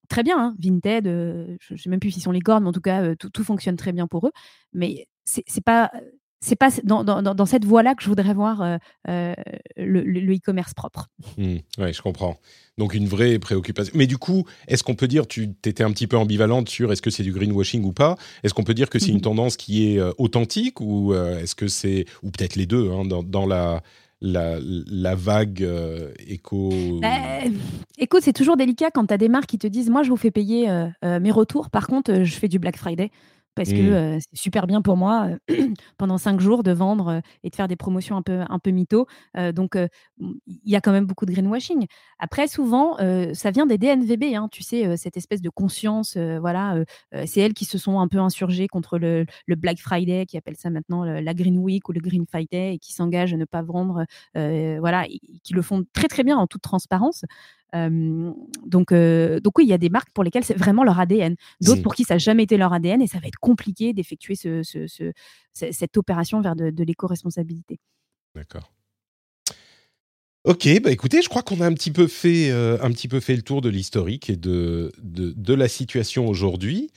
très 0.09 0.23
bien, 0.23 0.39
hein, 0.39 0.55
Vinted, 0.59 1.07
euh, 1.07 1.57
je 1.61 1.75
ne 1.75 1.79
sais 1.79 1.91
même 1.91 2.01
plus 2.01 2.11
s'ils 2.11 2.23
sont 2.23 2.33
les 2.33 2.41
cornes, 2.41 2.65
mais 2.65 2.71
en 2.71 2.73
tout 2.73 2.81
cas, 2.81 3.03
euh, 3.03 3.15
tout, 3.15 3.45
fonctionne 3.45 3.77
très 3.77 3.93
bien 3.93 4.07
pour 4.07 4.27
eux. 4.27 4.33
Mais 4.73 5.07
c'est 5.25 5.65
pas 5.65 5.91
c'est 6.41 6.57
pas 6.57 6.71
dans, 6.85 7.03
dans, 7.03 7.21
dans, 7.21 7.47
cette 7.47 7.65
voie-là 7.65 7.97
que 7.97 8.03
je 8.05 8.09
voudrais 8.09 8.33
voir 8.33 8.79
euh, 9.09 9.35
le 9.77 10.37
e-commerce 10.37 10.73
propre. 10.73 11.09
Mmh, 11.37 11.57
oui, 11.79 11.93
je 11.93 12.01
comprends. 12.01 12.39
Donc 12.79 12.95
une 12.95 13.09
vraie 13.09 13.41
préoccupation. 13.41 13.93
Mais 13.97 14.07
du 14.07 14.19
coup, 14.19 14.45
est-ce 14.69 14.85
qu'on 14.85 14.95
peut 14.95 15.09
dire, 15.09 15.27
tu 15.27 15.51
étais 15.65 15.83
un 15.83 15.91
petit 15.91 16.07
peu 16.07 16.17
ambivalente 16.17 16.69
sur 16.69 16.93
est-ce 16.93 17.03
que 17.03 17.11
c'est 17.11 17.25
du 17.25 17.33
greenwashing 17.33 17.83
ou 17.83 17.93
pas 17.93 18.17
Est-ce 18.45 18.55
qu'on 18.55 18.63
peut 18.63 18.75
dire 18.75 18.89
que 18.89 19.01
c'est 19.01 19.11
une 19.11 19.17
mmh 19.17 19.23
tendance 19.23 19.57
qui 19.57 19.89
est 19.89 20.01
authentique 20.17 20.81
ou 20.81 21.13
est-ce 21.13 21.57
que 21.57 21.67
c'est, 21.67 22.05
ou 22.23 22.31
peut-être 22.31 22.55
les 22.55 22.67
deux, 22.67 22.89
hein, 22.89 23.05
dans, 23.05 23.25
dans, 23.25 23.45
la, 23.45 23.83
la, 24.21 25.15
vague 25.15 25.63
euh, 25.63 26.13
éco 26.27 26.71
bah, 27.01 27.09
Écoute, 27.99 28.23
c'est 28.23 28.33
toujours 28.33 28.57
délicat 28.57 28.91
quand 28.91 29.07
tu 29.07 29.15
as 29.15 29.19
des 29.19 29.29
marques 29.29 29.47
qui 29.47 29.59
te 29.59 29.67
disent 29.67 29.91
Moi, 29.91 30.03
je 30.03 30.11
vous 30.11 30.17
fais 30.17 30.31
payer 30.31 30.71
euh, 30.71 30.87
euh, 31.05 31.21
mes 31.21 31.31
retours. 31.31 31.71
Par 31.71 31.87
contre, 31.87 32.25
je 32.25 32.35
fais 32.35 32.49
du 32.49 32.59
Black 32.59 32.77
Friday 32.77 33.11
parce 33.59 33.71
que 33.71 34.19
c'est 34.21 34.39
super 34.39 34.67
bien 34.67 34.83
pour 34.83 34.97
moi 34.97 35.31
pendant 35.99 36.17
cinq 36.17 36.41
jours 36.41 36.63
de 36.63 36.71
vendre 36.71 37.21
et 37.43 37.51
de 37.51 37.57
faire 37.57 37.69
des 37.69 37.77
promotions 37.77 38.17
un 38.17 38.23
peu, 38.23 38.45
un 38.49 38.59
peu 38.59 38.71
mytho. 38.71 39.07
donc, 39.53 39.77
il 39.77 40.37
y 40.65 40.77
a 40.77 40.81
quand 40.81 40.93
même 40.93 41.07
beaucoup 41.07 41.27
de 41.27 41.33
greenwashing. 41.33 41.87
Après, 42.19 42.47
souvent, 42.47 42.97
ça 43.35 43.51
vient 43.51 43.67
des 43.67 43.79
DNVB, 43.79 44.35
hein, 44.35 44.49
tu 44.51 44.63
sais, 44.63 44.97
cette 44.97 45.17
espèce 45.17 45.43
de 45.43 45.51
conscience. 45.51 46.17
voilà, 46.17 46.77
c'est 47.27 47.41
elles 47.41 47.55
qui 47.55 47.65
se 47.65 47.79
sont 47.79 48.01
un 48.01 48.09
peu 48.09 48.19
insurgées 48.19 48.69
contre 48.69 48.99
le, 48.99 49.27
Black 49.49 49.79
Friday, 49.79 50.25
qui 50.27 50.37
appelle 50.37 50.57
ça 50.57 50.71
maintenant 50.71 51.05
la 51.05 51.35
Green 51.35 51.59
Week 51.59 51.89
ou 51.89 51.93
le 51.93 52.01
Green 52.01 52.27
Friday, 52.27 52.75
et 52.75 52.79
qui 52.79 52.93
s'engagent 52.93 53.35
à 53.35 53.37
ne 53.37 53.45
pas 53.45 53.63
vendre, 53.63 54.05
voilà, 54.35 55.07
qui 55.43 55.53
le 55.53 55.63
font 55.63 55.85
très 55.93 56.09
très 56.09 56.23
bien 56.23 56.37
en 56.37 56.47
toute 56.47 56.63
transparence 56.63 57.25
donc, 57.75 58.93
donc 58.93 59.59
oui, 59.59 59.65
il 59.65 59.69
y 59.69 59.73
a 59.73 59.79
des 59.79 59.91
marques 59.91 60.11
pour 60.13 60.25
lesquelles 60.25 60.45
c'est 60.45 60.57
vraiment 60.57 60.85
leur 60.85 60.99
ADN. 60.99 61.37
D'autres 61.61 61.83
pour 61.83 61.95
qui 61.95 62.05
ça 62.05 62.15
n'a 62.15 62.19
jamais 62.19 62.45
été 62.45 62.57
leur 62.57 62.73
ADN 62.73 63.03
et 63.03 63.07
ça 63.07 63.19
va 63.19 63.29
être 63.29 63.39
compliqué 63.39 63.93
d'effectuer 63.93 64.35
ce, 64.35 64.63
cette 65.53 65.97
opération 65.97 66.41
vers 66.41 66.57
de, 66.57 66.85
l'éco-responsabilité. 66.85 67.79
D'accord. 68.35 68.73
Ok, 70.45 70.67
bah 70.83 70.91
écoutez, 70.91 71.21
je 71.21 71.29
crois 71.29 71.43
qu'on 71.43 71.61
a 71.61 71.67
un 71.67 71.75
petit 71.75 71.91
peu 71.91 72.07
fait, 72.07 72.51
un 72.51 72.91
petit 72.91 73.09
peu 73.09 73.21
fait 73.21 73.37
le 73.37 73.43
tour 73.43 73.61
de 73.61 73.69
l'historique 73.69 74.31
et 74.31 74.37
de, 74.37 74.93
de, 74.99 75.55
la 75.55 75.69
situation 75.69 76.27
aujourd'hui. 76.27 76.91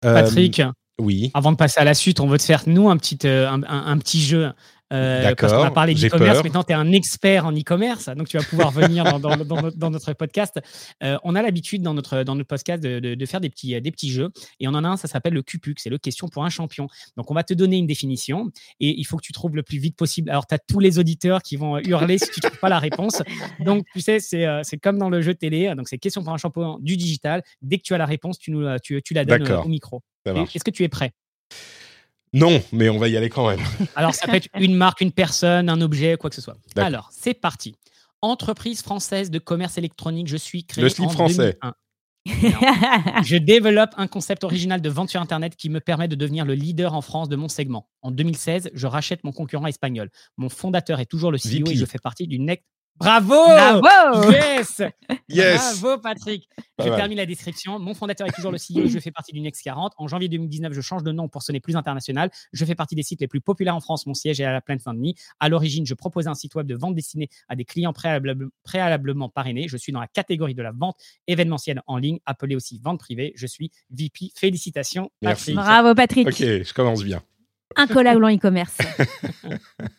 Patrick, 0.00 0.62
oui. 1.00 1.30
Avant 1.34 1.52
de 1.52 1.56
passer 1.56 1.80
à 1.80 1.84
la 1.84 1.94
suite, 1.94 2.18
on 2.18 2.26
veut 2.26 2.38
te 2.38 2.42
faire 2.42 2.64
nous 2.66 2.90
un 2.90 2.96
petit, 2.96 3.18
un 3.24 3.98
petit 3.98 4.20
jeu. 4.20 4.50
Euh, 4.92 5.34
parce 5.34 5.52
qu'on 5.52 5.62
a 5.62 5.70
parlé 5.70 5.94
d'e-commerce. 5.94 6.42
Maintenant, 6.42 6.64
tu 6.64 6.72
es 6.72 6.76
un 6.76 6.92
expert 6.92 7.46
en 7.46 7.52
e-commerce, 7.52 8.08
donc 8.08 8.28
tu 8.28 8.38
vas 8.38 8.44
pouvoir 8.44 8.70
venir 8.70 9.18
dans, 9.20 9.90
notre 9.90 10.12
podcast. 10.14 10.60
Euh, 11.02 11.18
on 11.24 11.34
a 11.34 11.42
l'habitude 11.42 11.82
dans 11.82 11.94
notre, 11.94 12.22
dans 12.22 12.34
notre 12.34 12.48
podcast 12.48 12.82
de, 12.82 13.26
faire 13.26 13.40
des 13.40 13.50
petits, 13.50 13.80
des 13.80 13.90
petits 13.90 14.10
jeux. 14.10 14.30
Et 14.60 14.68
on 14.68 14.72
en 14.72 14.84
a 14.84 14.88
un, 14.88 14.96
ça 14.96 15.08
s'appelle 15.08 15.34
le 15.34 15.42
QPUC, 15.42 15.78
c'est 15.80 15.90
le 15.90 15.98
question 15.98 16.28
pour 16.28 16.44
un 16.44 16.48
champion. 16.48 16.88
Donc, 17.16 17.30
on 17.30 17.34
va 17.34 17.44
te 17.44 17.54
donner 17.54 17.76
une 17.76 17.86
définition 17.86 18.50
et 18.80 18.98
il 18.98 19.04
faut 19.04 19.16
que 19.16 19.22
tu 19.22 19.32
trouves 19.32 19.56
le 19.56 19.62
plus 19.62 19.78
vite 19.78 19.96
possible. 19.96 20.30
Alors, 20.30 20.46
tu 20.46 20.54
as 20.54 20.58
tous 20.58 20.80
les 20.80 20.98
auditeurs 20.98 21.42
qui 21.42 21.56
vont 21.56 21.78
hurler 21.78 22.18
si 22.18 22.30
tu 22.30 22.40
ne 22.42 22.48
trouves 22.48 22.60
pas 22.60 22.68
la 22.68 22.78
réponse. 22.78 23.22
Donc, 23.60 23.84
tu 23.92 24.00
sais, 24.00 24.20
c'est 24.20 24.46
euh, 24.46 24.62
comme 24.82 24.98
dans 24.98 25.10
le 25.10 25.20
jeu 25.20 25.34
télé. 25.34 25.74
Donc, 25.76 25.88
c'est 25.88 25.98
question 25.98 26.22
pour 26.22 26.32
un 26.32 26.38
champion 26.38 26.78
du 26.80 26.96
digital. 26.96 27.42
Dès 27.62 27.78
que 27.78 27.82
tu 27.82 27.94
as 27.94 27.98
la 27.98 28.06
réponse, 28.06 28.38
tu, 28.38 28.50
nous, 28.50 28.66
tu, 28.82 29.02
tu 29.02 29.14
la 29.14 29.24
donnes 29.24 29.50
au 29.50 29.68
micro. 29.68 30.02
Est-ce 30.26 30.64
que 30.64 30.70
tu 30.70 30.84
es 30.84 30.88
prêt? 30.88 31.12
Non, 32.32 32.62
mais 32.72 32.88
on 32.88 32.98
va 32.98 33.08
y 33.08 33.16
aller 33.16 33.30
quand 33.30 33.48
même. 33.48 33.60
Alors, 33.96 34.14
ça 34.14 34.26
peut 34.26 34.36
être 34.36 34.48
une 34.58 34.74
marque, 34.74 35.00
une 35.00 35.12
personne, 35.12 35.68
un 35.68 35.80
objet, 35.80 36.16
quoi 36.16 36.30
que 36.30 36.36
ce 36.36 36.42
soit. 36.42 36.56
Alors, 36.76 37.10
c'est 37.12 37.34
parti. 37.34 37.74
Entreprise 38.20 38.82
française 38.82 39.30
de 39.30 39.38
commerce 39.38 39.78
électronique, 39.78 40.26
je 40.26 40.36
suis 40.36 40.64
créé 40.64 40.82
Le 40.82 40.90
slip 40.90 41.10
français. 41.10 41.58
je 42.26 43.36
développe 43.36 43.90
un 43.96 44.06
concept 44.06 44.44
original 44.44 44.82
de 44.82 44.88
vente 44.90 45.08
sur 45.08 45.20
Internet 45.20 45.56
qui 45.56 45.70
me 45.70 45.80
permet 45.80 46.08
de 46.08 46.14
devenir 46.14 46.44
le 46.44 46.54
leader 46.54 46.94
en 46.94 47.00
France 47.00 47.28
de 47.28 47.36
mon 47.36 47.48
segment. 47.48 47.88
En 48.02 48.10
2016, 48.10 48.70
je 48.74 48.86
rachète 48.86 49.24
mon 49.24 49.32
concurrent 49.32 49.66
espagnol. 49.66 50.10
Mon 50.36 50.48
fondateur 50.48 51.00
est 51.00 51.06
toujours 51.06 51.30
le 51.30 51.38
CEO 51.38 51.70
et 51.70 51.76
je 51.76 51.84
fais 51.86 51.98
partie 51.98 52.26
du 52.26 52.38
next 52.38 52.64
Bravo 52.98 53.34
Bravo 53.80 54.30
Yes 54.30 54.82
yes 55.28 55.80
Bravo 55.80 56.00
Patrick 56.00 56.48
Je 56.78 56.84
termine 56.84 57.18
la 57.18 57.26
description. 57.26 57.78
Mon 57.78 57.94
fondateur 57.94 58.26
est 58.26 58.32
toujours 58.32 58.52
le 58.52 58.58
CEO. 58.58 58.88
Je 58.88 58.98
fais 58.98 59.10
partie 59.10 59.32
du 59.32 59.40
Next 59.40 59.62
40. 59.62 59.94
En 59.98 60.08
janvier 60.08 60.28
2019, 60.28 60.72
je 60.72 60.80
change 60.80 61.02
de 61.02 61.12
nom 61.12 61.28
pour 61.28 61.42
sonner 61.42 61.60
plus 61.60 61.76
international. 61.76 62.30
Je 62.52 62.64
fais 62.64 62.74
partie 62.74 62.94
des 62.94 63.02
sites 63.02 63.20
les 63.20 63.28
plus 63.28 63.40
populaires 63.40 63.76
en 63.76 63.80
France. 63.80 64.06
Mon 64.06 64.14
siège 64.14 64.40
est 64.40 64.44
à 64.44 64.52
la 64.52 64.60
Plaine 64.60 64.78
Saint-Denis. 64.78 65.14
À 65.40 65.48
l'origine, 65.48 65.86
je 65.86 65.94
proposais 65.94 66.28
un 66.28 66.34
site 66.34 66.54
web 66.54 66.66
de 66.66 66.74
vente 66.74 66.94
destiné 66.94 67.28
à 67.48 67.56
des 67.56 67.64
clients 67.64 67.92
préalablement 67.92 69.28
parrainés. 69.28 69.68
Je 69.68 69.76
suis 69.76 69.92
dans 69.92 70.00
la 70.00 70.08
catégorie 70.08 70.54
de 70.54 70.62
la 70.62 70.72
vente 70.72 70.96
événementielle 71.26 71.82
en 71.86 71.96
ligne, 71.98 72.18
appelée 72.26 72.56
aussi 72.56 72.80
vente 72.82 73.00
privée. 73.00 73.32
Je 73.36 73.46
suis 73.46 73.70
VP. 73.90 74.30
Félicitations, 74.36 75.10
Merci. 75.22 75.54
Bravo 75.54 75.94
Patrick. 75.94 76.28
Ok, 76.28 76.38
je 76.38 76.72
commence 76.72 77.02
bien. 77.04 77.22
Un 77.76 77.86
collab 77.86 78.22
en 78.22 78.34
e-commerce. 78.34 78.78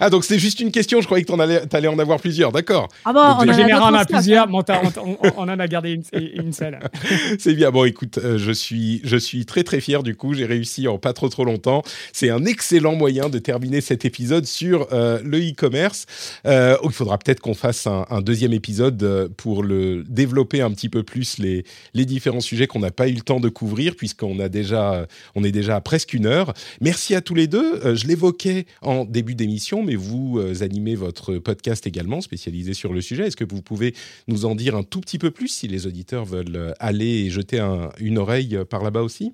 ah, 0.00 0.10
donc 0.10 0.24
c'est 0.24 0.38
juste 0.38 0.60
une 0.60 0.70
question. 0.70 1.00
Je 1.00 1.06
croyais 1.06 1.24
que 1.24 1.32
tu 1.32 1.40
allais, 1.40 1.62
allais, 1.72 1.88
en 1.88 1.98
avoir 1.98 2.20
plusieurs. 2.20 2.52
D'accord. 2.52 2.88
Ah 3.04 3.12
bon, 3.12 3.20
on 3.20 3.48
en 3.48 3.52
général, 3.52 3.94
on 3.94 3.96
a 3.96 4.04
plusieurs, 4.04 4.48
mais 4.48 4.58
on, 4.58 5.18
on, 5.36 5.42
en 5.42 5.58
a 5.58 5.68
gardé 5.68 6.00
une, 6.12 6.52
seule. 6.52 6.78
c'est 7.38 7.54
bien. 7.54 7.70
Bon, 7.70 7.84
écoute, 7.84 8.18
euh, 8.18 8.38
je, 8.38 8.52
suis, 8.52 9.00
je 9.04 9.16
suis 9.16 9.46
très, 9.46 9.62
très 9.62 9.80
fier 9.80 10.02
du 10.02 10.14
coup. 10.14 10.34
J'ai 10.34 10.46
réussi 10.46 10.88
en 10.88 10.98
pas 10.98 11.12
trop, 11.12 11.28
trop 11.28 11.44
longtemps. 11.44 11.82
C'est 12.12 12.30
un 12.30 12.44
excellent 12.44 12.94
moyen 12.94 13.28
de 13.28 13.38
terminer 13.38 13.80
cet 13.80 14.04
épisode 14.04 14.46
sur 14.46 14.88
euh, 14.92 15.20
le 15.24 15.38
e-commerce. 15.38 16.06
Euh, 16.46 16.76
il 16.84 16.90
faudra 16.90 17.18
peut-être 17.18 17.40
qu'on 17.40 17.54
fasse 17.54 17.86
un, 17.86 18.06
un, 18.10 18.20
deuxième 18.20 18.52
épisode 18.52 19.30
pour 19.36 19.62
le 19.62 20.04
développer 20.08 20.60
un 20.60 20.70
petit 20.70 20.88
peu 20.88 21.02
plus 21.02 21.38
les, 21.38 21.64
les 21.94 22.04
différents 22.04 22.40
sujets 22.40 22.66
qu'on 22.66 22.80
n'a 22.80 22.90
pas 22.90 23.08
eu 23.08 23.14
le 23.14 23.20
temps 23.20 23.40
de 23.40 23.48
couvrir, 23.48 23.96
puisqu'on 23.96 24.38
a 24.38 24.48
déjà, 24.48 25.06
on 25.34 25.44
est 25.44 25.52
déjà 25.52 25.76
à 25.76 25.80
presque 25.80 26.14
une 26.14 26.26
heure. 26.26 26.52
Merci 26.80 27.14
à 27.14 27.20
tous 27.20 27.34
les 27.34 27.46
deux. 27.46 27.96
je 27.96 28.06
l'évoquais 28.06 28.66
en 28.80 29.04
début 29.04 29.34
d'émission, 29.34 29.61
mais 29.82 29.94
vous 29.94 30.38
euh, 30.38 30.62
animez 30.62 30.94
votre 30.94 31.38
podcast 31.38 31.86
également 31.86 32.20
spécialisé 32.20 32.74
sur 32.74 32.92
le 32.92 33.00
sujet. 33.00 33.28
Est-ce 33.28 33.36
que 33.36 33.44
vous 33.44 33.62
pouvez 33.62 33.94
nous 34.26 34.44
en 34.44 34.54
dire 34.54 34.74
un 34.74 34.82
tout 34.82 35.00
petit 35.00 35.18
peu 35.18 35.30
plus 35.30 35.48
si 35.48 35.68
les 35.68 35.86
auditeurs 35.86 36.24
veulent 36.24 36.56
euh, 36.56 36.72
aller 36.80 37.24
et 37.24 37.30
jeter 37.30 37.60
une 37.98 38.18
oreille 38.18 38.56
euh, 38.56 38.64
par 38.64 38.82
là-bas 38.82 39.02
aussi? 39.02 39.32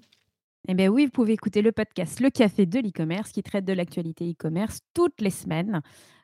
Eh 0.69 0.75
bien 0.75 0.89
oui, 0.89 1.07
vous 1.07 1.11
pouvez 1.11 1.33
écouter 1.33 1.63
le 1.63 1.73
podcast 1.73 2.21
Le 2.21 2.29
Café 2.29 2.67
de 2.67 2.79
l'e-commerce 2.79 3.33
qui 3.33 3.43
traite 3.43 3.65
de 3.65 3.73
l'actualité 3.73 4.31
e-commerce 4.31 4.81
toutes 4.93 5.21
les 5.21 5.31
semaines. 5.31 5.81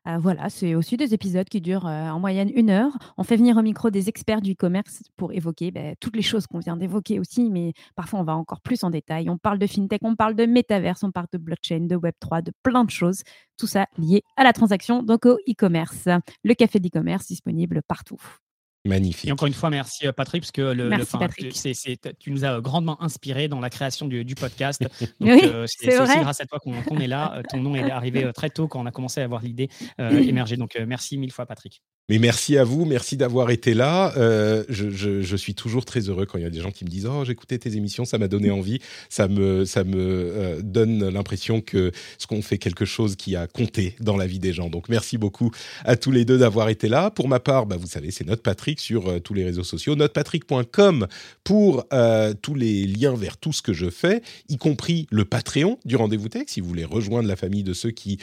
Euh, 0.06 0.18
voilà, 0.18 0.50
c'est 0.50 0.74
aussi 0.74 0.98
des 0.98 1.14
épisodes 1.14 1.48
qui 1.48 1.62
durent 1.62 1.86
euh, 1.86 2.10
en 2.10 2.20
moyenne 2.20 2.50
une 2.54 2.68
heure. 2.68 2.92
On 3.16 3.24
fait 3.24 3.36
venir 3.36 3.56
au 3.56 3.62
micro 3.62 3.88
des 3.88 4.10
experts 4.10 4.42
du 4.42 4.52
e-commerce 4.52 5.02
pour 5.16 5.32
évoquer 5.32 5.70
ben, 5.70 5.94
toutes 5.98 6.14
les 6.14 6.22
choses 6.22 6.46
qu'on 6.46 6.58
vient 6.58 6.76
d'évoquer 6.76 7.18
aussi, 7.18 7.50
mais 7.50 7.72
parfois 7.94 8.20
on 8.20 8.24
va 8.24 8.36
encore 8.36 8.60
plus 8.60 8.84
en 8.84 8.90
détail. 8.90 9.30
On 9.30 9.38
parle 9.38 9.58
de 9.58 9.66
fintech, 9.66 10.00
on 10.02 10.14
parle 10.14 10.34
de 10.34 10.44
métaverse, 10.44 11.02
on 11.04 11.10
parle 11.10 11.28
de 11.32 11.38
blockchain, 11.38 11.86
de 11.86 11.96
Web3, 11.96 12.42
de 12.42 12.52
plein 12.62 12.84
de 12.84 12.90
choses. 12.90 13.22
Tout 13.56 13.66
ça 13.66 13.86
lié 13.96 14.22
à 14.36 14.44
la 14.44 14.52
transaction, 14.52 15.02
donc 15.02 15.24
au 15.24 15.38
e-commerce. 15.48 16.08
Le 16.42 16.54
café 16.54 16.80
d'e-commerce 16.80 17.26
disponible 17.26 17.80
partout. 17.88 18.20
Magnifique. 18.84 19.28
Et 19.28 19.32
encore 19.32 19.46
une 19.46 19.54
fois, 19.54 19.70
merci 19.70 20.06
euh, 20.06 20.12
Patrick, 20.12 20.42
parce 20.42 20.52
que 20.52 20.60
le, 20.60 20.90
tu 22.18 22.30
nous 22.30 22.44
as 22.44 22.60
grandement 22.60 23.02
inspiré 23.02 23.48
dans 23.48 23.60
la 23.60 23.70
création 23.70 24.06
du, 24.06 24.34
podcast. 24.34 24.84
oui, 25.20 25.40
c'est 25.66 25.98
aussi 25.98 26.18
grâce 26.18 26.40
à 26.40 26.46
toi 26.46 26.58
qu'on 26.60 26.98
est 26.98 27.06
là. 27.06 27.42
Ton 27.48 27.58
nom 27.58 27.74
est 27.74 27.90
arrivé 27.90 28.30
très 28.34 28.50
tôt 28.50 28.68
quand 28.68 28.80
on 28.80 28.86
a 28.86 28.90
commencé 28.90 29.20
à 29.20 29.26
voir 29.26 29.42
l'idée 29.42 29.68
émerger. 29.98 30.56
Donc 30.56 30.78
merci 30.86 31.16
mille 31.16 31.32
fois, 31.32 31.46
Patrick. 31.46 31.82
Mais 32.10 32.18
merci 32.18 32.58
à 32.58 32.64
vous, 32.64 32.84
merci 32.84 33.16
d'avoir 33.16 33.50
été 33.50 33.72
là. 33.72 34.12
Euh, 34.18 34.62
je, 34.68 34.90
je, 34.90 35.22
je, 35.22 35.36
suis 35.36 35.54
toujours 35.54 35.86
très 35.86 36.00
heureux 36.00 36.26
quand 36.26 36.36
il 36.36 36.42
y 36.42 36.46
a 36.46 36.50
des 36.50 36.60
gens 36.60 36.70
qui 36.70 36.84
me 36.84 36.90
disent 36.90 37.06
oh 37.06 37.24
j'écoutais 37.24 37.56
tes 37.56 37.76
émissions, 37.76 38.04
ça 38.04 38.18
m'a 38.18 38.28
donné 38.28 38.50
envie, 38.50 38.78
ça 39.08 39.26
me 39.26 39.64
ça 39.64 39.84
me 39.84 39.96
euh, 39.96 40.60
donne 40.62 41.08
l'impression 41.08 41.62
que 41.62 41.92
ce 42.18 42.26
qu'on 42.26 42.42
fait 42.42 42.58
quelque 42.58 42.84
chose 42.84 43.16
qui 43.16 43.36
a 43.36 43.46
compté 43.46 43.96
dans 44.00 44.18
la 44.18 44.26
vie 44.26 44.38
des 44.38 44.52
gens. 44.52 44.68
Donc 44.68 44.90
merci 44.90 45.16
beaucoup 45.16 45.50
à 45.86 45.96
tous 45.96 46.10
les 46.10 46.26
deux 46.26 46.36
d'avoir 46.36 46.68
été 46.68 46.88
là. 46.88 47.10
Pour 47.10 47.26
ma 47.26 47.40
part, 47.40 47.64
bah, 47.64 47.78
vous 47.78 47.86
savez 47.86 48.10
c'est 48.10 48.26
notre 48.26 48.42
Patrick 48.42 48.73
sur 48.80 49.08
euh, 49.08 49.18
tous 49.18 49.34
les 49.34 49.44
réseaux 49.44 49.64
sociaux, 49.64 49.96
notrepatrick.com 49.96 51.06
pour 51.42 51.86
euh, 51.92 52.34
tous 52.40 52.54
les 52.54 52.86
liens 52.86 53.14
vers 53.14 53.36
tout 53.36 53.52
ce 53.52 53.62
que 53.62 53.72
je 53.72 53.90
fais, 53.90 54.22
y 54.48 54.56
compris 54.56 55.06
le 55.10 55.24
Patreon 55.24 55.78
du 55.84 55.96
Rendez-vous 55.96 56.28
Tech 56.28 56.44
si 56.48 56.60
vous 56.60 56.68
voulez 56.68 56.84
rejoindre 56.84 57.28
la 57.28 57.36
famille 57.36 57.62
de 57.62 57.72
ceux 57.72 57.90
qui 57.90 58.18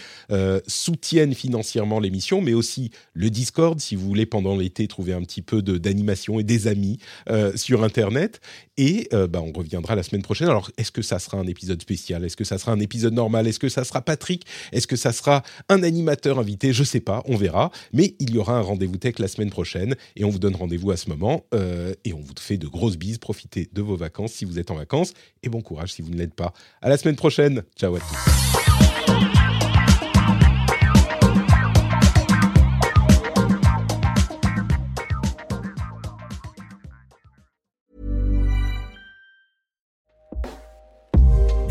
soutiennent 0.67 1.33
financièrement 1.33 1.99
l'émission, 1.99 2.41
mais 2.41 2.53
aussi 2.53 2.91
le 3.13 3.29
Discord 3.29 3.79
si 3.79 3.95
vous 3.95 4.05
voulez 4.05 4.25
pendant 4.25 4.55
l'été 4.55 4.87
trouver 4.87 5.13
un 5.13 5.21
petit 5.21 5.41
peu 5.41 5.61
d'animation 5.61 6.39
et 6.39 6.43
des 6.43 6.67
amis 6.67 6.97
euh, 7.29 7.55
sur 7.55 7.83
Internet. 7.83 8.39
Et 8.77 9.07
euh, 9.13 9.27
bah, 9.27 9.41
on 9.41 9.51
reviendra 9.51 9.95
la 9.95 10.03
semaine 10.03 10.21
prochaine. 10.21 10.47
Alors, 10.47 10.71
est-ce 10.77 10.91
que 10.91 11.01
ça 11.01 11.19
sera 11.19 11.37
un 11.37 11.47
épisode 11.47 11.81
spécial? 11.81 12.23
Est-ce 12.25 12.37
que 12.37 12.43
ça 12.43 12.57
sera 12.57 12.71
un 12.71 12.79
épisode 12.79 13.13
normal? 13.13 13.47
Est-ce 13.47 13.59
que 13.59 13.69
ça 13.69 13.83
sera 13.83 14.01
Patrick? 14.01 14.45
Est-ce 14.71 14.87
que 14.87 14.95
ça 14.95 15.11
sera 15.11 15.43
un 15.69 15.83
animateur 15.83 16.39
invité? 16.39 16.73
Je 16.73 16.83
sais 16.83 16.99
pas, 16.99 17.21
on 17.25 17.35
verra. 17.35 17.71
Mais 17.93 18.15
il 18.19 18.33
y 18.33 18.37
aura 18.37 18.57
un 18.57 18.61
rendez-vous 18.61 18.97
tech 18.97 19.19
la 19.19 19.27
semaine 19.27 19.49
prochaine 19.49 19.95
et 20.15 20.23
on 20.23 20.29
vous 20.29 20.39
donne 20.41 20.55
rendez-vous 20.55 20.91
à 20.91 20.97
ce 20.97 21.09
moment. 21.09 21.45
Euh, 21.53 21.93
et 22.03 22.13
on 22.13 22.19
vous 22.19 22.33
fait 22.37 22.57
de 22.57 22.67
grosses 22.67 22.97
bises. 22.97 23.17
Profitez 23.17 23.69
de 23.71 23.81
vos 23.81 23.95
vacances 23.95 24.33
si 24.33 24.43
vous 24.43 24.59
êtes 24.59 24.71
en 24.71 24.75
vacances 24.75 25.13
et 25.43 25.49
bon 25.49 25.61
courage 25.61 25.93
si 25.93 26.01
vous 26.01 26.09
ne 26.09 26.17
l'êtes 26.17 26.35
pas. 26.35 26.53
À 26.81 26.89
la 26.89 26.97
semaine 26.97 27.15
prochaine. 27.15 27.63
Ciao 27.77 27.95
à 27.95 27.99
tous. 27.99 28.41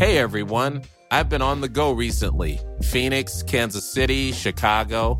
Hey 0.01 0.17
everyone, 0.17 0.81
I've 1.11 1.29
been 1.29 1.43
on 1.43 1.61
the 1.61 1.69
go 1.69 1.91
recently 1.91 2.59
Phoenix, 2.81 3.43
Kansas 3.43 3.87
City, 3.87 4.31
Chicago. 4.31 5.19